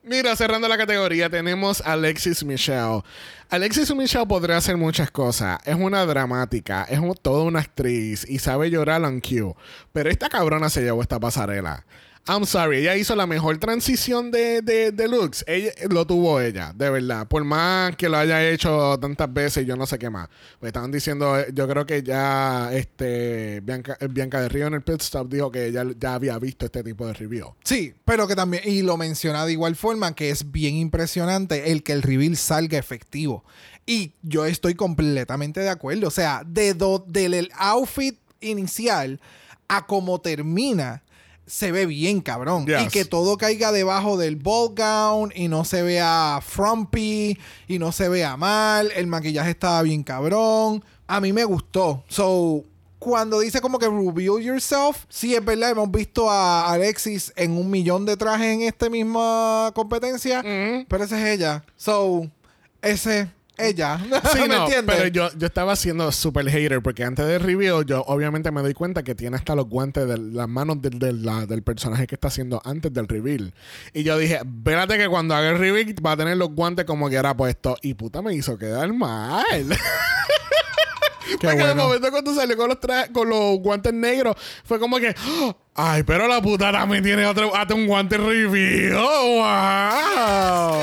Mira, 0.09 0.37
cerrando 0.37 0.69
la 0.69 0.79
categoría, 0.79 1.29
tenemos 1.29 1.81
a 1.81 1.95
Alexis 1.95 2.45
Michelle. 2.45 3.03
Alexis 3.51 3.93
Michelle 3.93 4.25
podría 4.27 4.57
hacer 4.57 4.77
muchas 4.77 5.11
cosas. 5.11 5.59
Es 5.65 5.75
una 5.75 6.07
dramática, 6.07 6.85
es 6.89 7.01
un- 7.01 7.15
toda 7.21 7.43
una 7.43 7.59
actriz 7.59 8.25
y 8.29 8.39
sabe 8.39 8.71
llorar 8.71 9.03
on 9.03 9.21
cue. 9.21 9.53
Pero 9.93 10.09
esta 10.09 10.29
cabrona 10.29 10.71
se 10.71 10.83
llevó 10.83 11.03
esta 11.03 11.19
pasarela. 11.19 11.85
I'm 12.29 12.45
sorry, 12.45 12.79
ella 12.79 12.97
hizo 12.97 13.15
la 13.15 13.25
mejor 13.25 13.57
transición 13.59 14.33
de, 14.33 14.61
de, 14.61 15.09
looks. 15.09 15.45
Ella, 15.47 15.71
lo 15.89 16.05
tuvo 16.09 16.41
ella, 16.41 16.73
de 16.75 16.91
verdad. 16.91 17.29
Por 17.29 17.45
más 17.45 17.95
que 17.95 18.09
lo 18.09 18.17
haya 18.17 18.49
hecho 18.51 18.99
tantas 19.01 19.33
veces, 19.33 19.65
yo 19.65 19.77
no 19.77 19.87
sé 19.87 19.97
qué 19.97 20.11
más. 20.11 20.29
Me 20.61 20.67
estaban 20.69 20.91
diciendo, 20.91 21.39
eh, 21.39 21.47
yo 21.55 21.69
creo 21.69 21.87
que 21.87 22.03
ya 22.03 22.71
este 22.73 23.61
Bianca, 23.61 23.97
eh, 24.01 24.09
Bianca 24.11 24.41
de 24.41 24.49
Río 24.49 24.67
en 24.67 24.75
el 24.75 24.83
pit 24.83 25.03
stop 25.03 25.29
dijo 25.29 25.53
que 25.53 25.67
ella 25.67 25.85
ya 26.01 26.15
había 26.15 26.37
visto 26.41 26.67
este 26.67 26.83
tipo 26.83 27.07
de 27.07 27.13
review. 27.15 27.55
Sí, 27.63 27.95
pero 28.05 28.27
que 28.27 28.35
también, 28.35 28.65
y 28.67 28.83
lo 28.83 28.97
menciona 28.97 29.47
de 29.47 29.53
igual 29.53 29.77
forma, 29.77 30.13
que 30.17 30.31
es 30.31 30.51
bien 30.51 30.75
impresionante 30.75 31.71
el 31.71 31.85
que 31.85 31.93
el 31.93 32.03
reveal 32.03 32.37
salga 32.37 32.77
efectivo. 32.77 33.45
Y 33.87 34.15
yo 34.23 34.47
estoy 34.47 34.75
completamente 34.75 35.61
de 35.61 35.69
acuerdo. 35.69 36.09
O 36.09 36.11
sea, 36.11 36.43
de 36.45 36.75
do- 36.75 37.05
del 37.07 37.35
el 37.35 37.51
outfit 37.57 38.19
inicial 38.41 39.21
a 39.69 39.87
como 39.87 40.21
termina, 40.21 41.05
se 41.47 41.73
ve 41.73 41.87
bien 41.87 42.21
cabrón. 42.21 42.67
Yes. 42.67 42.83
Y 42.83 42.89
que 42.89 43.05
todo 43.05 43.37
caiga 43.37 43.73
debajo 43.73 44.17
del 44.17 44.37
ball 44.37 44.75
gown 44.75 45.33
y 45.35 45.49
no 45.49 45.65
se 45.65 45.83
vea 45.83 46.41
frumpy 46.43 47.39
y 47.69 47.79
no 47.79 47.93
se 47.93 48.09
vea 48.09 48.37
mal. 48.37 48.91
El 48.95 49.07
maquillaje 49.07 49.51
estaba 49.51 49.83
bien 49.83 50.03
cabrón. 50.03 50.85
A 51.07 51.21
mí 51.21 51.33
me 51.33 51.45
gustó. 51.45 52.05
So, 52.09 52.65
cuando 52.99 53.41
dice 53.41 53.61
como 53.61 53.79
que 53.79 53.87
reveal 53.87 54.43
yourself, 54.43 55.05
sí 55.09 55.35
es 55.35 55.45
verdad, 55.45 55.71
hemos 55.71 55.91
visto 55.91 56.29
a 56.29 56.73
Alexis 56.73 57.33
en 57.37 57.53
un 57.53 57.71
millón 57.71 58.05
de 58.05 58.17
trajes 58.17 58.55
en 58.55 58.63
esta 58.63 58.91
misma 58.91 59.71
competencia, 59.75 60.43
pero 60.89 61.05
esa 61.05 61.21
es 61.21 61.39
ella. 61.39 61.65
So, 61.77 62.29
ese, 62.83 63.31
ella. 63.59 63.99
Sí, 64.33 64.41
¿Me 64.41 64.49
no, 64.49 64.65
entiendes? 64.65 64.97
pero 64.97 65.09
yo, 65.09 65.29
yo 65.37 65.47
estaba 65.47 65.75
siendo 65.77 66.11
super 66.13 66.49
hater 66.51 66.83
porque 66.83 67.05
antes 67.05 67.27
del 67.27 67.41
review 67.41 67.83
yo 67.85 68.03
obviamente 68.07 68.51
me 68.51 68.61
doy 68.63 68.75
cuenta 68.75 69.03
que 69.03 69.15
tiene 69.15 69.37
hasta 69.37 69.55
los 69.55 69.67
guantes 69.69 70.07
de 70.09 70.19
las 70.19 70.49
manos 70.49 70.81
del, 70.83 70.99
del- 70.99 71.25
la- 71.25 71.47
del 71.47 71.63
personaje 71.63 72.07
que 72.07 72.15
está 72.17 72.29
haciendo 72.29 72.61
antes 72.65 72.93
del 72.93 73.09
reveal. 73.09 73.55
Y 73.93 74.03
yo 74.03 74.19
dije, 74.19 74.37
espérate 74.37 74.99
que 74.99 75.09
cuando 75.09 75.35
haga 75.35 75.51
el 75.51 75.59
reveal 75.59 75.95
va 76.05 76.13
a 76.13 76.17
tener 76.17 76.37
los 76.37 76.51
guantes 76.51 76.85
como 76.85 77.09
que 77.09 77.17
era 77.17 77.37
puesto. 77.37 77.77
Y 77.83 77.95
puta 77.95 78.23
me 78.23 78.35
hizo 78.35 78.59
quedar 78.59 78.93
mal. 78.93 79.45
Qué 81.27 81.39
Porque 81.49 81.57
de 81.57 81.63
bueno. 81.65 81.83
momento 81.85 82.11
cuando 82.11 82.35
salió 82.35 82.57
con 82.57 82.69
los, 82.69 82.79
tra- 82.81 83.11
con 83.13 83.29
los 83.29 83.59
guantes 83.59 83.93
negros, 83.93 84.37
fue 84.65 84.79
como 84.79 84.99
que, 84.99 85.15
¡Oh! 85.41 85.57
Ay, 85.77 86.03
pero 86.03 86.27
la 86.29 86.41
puta 86.43 86.73
también 86.73 87.03
tiene 87.05 87.27
otro, 87.27 87.55
hasta 87.55 87.75
un 87.75 87.87
guante 87.87 88.17
review. 88.17 88.97
¡Wow! 88.97 90.81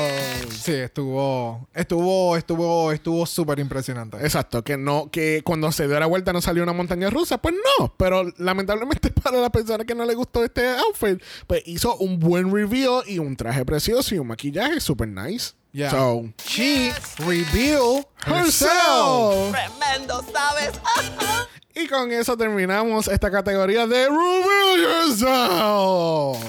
Sí, 0.50 0.72
estuvo, 0.72 1.68
estuvo, 1.74 2.36
estuvo, 2.36 2.92
estuvo 2.92 3.26
súper 3.26 3.58
impresionante. 3.58 4.16
Exacto, 4.18 4.62
que 4.64 4.76
no, 4.76 5.10
que 5.10 5.42
cuando 5.44 5.70
se 5.72 5.86
dio 5.86 5.98
la 6.00 6.06
vuelta 6.06 6.32
no 6.32 6.40
salió 6.40 6.62
una 6.62 6.72
montaña 6.72 7.10
rusa, 7.10 7.38
pues 7.38 7.54
no, 7.78 7.94
pero 7.96 8.24
lamentablemente 8.38 9.10
para 9.22 9.38
la 9.38 9.50
persona 9.50 9.84
que 9.84 9.94
no 9.94 10.04
le 10.04 10.14
gustó 10.14 10.42
este 10.44 10.66
outfit, 10.76 11.22
pues 11.46 11.62
hizo 11.66 11.96
un 11.96 12.18
buen 12.18 12.52
review 12.52 13.02
y 13.06 13.18
un 13.18 13.36
traje 13.36 13.64
precioso 13.64 14.14
y 14.14 14.18
un 14.18 14.28
maquillaje 14.28 14.80
super 14.80 15.08
nice. 15.08 15.52
Yeah. 15.72 15.90
So, 15.90 16.32
She 16.46 16.92
revealed 17.18 18.06
herself. 18.24 18.70
herself. 18.70 19.52
Tremendo, 19.52 20.24
¿sabes? 20.32 20.80
Y 21.74 21.86
con 21.88 22.12
eso 22.12 22.36
terminamos 22.36 23.08
esta 23.08 23.30
categoría 23.30 23.86
de 23.86 24.06
Reveal 24.08 24.80
Yourself. 24.80 26.44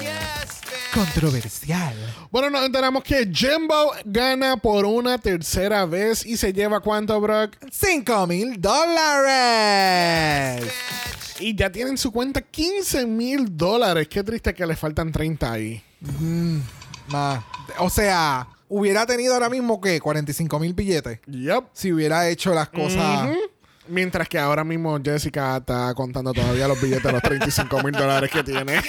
Controversial. 0.94 1.94
Bueno, 2.32 2.50
nos 2.52 2.66
enteramos 2.66 3.04
que 3.04 3.30
Jimbo 3.34 3.92
gana 4.06 4.56
por 4.58 4.86
una 4.86 5.18
tercera 5.18 5.86
vez 5.86 6.26
y 6.26 6.38
se 6.38 6.54
lleva 6.54 6.80
cuánto, 6.80 7.20
Brock? 7.20 7.56
5 7.72 8.28
mil 8.28 8.62
dólares. 8.62 10.64
Y 11.40 11.56
ya 11.56 11.72
tienen 11.72 11.94
en 11.94 11.98
su 11.98 12.12
cuenta 12.12 12.42
15 12.42 13.06
mil 13.08 13.58
dólares. 13.58 14.08
Qué 14.08 14.24
triste 14.24 14.54
que 14.54 14.66
le 14.66 14.76
faltan 14.76 15.12
30 15.12 15.52
ahí. 15.52 15.84
Ma, 17.08 17.44
O 17.80 17.90
sea, 17.90 18.48
hubiera 18.70 19.06
tenido 19.06 19.34
ahora 19.34 19.50
mismo 19.50 19.82
que 19.82 20.00
45 20.00 20.60
mil 20.60 20.74
billetes 20.74 21.20
Yep. 21.28 21.66
si 21.74 21.92
hubiera 21.92 22.30
hecho 22.30 22.54
las 22.54 22.70
cosas. 22.70 23.32
Mientras 23.88 24.28
que 24.28 24.40
ahora 24.40 24.64
mismo 24.64 25.00
Jessica 25.04 25.58
está 25.58 25.94
contando 25.94 26.34
todavía 26.34 26.68
los 26.68 26.82
billetes 26.82 27.04
de 27.04 27.12
los 27.12 27.22
35 27.22 27.84
mil 27.84 27.92
dólares 27.92 28.32
que 28.32 28.44
tiene. 28.44 28.82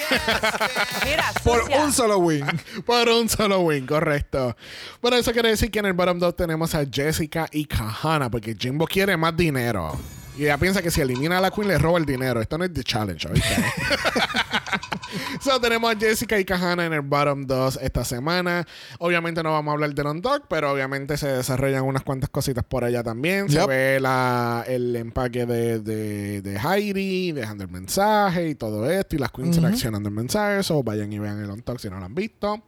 Mira, 1.05 1.31
Por 1.43 1.63
un 1.71 1.93
solo 1.93 2.17
win. 2.17 2.45
Por 2.85 3.07
un 3.09 3.29
solo 3.29 3.59
win, 3.59 3.85
correcto. 3.85 4.55
Bueno, 5.01 5.17
eso 5.17 5.31
quiere 5.31 5.49
decir 5.49 5.69
que 5.69 5.79
en 5.79 5.85
el 5.85 5.93
bottom 5.93 6.19
2 6.19 6.35
tenemos 6.35 6.73
a 6.75 6.83
Jessica 6.91 7.47
y 7.51 7.65
Kahana, 7.65 8.29
porque 8.29 8.55
Jimbo 8.57 8.87
quiere 8.87 9.15
más 9.17 9.35
dinero. 9.37 9.97
Y 10.37 10.43
ella 10.43 10.57
piensa 10.57 10.81
que 10.81 10.91
si 10.91 11.01
elimina 11.01 11.37
a 11.39 11.41
la 11.41 11.51
Queen 11.51 11.67
le 11.67 11.77
roba 11.77 11.97
el 11.97 12.05
dinero. 12.05 12.41
Esto 12.41 12.57
no 12.57 12.63
es 12.65 12.73
The 12.73 12.83
Challenge, 12.83 13.27
¿oíste? 13.29 13.55
so, 15.41 15.59
tenemos 15.59 15.93
a 15.93 15.97
Jessica 15.97 16.39
y 16.39 16.45
Kahana 16.45 16.85
en 16.85 16.93
el 16.93 17.01
bottom 17.01 17.45
2 17.45 17.79
esta 17.81 18.03
semana. 18.05 18.65
Obviamente 18.99 19.41
no 19.43 19.51
vamos 19.51 19.71
a 19.71 19.73
hablar 19.73 19.93
de 19.93 20.03
Non 20.03 20.21
Dog, 20.21 20.43
pero 20.49 20.71
obviamente 20.71 21.17
se 21.17 21.27
desarrollan 21.27 21.83
unas 21.83 22.03
cuantas 22.03 22.29
cositas 22.29 22.63
por 22.63 22.83
allá 22.83 23.03
también. 23.03 23.49
Se 23.49 23.57
Yep. 23.57 23.67
ve 23.67 23.99
la, 23.99 24.63
el 24.67 24.95
empaque 24.95 25.45
de, 25.45 25.79
de, 25.79 26.41
de 26.41 26.59
Heidi, 26.59 27.31
dejando 27.31 27.63
el 27.63 27.71
mensaje 27.71 28.49
y 28.49 28.55
todo 28.55 28.89
esto. 28.89 29.15
Y 29.15 29.19
las 29.19 29.31
queens 29.31 29.61
reaccionando 29.61 30.09
al 30.09 30.15
mensaje. 30.15 30.61
So, 30.63 30.83
vayan 30.83 31.11
y 31.11 31.19
vean 31.19 31.41
el 31.43 31.49
On 31.49 31.61
Talk 31.61 31.79
si 31.79 31.89
no 31.89 31.97
lo 31.99 32.05
han 32.05 32.13
visto. 32.15 32.61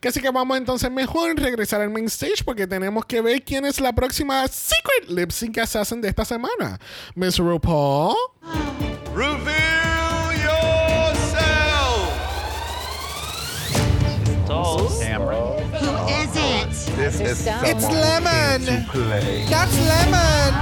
Que 0.00 0.08
así 0.08 0.20
que 0.20 0.30
vamos 0.30 0.56
entonces 0.58 0.90
mejor 0.90 1.34
regresar 1.36 1.80
al 1.80 1.90
main 1.90 2.06
stage 2.06 2.42
porque 2.44 2.66
tenemos 2.66 3.04
que 3.06 3.20
ver 3.20 3.42
quién 3.44 3.64
es 3.64 3.80
la 3.80 3.92
próxima 3.92 4.46
Secret 4.48 5.08
Lip 5.08 5.30
Sync 5.30 5.58
Assassin 5.58 6.00
de 6.00 6.08
esta 6.08 6.24
semana. 6.24 6.78
Miss 7.16 7.38
RuPaul. 7.38 8.14
Reveal 9.12 10.32
yourself. 10.44 12.10
Cameron. 15.00 15.62
Who 15.72 15.90
is 16.08 16.36
it? 16.36 16.96
This 16.96 17.20
is 17.20 17.38
someone 17.38 17.66
It's 17.70 17.84
lemon. 17.84 18.60
to 18.66 18.84
play. 18.90 19.46
That's 19.48 19.76
lemon. 19.88 20.54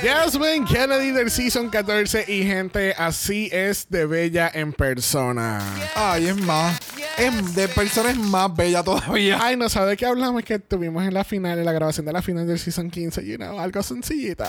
Jasmine 0.00 0.64
Kennedy 0.64 1.10
del 1.10 1.28
Season 1.28 1.70
14 1.70 2.24
y 2.28 2.44
gente, 2.44 2.94
así 2.96 3.48
es 3.52 3.86
de 3.90 4.06
bella 4.06 4.48
en 4.54 4.72
persona. 4.72 5.60
Ay, 5.96 6.28
es 6.28 6.36
más. 6.36 6.78
Es 7.18 7.54
de 7.54 7.66
personas 7.66 8.16
más 8.16 8.54
bella 8.54 8.84
todavía. 8.84 9.38
Ay, 9.42 9.56
no 9.56 9.68
sabe 9.68 9.90
de 9.90 9.96
qué 9.96 10.06
hablamos, 10.06 10.44
que 10.44 10.60
tuvimos 10.60 11.04
en 11.04 11.12
la 11.12 11.24
final, 11.24 11.58
en 11.58 11.64
la 11.64 11.72
grabación 11.72 12.06
de 12.06 12.12
la 12.12 12.22
final 12.22 12.46
del 12.46 12.60
Season 12.60 12.88
15, 12.88 13.26
you 13.26 13.36
know, 13.36 13.58
algo 13.58 13.82
sencillita. 13.82 14.48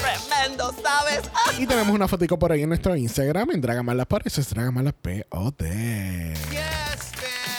Tremendo, 0.00 0.74
¿sabes? 0.82 1.22
Y 1.58 1.66
tenemos 1.66 1.94
una 1.94 2.08
fotico 2.08 2.36
por 2.36 2.50
ahí 2.50 2.62
en 2.62 2.68
nuestro 2.68 2.96
Instagram, 2.96 3.52
en 3.52 3.60
Dragamalas, 3.60 4.06
por 4.06 4.26
eso 4.26 4.40
es 4.40 4.50
Dragamalas 4.50 4.94
POD. 4.94 5.64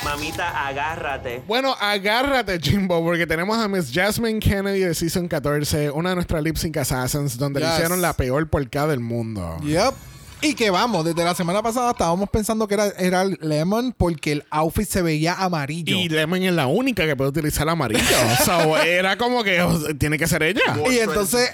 Mamita, 0.03 0.67
agárrate. 0.67 1.43
Bueno, 1.47 1.75
agárrate, 1.79 2.59
Jimbo, 2.59 3.01
porque 3.01 3.25
tenemos 3.25 3.57
a 3.57 3.69
Miss 3.69 3.89
Jasmine 3.93 4.39
Kennedy 4.39 4.81
de 4.81 4.93
Season 4.93 5.29
14, 5.29 5.91
una 5.91 6.09
de 6.09 6.15
nuestras 6.15 6.43
lip 6.43 6.57
sync 6.57 6.77
assassins, 6.77 7.38
donde 7.38 7.61
le 7.61 7.67
hicieron 7.67 8.01
la 8.01 8.13
peor 8.13 8.49
porcada 8.49 8.88
del 8.88 8.99
mundo. 8.99 9.57
Yep. 9.63 9.93
Y 10.41 10.53
que 10.53 10.69
vamos, 10.69 11.03
desde 11.03 11.23
la 11.23 11.33
semana 11.33 11.63
pasada 11.63 11.91
estábamos 11.91 12.29
pensando 12.29 12.67
que 12.67 12.75
era, 12.75 12.88
era 12.99 13.25
Lemon 13.25 13.93
porque 13.97 14.33
el 14.33 14.45
outfit 14.51 14.88
se 14.88 15.01
veía 15.01 15.33
amarillo. 15.33 15.95
Y 15.95 16.09
Lemon 16.09 16.43
es 16.43 16.53
la 16.53 16.67
única 16.67 17.05
que 17.05 17.15
puede 17.15 17.31
utilizar 17.31 17.67
amarillo. 17.67 18.03
so, 18.45 18.77
era 18.77 19.17
como 19.17 19.43
que 19.43 19.65
tiene 19.97 20.17
que 20.17 20.27
ser 20.27 20.43
ella. 20.43 20.77
Y 20.89 20.99
entonces-. 20.99 21.51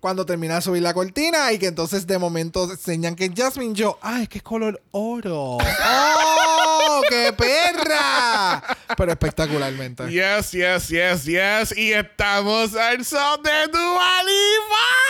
Cuando 0.00 0.26
termina 0.26 0.56
de 0.56 0.62
subir 0.62 0.82
la 0.82 0.92
cortina 0.92 1.52
y 1.52 1.58
que 1.58 1.66
entonces 1.66 2.06
de 2.06 2.18
momento 2.18 2.70
enseñan 2.70 3.14
que 3.14 3.30
Jasmine, 3.34 3.74
yo, 3.74 3.98
¡ay, 4.02 4.24
es 4.24 4.28
que 4.28 4.38
es 4.38 4.44
color 4.44 4.82
oro! 4.90 5.58
¡Oh, 5.58 5.60
qué 7.08 7.32
perra! 7.32 8.62
Pero 8.96 9.12
espectacularmente. 9.12 10.10
Yes, 10.10 10.52
yes, 10.52 10.88
yes, 10.88 11.24
yes. 11.24 11.76
Y 11.76 11.92
estamos 11.92 12.74
al 12.74 13.04
son 13.04 13.42
de 13.42 13.68
Dua 13.72 14.22
Lipa. 14.22 15.04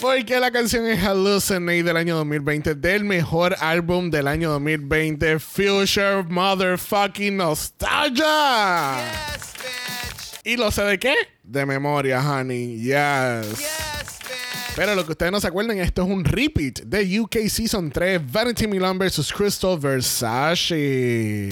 Porque 0.00 0.38
la 0.38 0.50
canción 0.50 0.86
es 0.86 1.00
Hallucinate 1.00 1.82
del 1.82 1.96
año 1.96 2.16
2020, 2.16 2.76
del 2.76 3.04
mejor 3.04 3.56
álbum 3.60 4.10
del 4.10 4.28
año 4.28 4.50
2020, 4.50 5.40
Future 5.40 6.22
Motherfucking 6.28 7.36
Nostalgia. 7.36 8.98
¿Y 10.44 10.56
lo 10.56 10.70
sé 10.70 10.84
de 10.84 10.98
qué? 10.98 11.14
De 11.42 11.66
memoria, 11.66 12.20
honey. 12.20 12.80
Yes. 12.80 13.87
Pero 14.78 14.94
lo 14.94 15.04
que 15.04 15.10
ustedes 15.10 15.32
no 15.32 15.40
se 15.40 15.48
acuerdan, 15.48 15.76
esto 15.80 16.04
es 16.04 16.08
un 16.08 16.24
repeat 16.24 16.82
de 16.84 17.18
UK 17.18 17.48
Season 17.48 17.90
3, 17.90 18.30
Vanity 18.30 18.68
Milan 18.68 18.96
vs. 18.96 19.32
Crystal 19.32 19.76
Versace. 19.76 21.48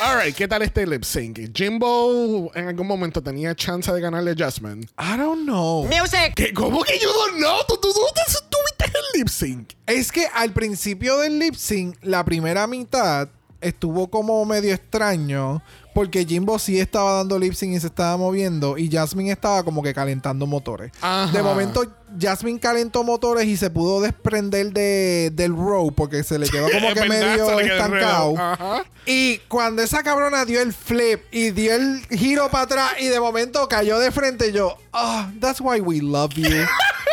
Alright, 0.00 0.36
¿qué 0.36 0.46
tal 0.46 0.62
este 0.62 0.86
lip 0.86 1.02
sync? 1.02 1.40
Jimbo 1.52 2.52
en 2.54 2.68
algún 2.68 2.86
momento 2.86 3.20
tenía 3.20 3.56
chance 3.56 3.92
de 3.92 4.00
ganarle 4.00 4.30
a 4.30 4.34
Jasmine. 4.36 4.82
I 4.96 5.16
don't 5.16 5.42
know. 5.42 5.90
¿Qué? 6.36 6.52
¿Cómo 6.52 6.84
que 6.84 6.96
yo 6.96 7.08
no 7.32 7.38
know? 7.38 7.58
¿Tú, 7.66 7.74
tú, 7.82 7.92
tú, 7.92 7.98
tú 8.14 8.38
tuviste 8.50 8.84
el 8.84 9.18
lip 9.18 9.28
sync? 9.28 9.72
Es 9.84 10.12
que 10.12 10.28
al 10.32 10.52
principio 10.52 11.18
del 11.18 11.40
lip 11.40 11.56
sync, 11.56 11.96
la 12.02 12.24
primera 12.24 12.68
mitad 12.68 13.28
estuvo 13.60 14.08
como 14.08 14.44
medio 14.44 14.74
extraño. 14.74 15.62
Porque 15.94 16.26
Jimbo 16.26 16.58
sí 16.58 16.78
estaba 16.78 17.12
dando 17.12 17.38
lip 17.38 17.54
sync 17.54 17.74
y 17.74 17.80
se 17.80 17.86
estaba 17.86 18.18
moviendo. 18.18 18.76
Y 18.76 18.90
Jasmine 18.90 19.32
estaba 19.32 19.62
como 19.62 19.82
que 19.82 19.94
calentando 19.94 20.46
motores. 20.46 20.92
Ajá. 21.00 21.32
De 21.32 21.42
momento, 21.42 21.90
Jasmine 22.20 22.60
calentó 22.60 23.02
motores 23.02 23.46
y 23.46 23.56
se 23.56 23.70
pudo 23.70 24.02
desprender 24.02 24.72
de, 24.74 25.30
del 25.32 25.56
row. 25.56 25.90
Porque 25.92 26.22
se 26.22 26.38
le 26.38 26.50
quedó 26.50 26.68
como 26.70 26.92
que 26.94 27.08
medio 27.08 27.60
estancado. 27.60 28.34
Ajá. 28.36 28.84
Y 29.06 29.38
cuando 29.48 29.82
esa 29.82 30.02
cabrona 30.02 30.44
dio 30.44 30.60
el 30.60 30.74
flip 30.74 31.22
y 31.30 31.50
dio 31.52 31.74
el 31.74 32.04
giro 32.10 32.50
para 32.50 32.64
atrás 32.64 32.92
y 33.00 33.06
de 33.06 33.18
momento 33.18 33.66
cayó 33.66 33.98
de 33.98 34.10
frente, 34.10 34.52
yo, 34.52 34.76
ah, 34.92 35.30
that's 35.40 35.62
why 35.62 35.80
we 35.80 36.00
love 36.02 36.34
you. 36.34 36.44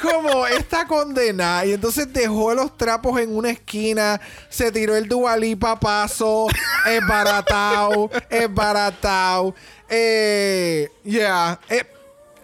como 0.00 0.46
esta 0.46 0.86
condena. 0.86 1.64
Y 1.64 1.72
entonces 1.72 2.12
dejó 2.12 2.54
los 2.54 2.76
trapos 2.76 3.20
en 3.20 3.34
una 3.36 3.50
esquina, 3.50 4.20
se 4.48 4.70
tiró 4.72 4.96
el 4.96 5.08
dualipa 5.08 5.78
paso, 5.78 6.46
es 6.86 7.00
baratao, 7.06 8.10
es 8.30 8.52
baratao. 8.52 9.54
Eh, 9.88 10.88
yeah. 11.04 11.58
eh, 11.68 11.84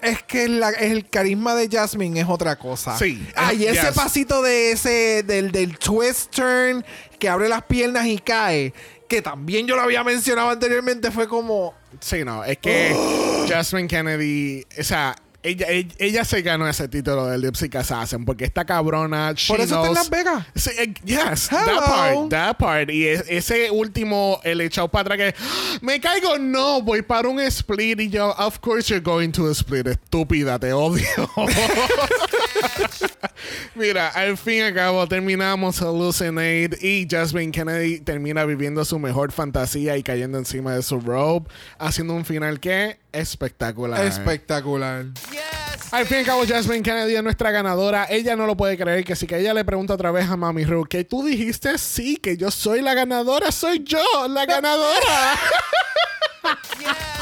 es 0.00 0.22
que 0.24 0.48
la- 0.48 0.70
el 0.70 1.08
carisma 1.08 1.54
de 1.54 1.68
Jasmine 1.70 2.20
es 2.20 2.26
otra 2.28 2.56
cosa. 2.56 2.96
Sí. 2.98 3.24
Ay, 3.36 3.66
ese 3.66 3.82
Yes. 3.86 3.92
pasito 3.94 4.42
de 4.42 4.72
ese, 4.72 5.22
del, 5.22 5.52
del 5.52 5.78
twist 5.78 6.34
turn, 6.34 6.84
que 7.20 7.28
abre 7.28 7.48
las 7.48 7.62
piernas 7.62 8.06
y 8.06 8.18
cae, 8.18 8.72
que 9.08 9.22
también 9.22 9.66
yo 9.66 9.76
lo 9.76 9.82
había 9.82 10.02
mencionado 10.02 10.50
anteriormente, 10.50 11.10
fue 11.12 11.28
como. 11.28 11.74
Sí, 12.00 12.24
no, 12.24 12.42
es 12.44 12.58
que 12.58 12.96
Jasmine 13.48 13.86
Kennedy, 13.86 14.66
o 14.78 14.82
sea, 14.82 15.14
ella, 15.44 15.66
ella, 15.68 15.88
ella 15.98 16.24
se 16.24 16.40
ganó 16.42 16.68
ese 16.68 16.86
título 16.88 17.26
del 17.26 17.40
Lip 17.40 17.54
Sync 17.56 17.74
Assassin 17.76 18.24
porque 18.24 18.44
esta 18.44 18.64
cabrona. 18.64 19.34
Por 19.48 19.60
eso 19.60 19.74
está 19.74 19.76
en 19.76 19.82
knows- 19.82 19.94
Las 19.94 20.10
Vegas. 20.10 20.46
Sí, 20.54 20.70
eh, 20.78 20.94
yes, 21.04 21.50
Hello. 21.50 21.64
that 21.64 21.86
part, 21.86 22.30
that 22.30 22.56
part. 22.58 22.90
Y 22.90 23.06
es- 23.08 23.24
ese 23.28 23.70
último, 23.70 24.40
el 24.44 24.60
echado 24.60 24.88
para 24.88 25.14
atrás 25.14 25.32
que 25.34 25.42
"Ah, 25.42 25.78
me 25.80 26.00
caigo, 26.00 26.38
no, 26.38 26.82
voy 26.82 27.02
para 27.02 27.28
un 27.28 27.40
split. 27.40 28.00
Y 28.00 28.08
yo, 28.10 28.30
of 28.38 28.58
course 28.60 28.88
you're 28.88 29.02
going 29.02 29.30
to 29.32 29.50
split, 29.50 29.86
estúpida, 29.88 30.58
te 30.58 30.72
odio. 30.72 31.02
Mira, 33.74 34.08
al 34.08 34.36
fin 34.36 34.54
y 34.54 34.60
al 34.60 34.74
cabo 34.74 35.06
terminamos 35.08 35.80
Hallucinate 35.80 36.70
y 36.80 37.06
Jasmine 37.10 37.50
Kennedy 37.50 38.00
termina 38.00 38.44
viviendo 38.44 38.84
su 38.84 38.98
mejor 38.98 39.32
fantasía 39.32 39.96
y 39.96 40.02
cayendo 40.02 40.38
encima 40.38 40.74
de 40.74 40.82
su 40.82 41.00
robe, 41.00 41.46
haciendo 41.78 42.14
un 42.14 42.24
final 42.24 42.60
que 42.60 42.98
espectacular. 43.12 44.04
Espectacular. 44.04 45.06
Al 45.90 46.06
fin 46.06 46.16
y 46.16 46.20
al 46.20 46.26
cabo, 46.26 46.46
Jasmine 46.46 46.82
Kennedy 46.82 47.14
es 47.14 47.22
nuestra 47.22 47.50
ganadora. 47.50 48.06
Ella 48.08 48.34
no 48.34 48.46
lo 48.46 48.56
puede 48.56 48.78
creer, 48.78 49.04
que 49.04 49.14
si 49.14 49.26
que 49.26 49.38
ella 49.38 49.52
le 49.52 49.64
pregunta 49.64 49.94
otra 49.94 50.10
vez 50.10 50.28
a 50.28 50.36
Mami 50.36 50.64
Ru, 50.64 50.84
que 50.84 51.04
tú 51.04 51.22
dijiste 51.22 51.76
sí, 51.76 52.16
que 52.16 52.36
yo 52.36 52.50
soy 52.50 52.80
la 52.80 52.94
ganadora, 52.94 53.52
soy 53.52 53.84
yo 53.84 54.02
la 54.28 54.46
ganadora. 54.46 55.38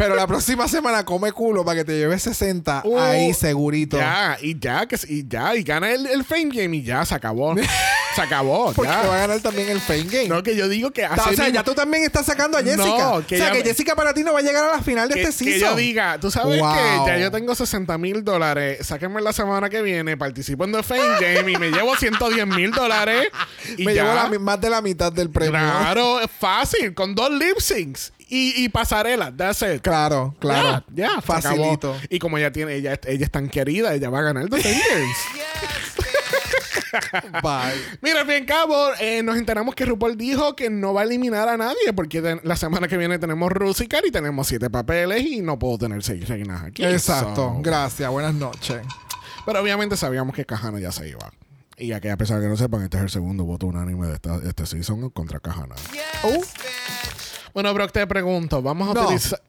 Pero 0.00 0.14
la 0.16 0.26
próxima 0.26 0.66
semana 0.68 1.04
come 1.04 1.30
culo 1.32 1.64
para 1.64 1.80
que 1.80 1.84
te 1.84 1.98
lleves 1.98 2.22
60 2.22 2.82
Uh, 2.84 2.98
ahí 2.98 3.34
segurito. 3.34 3.96
Ya, 3.98 4.38
y 4.40 4.58
ya, 4.58 4.86
que, 4.86 4.96
y 5.08 5.26
ya, 5.28 5.54
y 5.54 5.62
gana 5.62 5.90
el, 5.92 6.06
el 6.06 6.24
Fame 6.24 6.48
Game 6.52 6.76
y 6.76 6.82
ya, 6.82 7.04
se 7.04 7.14
acabó. 7.14 7.54
se 8.14 8.22
acabó, 8.22 8.72
Porque 8.76 8.90
va 8.90 9.00
a 9.14 9.18
ganar 9.20 9.40
también 9.40 9.68
el 9.68 9.80
Fame 9.80 10.04
Game. 10.04 10.28
No, 10.28 10.42
que 10.42 10.56
yo 10.56 10.68
digo 10.68 10.90
que 10.90 11.04
o 11.04 11.12
así 11.12 11.34
sea, 11.36 11.44
mismo- 11.44 11.54
ya 11.54 11.62
tú 11.64 11.74
también 11.74 12.02
estás 12.04 12.24
sacando 12.26 12.56
a 12.56 12.62
Jessica. 12.62 12.82
No, 12.84 13.14
o 13.16 13.26
que 13.26 13.36
sea, 13.36 13.50
que 13.52 13.58
me- 13.58 13.64
Jessica 13.64 13.94
para 13.94 14.14
ti 14.14 14.22
no 14.24 14.32
va 14.32 14.38
a 14.38 14.42
llegar 14.42 14.64
a 14.64 14.76
la 14.76 14.82
final 14.82 15.08
de 15.08 15.16
que, 15.16 15.22
este 15.22 15.44
que 15.44 15.52
season. 15.52 15.70
yo 15.72 15.76
diga, 15.76 16.18
tú 16.18 16.30
sabes 16.30 16.58
Wow. 16.60 16.74
que 16.74 17.10
ya 17.10 17.18
yo 17.18 17.30
tengo 17.30 17.54
60 17.54 17.98
mil 17.98 18.24
dólares, 18.24 18.86
sáquenme 18.86 19.20
la 19.20 19.32
semana 19.32 19.68
que 19.68 19.82
viene, 19.82 20.16
participo 20.16 20.64
en 20.64 20.72
The 20.72 20.82
Fame 20.82 21.18
Game 21.20 21.52
y 21.52 21.56
me 21.56 21.70
llevo 21.70 21.94
110 21.96 22.46
mil 22.46 22.70
dólares. 22.70 23.28
Y 23.76 23.84
Me 23.84 23.94
ya. 23.94 24.02
llevo 24.02 24.14
la 24.14 24.38
más 24.40 24.60
de 24.60 24.70
la 24.70 24.80
mitad 24.80 25.12
del 25.12 25.30
premio. 25.30 25.52
Claro, 25.52 26.20
es 26.20 26.30
fácil, 26.38 26.94
con 26.94 27.14
dos 27.14 27.30
lip 27.30 27.58
syncs 27.60 28.12
y, 28.30 28.64
y 28.64 28.68
pasarela, 28.70 29.34
that's 29.36 29.60
it. 29.62 29.82
Claro, 29.82 30.34
claro. 30.38 30.84
Ya, 30.94 31.16
se 31.16 31.20
Facilito. 31.22 31.92
acabó. 31.94 31.96
Y 32.08 32.18
como 32.18 32.38
ella 32.38 32.52
tiene, 32.52 32.74
ella, 32.76 32.98
ella 33.06 33.24
es 33.24 33.30
tan 33.30 33.48
querida, 33.48 33.92
ella 33.94 34.08
va 34.10 34.20
a 34.20 34.22
ganar 34.22 34.48
The. 34.48 34.58
Bye. 37.42 37.74
Mira, 38.02 38.22
al 38.22 38.46
cabo, 38.46 38.88
eh, 39.00 39.22
nos 39.22 39.36
enteramos 39.36 39.74
que 39.74 39.84
RuPaul 39.84 40.16
dijo 40.16 40.56
que 40.56 40.70
no 40.70 40.92
va 40.92 41.02
a 41.02 41.04
eliminar 41.04 41.48
a 41.48 41.56
nadie 41.56 41.92
porque 41.94 42.20
de- 42.20 42.40
la 42.42 42.56
semana 42.56 42.88
que 42.88 42.96
viene 42.96 43.18
tenemos 43.18 43.50
Rusicar 43.52 44.04
y 44.06 44.10
tenemos 44.10 44.48
siete 44.48 44.70
papeles 44.70 45.22
y 45.24 45.40
no 45.40 45.58
puedo 45.58 45.78
tener 45.78 46.02
seis 46.02 46.28
reinas 46.28 46.62
aquí. 46.64 46.84
Exacto. 46.84 47.34
So- 47.34 47.58
Gracias. 47.62 48.10
Buenas 48.10 48.34
noches. 48.34 48.82
Pero 49.46 49.60
obviamente 49.60 49.96
sabíamos 49.96 50.34
que 50.34 50.44
Cajana 50.44 50.80
ya 50.80 50.90
se 50.92 51.08
iba. 51.08 51.30
Y 51.76 51.92
aquella 51.92 52.16
persona 52.16 52.40
que 52.40 52.46
no 52.48 52.56
sepan, 52.56 52.82
este 52.82 52.98
es 52.98 53.04
el 53.04 53.10
segundo 53.10 53.44
voto 53.44 53.66
unánime 53.66 54.06
de 54.08 54.14
esta, 54.14 54.36
este 54.44 54.66
season 54.66 55.08
contra 55.10 55.40
Cajana. 55.40 55.76
Uh, 56.24 56.42
Bueno, 57.54 57.72
Brock, 57.74 57.92
te 57.92 58.06
pregunto, 58.06 58.62
vamos 58.62 58.90
a 58.90 58.94
No. 58.94 59.04
utilizar... 59.04 59.40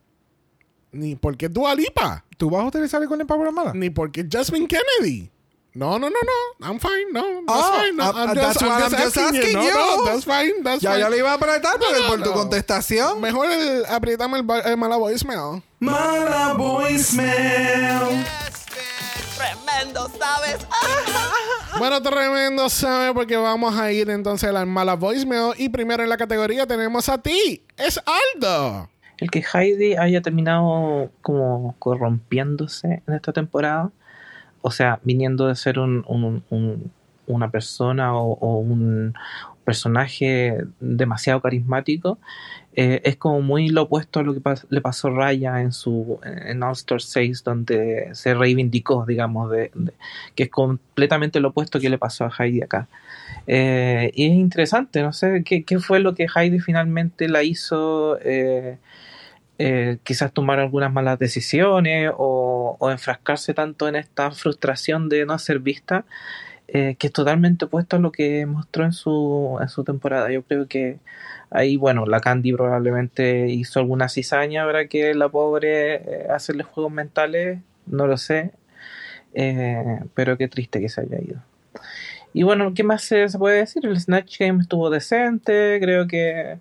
Ni 0.94 1.16
porque 1.16 1.48
Dua 1.48 1.74
Lipa, 1.74 2.26
¿Tú 2.38 2.50
vas 2.50 2.64
a 2.64 2.66
utilizar 2.68 3.02
el 3.02 3.08
Golden 3.08 3.26
Power 3.28 3.52
Mala? 3.54 3.72
ni 3.74 3.90
porque 3.90 4.28
Jasmine 4.30 4.68
Kennedy. 4.68 5.30
No, 5.74 5.98
no, 5.98 6.10
no, 6.10 6.18
no. 6.60 6.68
I'm 6.68 6.80
fine. 6.82 7.14
No, 7.14 7.22
that's 7.48 7.64
Oh, 7.66 7.80
fine. 7.80 7.96
No, 7.96 8.10
uh, 8.10 8.14
I'm 8.14 8.36
that's 8.36 8.62
I'm 8.62 8.68
what 8.68 8.80
just 8.82 8.94
I'm 8.94 9.02
just 9.06 9.18
asking 9.18 9.36
you. 9.36 9.42
asking 9.42 9.54
No, 9.56 9.64
you. 9.64 9.74
no, 9.74 10.04
that's 10.06 10.26
fine. 10.26 10.64
That's 10.64 10.82
Ya 10.82 10.92
fine. 10.92 11.00
yo 11.04 11.10
le 11.10 11.18
iba 11.20 11.32
a 11.32 11.36
apretar 11.36 11.78
por, 11.80 11.98
No, 11.98 12.08
por 12.10 12.20
no, 12.20 12.26
tu 12.26 12.34
contestación. 12.34 13.22
Mejor 13.22 13.50
el, 13.50 13.86
apriétame 13.86 14.38
el, 14.40 14.44
ba- 14.44 14.60
el 14.60 14.76
mala 14.76 14.98
voicemail. 14.98 15.64
Mala 15.80 16.56
voicemail. 16.58 18.26
Tremendo, 19.42 20.08
¿sabes? 20.20 20.68
Bueno, 21.80 22.02
tremendo, 22.02 22.68
¿sabe? 22.70 23.14
Porque 23.14 23.38
vamos 23.38 23.76
a 23.80 23.92
ir 23.94 24.10
entonces 24.10 24.50
a 24.50 24.52
la 24.52 24.66
mala 24.66 24.96
voicemail. 24.96 25.54
Y 25.58 25.70
primero 25.70 26.04
en 26.04 26.10
la 26.10 26.18
categoría 26.18 26.68
tenemos 26.68 27.08
a 27.08 27.18
ti. 27.18 27.64
Es 27.78 28.00
Aldo. 28.36 28.90
El 29.18 29.32
que 29.32 29.42
Heidi 29.54 29.96
haya 29.96 30.22
terminado 30.22 31.10
como 31.22 31.76
corrompiéndose 31.80 33.02
en 33.08 33.14
esta 33.14 33.32
temporada, 33.32 33.90
o 34.62 34.70
sea, 34.70 35.00
viniendo 35.04 35.48
de 35.48 35.56
ser 35.56 35.80
un, 35.80 36.04
un- 36.08 36.44
un- 36.50 36.92
una 37.28 37.50
persona 37.50 38.16
o, 38.18 38.34
o 38.34 38.58
un 38.58 39.14
personaje 39.64 40.58
demasiado 40.82 41.40
carismático, 41.42 42.20
eh, 42.74 43.02
es 43.04 43.18
como 43.18 43.42
muy 43.42 43.68
lo 43.68 43.84
opuesto 43.84 44.22
a 44.22 44.24
lo 44.24 44.34
que 44.34 44.42
le 44.70 44.82
pasó 44.82 45.10
Raya 45.10 45.62
en 45.62 45.74
su 45.74 46.20
en 46.24 46.64
All 46.64 46.72
Star 46.72 47.02
6, 47.02 47.44
donde 47.44 48.10
se 48.14 48.34
reivindicó, 48.34 49.06
digamos, 49.06 49.52
de, 49.52 49.72
que 50.36 50.44
es 50.44 50.50
completamente 50.50 51.42
lo 51.42 51.50
opuesto 51.50 51.80
que 51.82 51.90
le 51.90 51.98
pasó 51.98 52.26
a 52.26 52.32
Heidi 52.40 52.62
acá. 52.62 52.88
Eh, 53.46 54.12
y 54.16 54.28
es 54.28 54.34
interesante, 54.34 55.02
no 55.02 55.12
sé, 55.12 55.44
¿qué, 55.44 55.64
qué 55.64 55.80
fue 55.80 56.00
lo 56.00 56.16
que 56.16 56.28
Heidi 56.34 56.60
finalmente 56.60 57.28
la 57.28 57.44
hizo 57.44 58.18
eh, 58.22 58.78
quizás 60.04 60.32
tomar 60.34 60.60
algunas 60.60 60.92
malas 60.94 61.20
decisiones 61.20 62.12
o, 62.18 62.78
o 62.80 62.90
enfrascarse 62.90 63.54
tanto 63.54 63.88
en 63.88 63.96
esta 63.96 64.32
frustración 64.32 65.10
de 65.10 65.26
no 65.26 65.38
ser 65.40 65.60
vista, 65.60 66.06
que 66.68 66.98
es 67.00 67.12
totalmente 67.12 67.66
opuesto 67.66 67.98
a 67.98 68.00
lo 68.00 68.14
que 68.14 68.46
mostró 68.46 68.86
en 68.86 68.94
su, 68.94 69.60
en 69.62 69.68
su 69.68 69.84
temporada. 69.84 70.32
Yo 70.32 70.42
creo 70.44 70.68
que 70.68 71.00
ahí, 71.52 71.78
bueno, 71.78 72.06
la 72.06 72.22
Candy 72.22 72.54
probablemente 72.54 73.50
hizo 73.50 73.80
alguna 73.80 74.10
cizaña, 74.10 74.66
¿verdad? 74.66 74.88
Que 74.90 75.14
la 75.14 75.30
pobre 75.30 75.96
eh, 75.96 76.28
hacerle 76.32 76.64
juegos 76.64 76.92
mentales, 76.92 77.60
no 77.86 78.08
lo 78.08 78.18
sé, 78.18 78.52
eh, 79.34 80.00
pero 80.16 80.38
qué 80.38 80.48
triste 80.48 80.80
que 80.82 80.90
se 80.90 81.02
haya 81.02 81.20
ido. 81.22 81.42
Y 82.34 82.44
bueno, 82.44 82.74
¿qué 82.74 82.84
más 82.84 83.04
se, 83.04 83.28
puede 83.38 83.58
decir? 83.60 83.86
El 83.86 84.00
Snatch 84.00 84.40
Game 84.40 84.62
estuvo 84.62 84.90
decente, 84.90 85.80
creo 85.82 86.08
que 86.08 86.54
eh, 86.54 86.60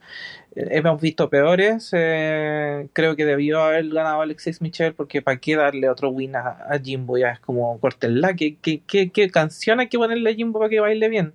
hemos 0.55 1.01
visto 1.01 1.31
peores. 1.31 1.91
eh, 1.93 2.89
creo 2.93 3.15
que 3.17 3.25
debió 3.25 3.61
haber 3.63 3.89
ganado 3.89 4.21
Alexis 4.23 4.61
Michel 4.61 4.95
porque 4.95 5.23
para 5.23 5.39
qué 5.39 5.57
darle 5.57 5.89
otro 5.89 6.11
win 6.11 6.35
a, 6.37 6.41
a 6.69 6.79
Jimbo, 6.83 7.19
ya 7.19 7.31
es 7.33 7.41
como 7.41 7.79
cortenla. 7.81 8.35
¿Qué, 8.35 8.57
qué, 8.61 8.83
qué, 8.87 9.11
qué 9.11 9.31
canción 9.31 9.81
hay 9.81 9.89
que 9.89 9.99
ponerle 9.99 10.31
a 10.31 10.35
Jimbo 10.35 10.59
para 10.59 10.71
que 10.71 10.81
baile 10.81 11.09
bien? 11.09 11.35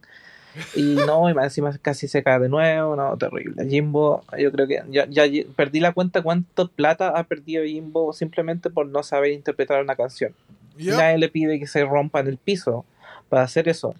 Y 0.75 0.95
no, 0.95 1.29
y 1.29 1.33
más 1.33 1.45
encima 1.45 1.77
casi 1.81 2.07
se 2.07 2.23
cae 2.23 2.39
de 2.39 2.49
nuevo, 2.49 2.95
no, 2.95 3.17
terrible. 3.17 3.67
Jimbo, 3.67 4.23
yo 4.37 4.51
creo 4.51 4.67
que 4.67 4.81
ya, 4.89 5.07
ya 5.07 5.23
perdí 5.55 5.79
la 5.79 5.91
cuenta 5.93 6.21
cuánto 6.21 6.67
plata 6.69 7.09
ha 7.09 7.23
perdido 7.23 7.63
Jimbo 7.63 8.13
simplemente 8.13 8.69
por 8.69 8.87
no 8.87 9.03
saber 9.03 9.31
interpretar 9.31 9.81
una 9.81 9.95
canción. 9.95 10.33
Yep. 10.77 10.95
Nadie 10.95 11.17
le 11.17 11.29
pide 11.29 11.59
que 11.59 11.67
se 11.67 11.83
rompa 11.85 12.19
en 12.19 12.27
el 12.27 12.37
piso 12.37 12.85
para 13.29 13.43
hacer 13.43 13.69
eso. 13.69 13.95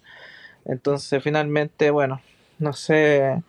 Entonces, 0.66 1.22
finalmente, 1.24 1.92
bueno, 1.92 2.22
no 2.60 2.74
sé, 2.74 3.42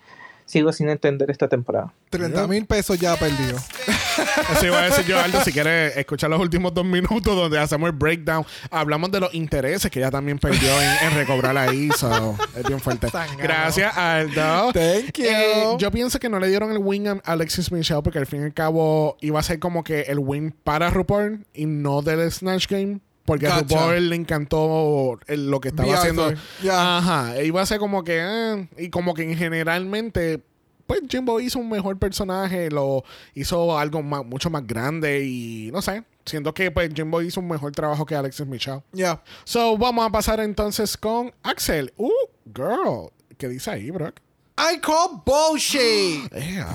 sigo 0.46 0.72
sin 0.72 0.88
entender 0.88 1.30
esta 1.30 1.48
temporada. 1.48 1.92
30 2.10 2.46
mil 2.46 2.64
pesos 2.64 2.98
ya 2.98 3.16
perdido. 3.16 3.58
Eso 4.52 4.66
iba 4.66 4.78
a 4.78 4.84
decir 4.84 5.04
yo, 5.04 5.20
Aldo, 5.20 5.42
si 5.42 5.52
quieres 5.52 5.96
escuchar 5.96 6.30
los 6.30 6.40
últimos 6.40 6.72
dos 6.72 6.84
minutos 6.84 7.36
donde 7.36 7.58
hacemos 7.58 7.88
el 7.88 7.94
breakdown. 7.94 8.46
Hablamos 8.70 9.10
de 9.10 9.20
los 9.20 9.34
intereses 9.34 9.90
que 9.90 9.98
ella 9.98 10.10
también 10.10 10.38
perdió 10.38 10.70
en, 10.80 11.08
en 11.08 11.14
recobrar 11.16 11.56
ahí. 11.58 11.90
So, 11.96 12.36
es 12.56 12.64
bien 12.64 12.80
fuerte. 12.80 13.08
Gracias, 13.38 13.94
Aldo. 13.96 14.72
Thank 14.72 15.18
you. 15.18 15.24
Eh, 15.24 15.76
yo 15.78 15.90
pienso 15.90 16.18
que 16.18 16.28
no 16.28 16.38
le 16.38 16.48
dieron 16.48 16.70
el 16.70 16.78
win 16.78 17.08
a 17.08 17.20
Alexis 17.24 17.70
Michelle 17.70 18.02
porque 18.02 18.18
al 18.18 18.26
fin 18.26 18.40
y 18.40 18.44
al 18.44 18.54
cabo 18.54 19.16
iba 19.20 19.38
a 19.38 19.42
ser 19.42 19.58
como 19.58 19.84
que 19.84 20.02
el 20.02 20.18
win 20.18 20.54
para 20.64 20.90
RuPaul 20.90 21.44
y 21.52 21.66
no 21.66 22.02
del 22.02 22.30
Snatch 22.30 22.68
Game. 22.68 23.00
Porque 23.26 23.46
a 23.48 23.58
Gotcha. 23.60 23.74
RuPaul 23.76 24.08
le 24.08 24.16
encantó 24.16 25.18
el- 25.26 25.50
lo 25.50 25.60
que 25.60 25.68
estaba 25.68 25.92
haciendo. 25.94 26.32
Yeah. 26.62 26.98
Ajá. 26.98 27.36
E 27.36 27.44
iba 27.46 27.60
a 27.60 27.66
ser 27.66 27.78
como 27.78 28.04
que. 28.04 28.20
eh, 28.22 28.68
y 28.78 28.88
como 28.90 29.12
que 29.14 29.34
generalmente. 29.34 30.42
Pues 30.86 31.00
Jimbo 31.10 31.40
hizo 31.40 31.58
un 31.58 31.68
mejor 31.68 31.98
personaje, 31.98 32.70
lo 32.70 33.02
hizo 33.34 33.76
algo 33.76 34.04
más- 34.04 34.24
mucho 34.24 34.50
más 34.50 34.64
grande 34.64 35.24
y 35.24 35.68
no 35.72 35.82
sé. 35.82 36.04
Siento 36.24 36.54
que 36.54 36.70
pues 36.70 36.90
Jimbo 36.94 37.20
hizo 37.22 37.40
un 37.40 37.48
mejor 37.48 37.72
trabajo 37.72 38.06
que 38.06 38.14
Alexis 38.14 38.46
Michelle. 38.46 38.82
Ya. 38.92 39.20
So, 39.42 39.76
vamos 39.76 40.06
a 40.06 40.10
pasar 40.10 40.38
entonces 40.38 40.96
con 40.96 41.32
Axel. 41.42 41.92
Uh, 41.96 42.10
girl. 42.54 43.10
¿Qué 43.36 43.48
dice 43.48 43.72
ahí, 43.72 43.90
Brock? 43.90 44.20
I 44.58 44.78
call 44.80 45.22
bullshit. 45.26 46.32
Ea. 46.32 46.68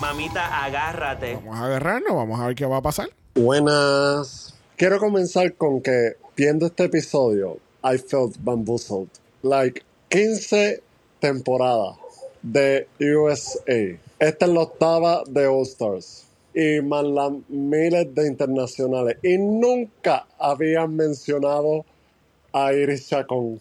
Mamita, 0.00 0.64
agárrate. 0.64 1.34
Vamos 1.36 1.56
a 1.56 1.66
agarrarnos, 1.66 2.16
vamos 2.16 2.40
a 2.40 2.46
ver 2.46 2.54
qué 2.56 2.66
va 2.66 2.78
a 2.78 2.82
pasar. 2.82 3.10
Buenas. 3.34 4.54
Quiero 4.80 4.98
comenzar 4.98 5.52
con 5.56 5.82
que 5.82 6.16
viendo 6.34 6.64
este 6.64 6.84
episodio, 6.84 7.58
I 7.84 7.98
felt 7.98 8.36
bamboozled. 8.42 9.10
Like 9.42 9.82
15 10.08 10.80
temporadas 11.20 11.98
de 12.42 12.88
USA. 12.98 13.98
Esta 14.18 14.46
es 14.46 14.50
la 14.50 14.60
octava 14.60 15.22
de 15.28 15.46
All 15.46 15.66
Stars. 15.66 16.24
Y 16.54 16.80
más 16.80 17.04
las 17.04 17.30
miles 17.50 18.14
de 18.14 18.26
internacionales. 18.26 19.18
Y 19.22 19.36
nunca 19.36 20.26
habían 20.38 20.96
mencionado 20.96 21.84
a 22.50 22.72
Iris 22.72 23.06
Chacón. 23.06 23.60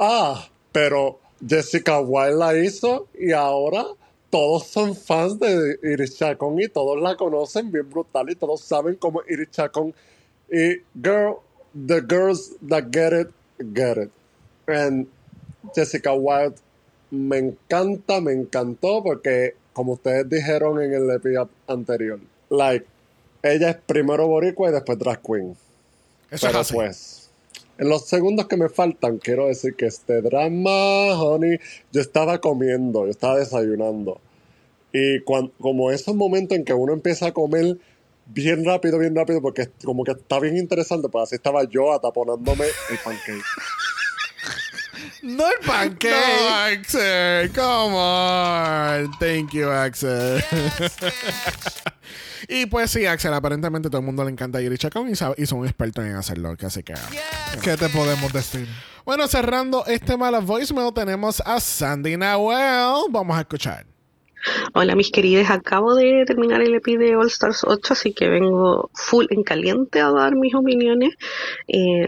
Ah, 0.00 0.48
pero 0.72 1.20
Jessica 1.48 2.00
Wilde 2.00 2.34
la 2.34 2.58
hizo 2.58 3.06
y 3.16 3.30
ahora 3.30 3.86
todos 4.30 4.66
son 4.66 4.96
fans 4.96 5.38
de 5.38 5.78
Iris 5.84 6.16
Chacón 6.16 6.60
y 6.60 6.66
todos 6.66 7.00
la 7.00 7.14
conocen 7.14 7.70
bien 7.70 7.88
brutal 7.88 8.30
y 8.30 8.34
todos 8.34 8.62
saben 8.62 8.96
cómo 8.96 9.22
Iris 9.28 9.52
Chacón. 9.52 9.94
Y 10.50 10.82
girl, 10.94 11.40
the 11.74 12.00
girls 12.00 12.52
that 12.68 12.90
get 12.92 13.12
it, 13.12 13.28
get 13.74 13.96
it. 13.98 14.10
And 14.68 15.06
Jessica 15.74 16.14
Wilde 16.14 16.56
me 17.10 17.38
encanta, 17.38 18.20
me 18.20 18.32
encantó 18.32 19.02
porque 19.02 19.54
como 19.72 19.92
ustedes 19.94 20.28
dijeron 20.28 20.80
en 20.82 20.92
el 20.94 21.10
episodio 21.10 21.48
anterior, 21.68 22.18
like, 22.50 22.86
ella 23.42 23.70
es 23.70 23.76
primero 23.86 24.26
boricua 24.26 24.70
y 24.70 24.72
después 24.72 24.98
drag 24.98 25.20
queen. 25.22 25.56
Eso 26.30 26.46
Pero 26.46 26.60
es 26.60 26.66
así. 26.66 26.74
pues, 26.74 27.30
en 27.78 27.88
los 27.88 28.06
segundos 28.06 28.46
que 28.46 28.56
me 28.56 28.68
faltan, 28.68 29.18
quiero 29.18 29.46
decir 29.48 29.74
que 29.74 29.86
este 29.86 30.22
drama, 30.22 31.20
honey, 31.20 31.58
yo 31.92 32.00
estaba 32.00 32.38
comiendo, 32.40 33.04
yo 33.04 33.10
estaba 33.10 33.36
desayunando. 33.38 34.18
Y 34.92 35.20
cuan- 35.20 35.52
como 35.60 35.90
esos 35.90 36.14
momentos 36.16 36.56
en 36.56 36.64
que 36.64 36.72
uno 36.72 36.92
empieza 36.94 37.26
a 37.26 37.32
comer 37.32 37.76
bien 38.26 38.64
rápido, 38.64 38.98
bien 38.98 39.14
rápido, 39.14 39.40
porque 39.40 39.70
como 39.84 40.04
que 40.04 40.12
está 40.12 40.38
bien 40.40 40.56
interesante, 40.56 41.08
pues 41.08 41.24
así 41.24 41.34
estaba 41.36 41.64
yo 41.64 41.92
ataponándome 41.92 42.64
el 42.90 42.98
pancake. 42.98 43.42
No 45.22 45.46
el 45.48 45.58
pancake. 45.66 46.10
No, 46.10 46.54
Axel, 46.54 47.50
come 47.52 47.94
on. 47.96 49.10
Thank 49.18 49.52
you, 49.52 49.68
Axel. 49.68 50.42
y 52.48 52.66
pues 52.66 52.90
sí, 52.90 53.06
Axel, 53.06 53.32
aparentemente 53.34 53.88
todo 53.88 54.00
el 54.00 54.06
mundo 54.06 54.24
le 54.24 54.30
encanta 54.30 54.60
Iris 54.60 54.78
Chacón 54.80 55.08
y, 55.10 55.16
sabe- 55.16 55.34
y 55.38 55.46
son 55.46 55.64
expertos 55.64 56.04
en 56.04 56.14
hacerlo, 56.16 56.54
así 56.60 56.82
que... 56.82 56.94
¿Qué 57.62 57.76
te 57.76 57.88
podemos 57.88 58.32
decir? 58.32 58.68
Bueno, 59.04 59.26
cerrando 59.28 59.84
este 59.86 60.16
mala 60.16 60.40
voicemail, 60.40 60.92
tenemos 60.92 61.40
a 61.44 61.60
Sandy 61.60 62.16
Nahuel. 62.16 63.04
Vamos 63.10 63.36
a 63.36 63.40
escuchar. 63.40 63.86
Hola 64.74 64.94
mis 64.94 65.10
queridas, 65.10 65.50
acabo 65.50 65.94
de 65.96 66.24
terminar 66.24 66.62
el 66.62 66.74
EPI 66.74 66.96
de 66.96 67.16
All 67.16 67.26
Stars 67.26 67.64
8, 67.64 67.94
así 67.94 68.12
que 68.12 68.28
vengo 68.28 68.90
full 68.94 69.26
en 69.30 69.42
caliente 69.42 70.00
a 70.00 70.10
dar 70.10 70.36
mis 70.36 70.54
opiniones. 70.54 71.14
Eh, 71.66 72.06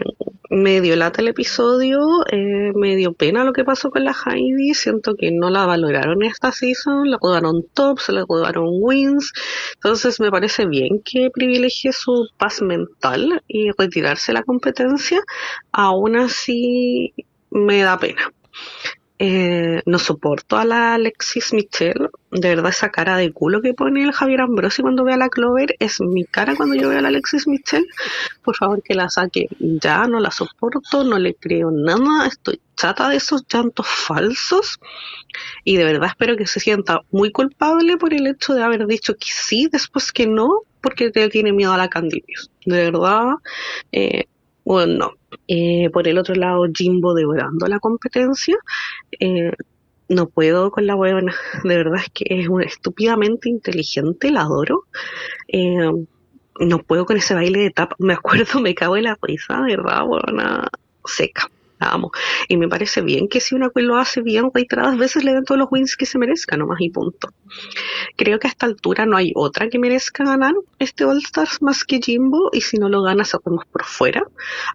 me 0.49 0.79
dio 0.79 0.95
lata 0.95 1.21
el 1.21 1.27
episodio, 1.27 1.99
eh, 2.31 2.71
me 2.75 2.95
dio 2.95 3.13
pena 3.13 3.43
lo 3.43 3.51
que 3.51 3.65
pasó 3.65 3.91
con 3.91 4.05
la 4.05 4.13
Heidi, 4.13 4.73
siento 4.73 5.15
que 5.15 5.31
no 5.31 5.49
la 5.49 5.65
valoraron 5.65 6.23
esta 6.23 6.51
season, 6.53 7.11
la 7.11 7.17
jugaron 7.17 7.65
top, 7.73 7.99
se 7.99 8.13
la 8.13 8.23
jugaron 8.23 8.67
wins, 8.69 9.33
entonces 9.75 10.19
me 10.21 10.31
parece 10.31 10.65
bien 10.65 11.01
que 11.03 11.29
privilegie 11.33 11.91
su 11.91 12.29
paz 12.37 12.61
mental 12.61 13.43
y 13.47 13.71
retirarse 13.77 14.31
la 14.31 14.43
competencia, 14.43 15.21
aún 15.71 16.15
así 16.15 17.13
me 17.51 17.81
da 17.81 17.99
pena. 17.99 18.31
Eh, 19.21 19.81
no 19.85 19.99
soporto 19.99 20.55
a 20.55 20.63
la 20.63 20.93
Alexis 20.93 21.51
Michelle. 21.51 22.07
De 22.31 22.47
verdad, 22.47 22.69
esa 22.69 22.89
cara 22.89 23.17
de 23.17 23.33
culo 23.33 23.61
que 23.61 23.73
pone 23.73 24.01
el 24.01 24.13
Javier 24.13 24.39
Ambrosi 24.39 24.81
cuando 24.81 25.03
ve 25.03 25.11
a 25.11 25.17
la 25.17 25.27
Clover 25.27 25.75
es 25.79 25.99
mi 25.99 26.23
cara 26.23 26.55
cuando 26.55 26.75
yo 26.75 26.87
veo 26.87 26.99
a 26.99 27.01
la 27.01 27.09
Alexis 27.09 27.45
Michelle. 27.45 27.85
Por 28.43 28.55
favor, 28.55 28.81
que 28.81 28.93
la 28.93 29.09
saque 29.09 29.47
ya. 29.59 30.07
No 30.07 30.21
la 30.21 30.31
soporto, 30.31 31.03
no 31.03 31.19
le 31.19 31.35
creo 31.35 31.69
nada. 31.69 32.27
Estoy 32.27 32.61
chata 32.77 33.09
de 33.09 33.17
esos 33.17 33.43
llantos 33.51 33.87
falsos. 33.87 34.79
Y 35.65 35.75
de 35.75 35.83
verdad 35.83 36.07
espero 36.07 36.37
que 36.37 36.47
se 36.47 36.61
sienta 36.61 37.01
muy 37.11 37.33
culpable 37.33 37.97
por 37.97 38.13
el 38.13 38.25
hecho 38.25 38.53
de 38.53 38.63
haber 38.63 38.87
dicho 38.87 39.15
que 39.15 39.27
sí, 39.29 39.67
después 39.69 40.13
que 40.13 40.27
no, 40.27 40.61
porque 40.79 41.11
le 41.13 41.27
tiene 41.27 41.51
miedo 41.51 41.73
a 41.73 41.77
la 41.77 41.89
Candy. 41.89 42.23
De 42.65 42.89
verdad, 42.89 43.33
eh, 43.91 44.27
Bueno, 44.69 44.93
no. 44.99 45.37
Eh, 45.47 45.89
por 45.89 46.07
el 46.07 46.19
otro 46.19 46.35
lado, 46.35 46.63
Jimbo 46.71 47.15
devorando 47.15 47.65
la 47.65 47.79
competencia. 47.79 48.55
Eh, 49.19 49.51
no 50.09 50.29
puedo 50.29 50.69
con 50.69 50.85
la 50.85 50.93
buena. 50.93 51.33
De 51.63 51.75
verdad 51.75 52.01
es 52.05 52.11
que 52.13 52.25
es 52.29 52.47
una 52.47 52.65
estúpidamente 52.65 53.49
inteligente, 53.49 54.29
la 54.29 54.41
adoro. 54.41 54.83
Eh, 55.47 55.91
no 56.59 56.83
puedo 56.83 57.07
con 57.07 57.17
ese 57.17 57.33
baile 57.33 57.61
de 57.61 57.71
tap. 57.71 57.93
Me 57.97 58.13
acuerdo, 58.13 58.59
me 58.61 58.75
cago 58.75 58.95
en 58.95 59.05
la 59.05 59.17
risa, 59.19 59.59
de 59.63 59.75
verdad, 59.75 60.05
buena 60.05 60.67
seca. 61.03 61.49
Amo. 61.79 62.11
Y 62.47 62.57
me 62.57 62.67
parece 62.67 63.01
bien 63.01 63.27
que 63.27 63.39
si 63.39 63.55
una 63.55 63.69
queen 63.69 63.87
lo 63.87 63.97
hace 63.97 64.21
bien, 64.21 64.51
reiteradas 64.53 64.97
veces 64.97 65.23
le 65.23 65.33
den 65.33 65.45
todos 65.45 65.59
los 65.59 65.69
wins 65.71 65.95
que 65.95 66.05
se 66.05 66.17
merezca, 66.17 66.57
nomás 66.57 66.79
y 66.81 66.89
punto. 66.89 67.29
Creo 68.17 68.39
que 68.39 68.47
a 68.47 68.49
esta 68.49 68.65
altura 68.65 69.05
no 69.05 69.17
hay 69.17 69.31
otra 69.35 69.69
que 69.69 69.79
merezca 69.79 70.23
ganar 70.23 70.53
este 70.79 71.05
All 71.05 71.19
Stars 71.19 71.61
más 71.61 71.83
que 71.83 71.99
Jimbo, 71.99 72.49
y 72.51 72.61
si 72.61 72.77
no 72.77 72.89
lo 72.89 73.01
gana, 73.01 73.23
sacamos 73.23 73.65
por 73.71 73.85
fuera. 73.85 74.23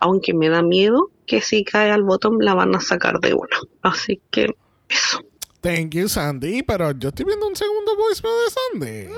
Aunque 0.00 0.34
me 0.34 0.48
da 0.48 0.62
miedo 0.62 1.10
que 1.26 1.40
si 1.40 1.64
cae 1.64 1.90
al 1.90 2.02
bottom 2.02 2.38
la 2.40 2.54
van 2.54 2.74
a 2.74 2.80
sacar 2.80 3.20
de 3.20 3.34
una. 3.34 3.58
Así 3.82 4.20
que 4.30 4.54
eso. 4.88 5.20
Thank 5.60 5.94
you, 5.94 6.08
Sandy. 6.08 6.62
Pero 6.62 6.90
yo 6.92 7.08
estoy 7.08 7.24
viendo 7.24 7.46
un 7.46 7.56
segundo 7.56 7.96
voicemail 7.96 8.34
de 8.44 8.50
Sandy. 8.50 9.14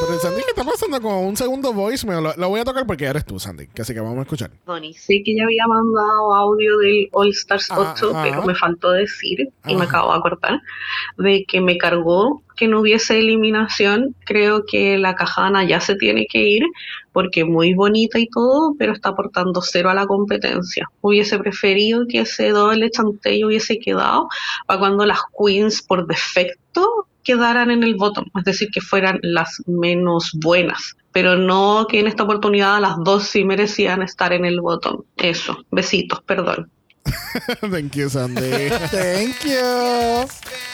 Pero 0.00 0.18
Sandy, 0.18 0.42
¿qué 0.42 0.50
está 0.50 0.64
pasando 0.64 1.00
con 1.00 1.14
un 1.14 1.36
segundo 1.36 1.72
voicemail? 1.72 2.22
Lo, 2.22 2.34
lo 2.36 2.48
voy 2.48 2.60
a 2.60 2.64
tocar 2.64 2.86
porque 2.86 3.04
eres 3.04 3.24
tú, 3.24 3.38
Sandy. 3.38 3.68
Así 3.78 3.94
que 3.94 4.00
vamos 4.00 4.18
a 4.18 4.22
escuchar. 4.22 4.50
Tony, 4.64 4.94
sé 4.94 5.22
que 5.24 5.34
ya 5.34 5.44
había 5.44 5.66
mandado 5.66 6.34
audio 6.34 6.78
del 6.78 7.08
All 7.12 7.30
Stars 7.30 7.70
8, 7.70 8.10
Ajá. 8.10 8.22
pero 8.22 8.42
me 8.44 8.54
faltó 8.54 8.90
decir, 8.90 9.48
y 9.66 9.74
me 9.74 9.82
Ajá. 9.82 9.84
acabo 9.84 10.12
de 10.12 10.18
acordar, 10.18 10.60
de 11.18 11.44
que 11.46 11.60
me 11.60 11.78
cargó 11.78 12.42
que 12.56 12.68
no 12.68 12.80
hubiese 12.80 13.18
eliminación. 13.18 14.14
Creo 14.24 14.64
que 14.66 14.98
la 14.98 15.14
cajana 15.14 15.64
ya 15.64 15.80
se 15.80 15.96
tiene 15.96 16.26
que 16.26 16.38
ir, 16.38 16.62
porque 17.12 17.44
muy 17.44 17.74
bonita 17.74 18.18
y 18.18 18.28
todo, 18.28 18.74
pero 18.78 18.92
está 18.92 19.10
aportando 19.10 19.60
cero 19.62 19.90
a 19.90 19.94
la 19.94 20.06
competencia. 20.06 20.88
Hubiese 21.00 21.38
preferido 21.38 22.06
que 22.08 22.20
ese 22.20 22.50
doble 22.50 22.90
chantey 22.90 23.44
hubiese 23.44 23.78
quedado 23.78 24.28
para 24.66 24.78
cuando 24.78 25.06
las 25.06 25.20
queens 25.38 25.82
por 25.82 26.06
defecto 26.06 27.06
quedaran 27.24 27.70
en 27.70 27.82
el 27.82 27.96
bottom, 27.96 28.26
es 28.38 28.44
decir, 28.44 28.68
que 28.72 28.80
fueran 28.80 29.18
las 29.22 29.62
menos 29.66 30.30
buenas, 30.34 30.96
pero 31.12 31.36
no 31.36 31.86
que 31.88 32.00
en 32.00 32.06
esta 32.06 32.22
oportunidad 32.22 32.80
las 32.80 32.96
dos 33.02 33.24
sí 33.24 33.44
merecían 33.44 34.02
estar 34.02 34.32
en 34.32 34.44
el 34.44 34.60
bottom. 34.60 35.02
Eso, 35.16 35.56
besitos, 35.70 36.22
perdón. 36.22 36.70
Thank 37.60 37.96
you, 37.96 38.08
Sandy. 38.08 38.68
Thank 38.90 39.44
you. 39.44 40.28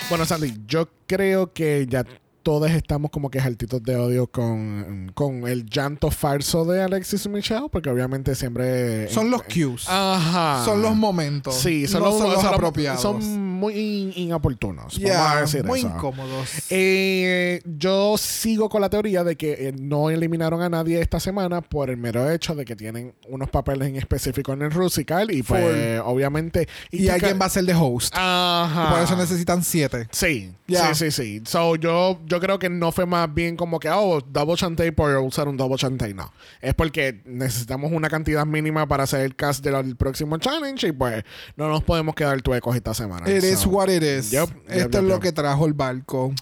Bueno, 0.09 0.25
Sandy, 0.25 0.55
yo 0.67 0.89
creo 1.07 1.53
que 1.53 1.87
ya 1.89 2.05
todos 2.43 2.71
estamos 2.71 3.11
como 3.11 3.31
que 3.31 3.41
jaltitos 3.41 3.83
de 3.83 3.97
odio 3.97 4.27
con, 4.27 5.11
con 5.15 5.47
el 5.47 5.67
llanto 5.67 6.11
falso 6.11 6.65
de 6.65 6.83
Alexis 6.83 7.29
Michelle, 7.29 7.69
porque 7.71 7.91
obviamente 7.91 8.35
siempre... 8.35 9.09
Son 9.09 9.31
los 9.31 9.43
cues. 9.43 9.87
Ajá. 9.89 10.65
Son 10.65 10.83
los 10.83 10.97
momentos. 10.97 11.55
Sí, 11.57 11.87
son, 11.87 12.03
no 12.03 12.11
los, 12.11 12.19
son 12.19 12.33
los 12.33 12.45
apropiados. 12.45 13.01
Son 13.01 13.41
muy 13.41 13.75
in- 13.75 14.13
inoportunos. 14.17 14.99
Vamos 15.01 15.17
a 15.17 15.41
decir 15.43 15.65
muy 15.65 15.81
eso. 15.81 15.89
incómodos. 15.89 16.51
Eh, 16.71 17.61
yo 17.65 18.17
sigo 18.17 18.69
con 18.69 18.81
la 18.81 18.91
teoría 18.91 19.23
de 19.25 19.37
que 19.37 19.69
eh, 19.69 19.75
no 19.79 20.11
eliminaron 20.11 20.63
a 20.63 20.69
nadie 20.69 21.01
esta 21.01 21.21
semana 21.21 21.61
por 21.61 21.91
el 21.91 21.97
mero 21.97 22.31
hecho 22.31 22.55
de 22.55 22.65
que 22.65 22.77
tienen 22.77 23.15
unos 23.29 23.51
papeles 23.51 23.89
en 23.89 23.97
específico 23.97 24.53
en 24.53 24.63
el 24.63 24.71
Rusical 24.71 25.31
y 25.31 25.43
pues 25.43 25.63
Full. 25.63 26.01
obviamente... 26.05 26.69
Y, 26.91 27.07
tú 27.07 27.13
alguien 27.13 27.39
va 27.41 27.47
a 27.47 27.51
ser 27.51 27.65
de 27.65 27.75
host. 27.75 28.15
Ajá. 28.17 28.91
Por 28.91 29.03
eso 29.03 29.17
necesitan 29.17 29.63
siete. 29.63 30.09
Sí, 30.11 30.53
sí, 30.69 30.77
sí, 30.95 31.11
sí. 31.11 31.43
So, 31.45 31.77
yo, 31.77 32.19
yo 32.31 32.39
creo 32.39 32.61
que 32.61 32.71
no 32.71 32.93
fue 32.93 33.07
más 33.07 33.33
bien 33.35 33.57
como 33.57 33.81
que, 33.81 33.91
oh, 33.91 34.21
double 34.21 34.55
chantey 34.55 34.93
por 34.93 35.17
usar 35.17 35.49
un 35.49 35.57
double 35.57 35.77
chantey. 35.77 36.15
No. 36.15 36.33
Es 36.61 36.75
porque 36.75 37.21
necesitamos 37.25 37.91
una 37.91 38.09
cantidad 38.09 38.47
mínima 38.47 38.87
para 38.87 39.03
hacer 39.03 39.23
el 39.23 39.35
cast 39.35 39.65
del 39.65 39.97
próximo 39.97 40.39
challenge 40.39 40.87
y 40.87 40.93
pues 40.93 41.25
no 41.57 41.69
nos 41.69 41.83
podemos 41.83 42.15
quedar 42.15 42.41
tuecos 42.41 42.77
esta 42.77 42.95
semana. 42.95 43.29
It 43.29 43.43
is 43.43 43.67
what 43.67 43.89
it 43.89 44.05
is. 44.05 44.31
yep, 44.31 44.49
Esto 44.69 44.75
yep, 44.75 44.87
es 44.87 44.91
yep, 44.93 45.03
lo 45.03 45.19
que 45.19 45.33
trajo 45.33 45.67
el 45.67 45.73
barco. 45.73 46.33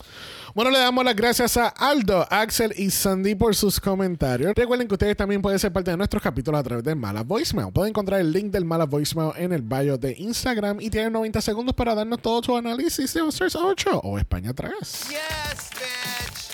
Bueno, 0.54 0.72
le 0.72 0.80
damos 0.80 1.04
las 1.04 1.14
gracias 1.14 1.56
a 1.56 1.68
Aldo, 1.68 2.26
Axel 2.30 2.74
y 2.76 2.90
Sandy 2.90 3.36
por 3.36 3.54
sus 3.54 3.78
comentarios. 3.78 4.52
Recuerden 4.56 4.88
que 4.88 4.94
ustedes 4.94 5.16
también 5.16 5.40
pueden 5.40 5.58
ser 5.58 5.72
parte 5.72 5.92
de 5.92 5.96
nuestros 5.96 6.20
capítulos 6.20 6.58
a 6.58 6.64
través 6.64 6.84
del 6.84 6.96
Mala 6.96 7.22
Voicemail. 7.22 7.72
Pueden 7.72 7.90
encontrar 7.90 8.20
el 8.20 8.32
link 8.32 8.46
del 8.46 8.64
Mala 8.64 8.84
Voicemail 8.84 9.30
en 9.36 9.52
el 9.52 9.62
bio 9.62 9.96
de 9.98 10.16
Instagram 10.18 10.80
y 10.80 10.90
tienen 10.90 11.12
90 11.12 11.40
segundos 11.42 11.76
para 11.76 11.94
darnos 11.94 12.20
todo 12.20 12.42
su 12.42 12.56
análisis 12.56 13.14
de 13.14 13.20
All-Stars 13.20 13.54
8 13.54 14.00
o 14.02 14.18
España 14.18 14.52
3. 14.52 14.72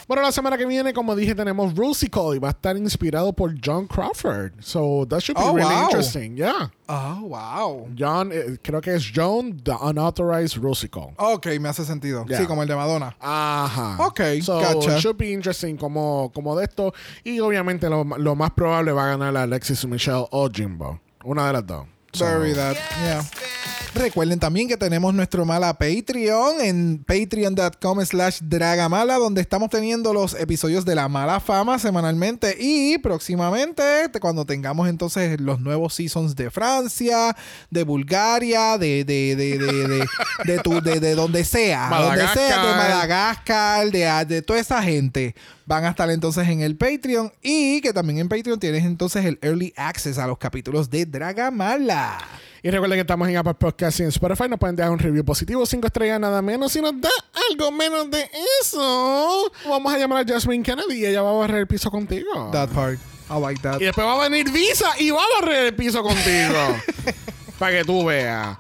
Bueno, 0.07 0.23
la 0.23 0.33
semana 0.33 0.59
que 0.59 0.67
viene, 0.67 0.93
como 0.93 1.17
dije, 1.17 1.35
tenemos 1.35 1.75
Rusical 1.75 2.35
y 2.37 2.39
va 2.39 2.49
a 2.49 2.51
estar 2.51 2.77
inspirado 2.77 3.33
por 3.33 3.55
John 3.65 3.87
Crawford. 3.87 4.53
So 4.61 5.07
that 5.09 5.21
should 5.21 5.39
be 5.39 5.43
Oh, 5.45 5.55
really 5.55 5.73
wow. 5.75 5.85
interesting. 5.85 6.37
Yeah. 6.37 6.71
Oh, 6.89 7.21
wow. 7.29 7.89
John, 7.99 8.31
eh, 8.33 8.59
creo 8.63 8.81
que 8.83 8.95
es 8.95 9.11
John, 9.15 9.59
the 9.65 9.73
Unauthorized 9.81 10.59
Rusical. 10.63 11.15
Ok, 11.17 11.47
me 11.59 11.69
hace 11.71 11.85
sentido. 11.85 12.27
Sí, 12.29 12.47
como 12.47 12.63
el 12.63 12.69
de 12.69 12.77
Madonna. 12.77 13.17
Ajá. 13.21 13.97
Ok, 14.07 14.21
so, 14.43 14.61
gotcha. 14.61 14.99
should 14.99 15.17
be 15.17 15.33
interesting 15.33 15.77
como, 15.77 16.31
como 16.35 16.55
de 16.57 16.65
esto. 16.65 16.93
Y 17.25 17.41
obviamente 17.41 17.89
lo, 17.89 18.05
lo 18.05 18.35
más 18.37 18.51
probable 18.51 18.93
va 18.93 19.05
a 19.05 19.17
ganar 19.17 19.35
Alexis 19.37 19.87
Michelle 19.87 20.27
o 20.31 20.49
Jimbo. 20.51 21.01
Una 21.25 21.47
de 21.47 21.53
las 21.55 21.67
dos. 21.67 21.87
So, 22.15 22.25
that. 22.55 22.77
Yeah. 23.03 23.25
Recuerden 23.95 24.41
también 24.41 24.67
que 24.67 24.77
tenemos 24.77 25.15
nuestro 25.15 25.45
mala 25.45 25.73
Patreon 25.79 26.61
en 26.61 27.05
patreon.com 27.05 28.05
slash 28.05 28.41
dragamala 28.43 29.15
donde 29.19 29.41
estamos 29.41 29.71
teniendo 29.71 30.13
los 30.13 30.35
episodios 30.35 30.85
de 30.85 30.97
la 30.97 31.09
mala 31.09 31.39
fama 31.39 31.79
semanalmente 31.79 32.57
y 32.59 32.99
próximamente 32.99 34.09
te- 34.13 34.19
cuando 34.19 34.45
tengamos 34.45 34.89
entonces 34.89 35.41
los 35.41 35.61
nuevos 35.61 35.95
seasons 35.95 36.35
de 36.35 36.51
Francia, 36.51 37.37
de 37.71 37.85
Bulgaria, 37.85 38.79
de 38.79 39.05
de 39.05 39.37
de 39.37 39.59
de 39.59 39.89
de, 39.89 40.07
de, 40.45 40.59
tu- 40.59 40.81
de- 40.83 40.99
de 40.99 41.15
donde 41.15 41.45
sea, 41.45 41.89
donde 41.89 42.27
sea, 42.29 42.67
de 42.67 42.75
Madagascar, 42.75 43.91
de, 43.93 44.25
de 44.27 44.43
toda 44.43 44.59
esa 44.59 44.83
gente 44.83 45.37
van 45.67 45.85
a 45.85 45.91
estar 45.91 46.11
entonces 46.11 46.47
en 46.49 46.61
el 46.63 46.77
Patreon 46.77 47.33
y 47.43 47.81
que 47.81 47.93
también 47.93 48.19
en 48.19 48.29
Patreon 48.29 48.59
tienes 48.59 48.85
entonces 48.85 49.25
el 49.25 49.39
early 49.41 49.73
access 49.77 50.19
a 50.19 50.27
los 50.27 50.37
capítulos 50.37 50.91
de 50.91 51.07
Dragamala. 51.07 52.04
Y 52.63 52.71
recuerden 52.71 52.97
que 52.97 53.03
estamos 53.03 53.29
en 53.29 53.37
Apple 53.37 53.53
Podcasts 53.55 54.01
y 54.01 54.05
en 54.05 54.09
Spotify. 54.09 54.49
Nos 54.49 54.59
pueden 54.59 54.75
dejar 54.75 54.91
un 54.91 54.99
review 54.99 55.23
positivo, 55.23 55.67
cinco 55.67 55.87
estrellas, 55.87 56.19
nada 56.19 56.41
menos. 56.41 56.73
Si 56.73 56.81
nos 56.81 56.99
da 56.99 57.11
algo 57.51 57.71
menos 57.71 58.11
de 58.11 58.31
eso, 58.63 59.53
vamos 59.69 59.93
a 59.93 59.99
llamar 59.99 60.25
a 60.25 60.33
Jasmine 60.33 60.63
Kennedy 60.63 60.95
y 61.03 61.07
ella 61.07 61.21
va 61.21 61.31
a 61.31 61.35
barrer 61.35 61.59
el 61.59 61.67
piso 61.67 61.91
contigo. 61.91 62.51
That 62.53 62.71
part. 62.71 62.99
I 63.29 63.39
like 63.39 63.61
that. 63.63 63.81
Y 63.81 63.85
después 63.85 64.07
va 64.07 64.15
a 64.15 64.29
venir 64.29 64.51
Visa 64.51 64.99
y 64.99 65.11
va 65.11 65.21
a 65.21 65.41
barrer 65.41 65.67
el 65.67 65.75
piso 65.75 66.03
contigo. 66.03 66.55
Para 67.59 67.73
que 67.79 67.85
tú 67.85 68.05
veas. 68.05 68.57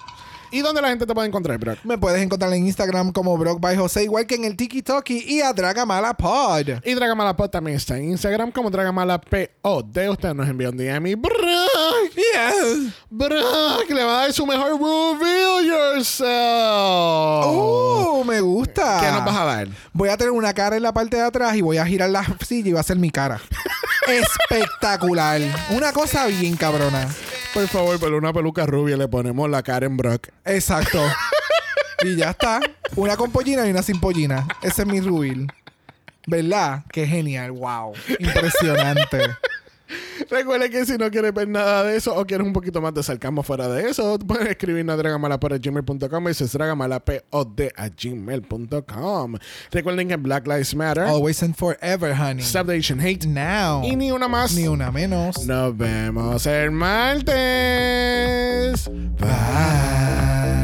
¿Y 0.55 0.61
dónde 0.61 0.81
la 0.81 0.89
gente 0.89 1.05
te 1.05 1.13
puede 1.13 1.27
encontrar, 1.27 1.59
Brock? 1.59 1.81
Me 1.83 1.99
puedes 1.99 2.23
encontrar 2.23 2.53
en 2.53 2.65
Instagram 2.65 3.11
como 3.11 3.37
Brock 3.37 3.59
by 3.59 3.77
José, 3.77 4.05
igual 4.05 4.25
que 4.25 4.37
en 4.37 4.45
el 4.45 4.57
Tiki 4.57 4.83
Toki 4.83 5.25
y 5.27 5.41
a 5.41 5.53
Dragamala 5.53 6.15
Pod. 6.15 6.79
Y 6.85 6.95
Dragamalapod 6.95 7.51
también 7.51 7.77
está 7.77 7.99
en 7.99 8.11
Instagram 8.11 8.53
como 8.53 8.71
Dragamalapod. 8.71 9.49
Usted 9.65 10.33
nos 10.33 10.49
envió 10.49 10.71
un 10.71 10.77
DM 10.77 11.09
y 11.09 11.15
Brock, 11.17 11.35
Yes. 12.15 12.93
Brock 13.11 13.91
le 13.91 14.05
va 14.05 14.19
a 14.19 14.23
dar 14.23 14.33
su 14.33 14.47
mejor 14.47 14.81
reveal 14.81 15.67
yourself. 15.67 17.47
Uh, 17.47 18.23
me 18.25 18.41
gusta. 18.41 19.01
¿Qué 19.01 19.11
nos 19.11 19.25
vas 19.25 19.37
a 19.37 19.45
dar? 19.45 19.69
Voy 19.93 20.09
a 20.09 20.17
tener 20.17 20.31
una 20.31 20.55
cara 20.55 20.77
en 20.77 20.85
la 20.85 20.95
parte 20.95 21.17
de 21.17 21.23
atrás 21.23 21.57
y 21.57 21.63
voy 21.63 21.79
a 21.79 21.85
girar 21.85 22.11
la 22.11 22.25
silla 22.47 22.69
y 22.69 22.73
va 22.73 22.79
a 22.79 22.85
ser 22.85 22.97
mi 22.97 23.11
cara. 23.11 23.41
Espectacular. 24.07 25.41
Una 25.71 25.93
cosa 25.93 26.27
bien 26.27 26.57
cabrona. 26.57 27.09
Por 27.55 27.69
favor, 27.69 28.01
por 28.01 28.13
una 28.13 28.33
peluca 28.33 28.67
rubia 28.67 28.97
le 28.97 29.07
ponemos 29.07 29.49
la 29.49 29.63
cara 29.63 29.87
en 29.87 29.97
Brock. 29.97 30.27
Exacto. 30.45 31.01
y 32.03 32.17
ya 32.17 32.31
está. 32.31 32.61
Una 32.97 33.17
con 33.17 33.31
pollina 33.31 33.65
y 33.65 33.71
una 33.71 33.81
sin 33.81 34.01
pollina. 34.01 34.49
Ese 34.61 34.83
es 34.83 34.89
mi 34.89 35.01
rubil. 35.01 35.47
¿Verdad? 36.27 36.83
Qué 36.91 37.07
genial. 37.07 37.53
Wow. 37.53 37.93
Impresionante. 38.19 39.37
Recuerden 40.31 40.71
que 40.71 40.87
si 40.87 40.97
no 40.99 41.11
quieres 41.11 41.33
ver 41.35 41.49
nada 41.49 41.83
de 41.85 41.97
eso 41.97 42.15
o 42.15 42.25
quieres 42.25 42.47
un 42.47 42.53
poquito 42.53 42.81
más 42.81 42.95
de 42.95 43.03
sarcasmo 43.03 43.43
fuera 43.43 43.69
de 43.69 43.89
eso, 43.91 44.19
puedes 44.19 44.49
escribirnos 44.49 44.95
a 44.95 44.97
dragamalapod.gmail.com 44.97 46.29
y 46.29 46.31
es 46.31 46.53
dragamalapod 46.53 47.61
a 47.77 47.89
gmail.com. 47.89 49.37
Recuerden 49.71 50.09
que 50.09 50.17
Black 50.17 50.47
Lives 50.47 50.75
Matter, 50.75 51.05
Always 51.05 51.43
and 51.43 51.55
forever, 51.55 52.15
honey. 52.15 52.43
Stop 52.43 52.67
the 52.67 52.77
Asian 52.77 53.01
Hate 53.01 53.27
Now. 53.27 53.83
y 53.85 53.97
ni 53.97 54.11
una 54.13 54.29
más. 54.29 54.55
Ni 54.55 54.67
una 54.69 54.91
menos. 54.91 55.47
Nos 55.47 55.77
vemos 55.77 56.47
el 56.47 56.71
martes. 56.71 57.35
Bye. 59.19 60.64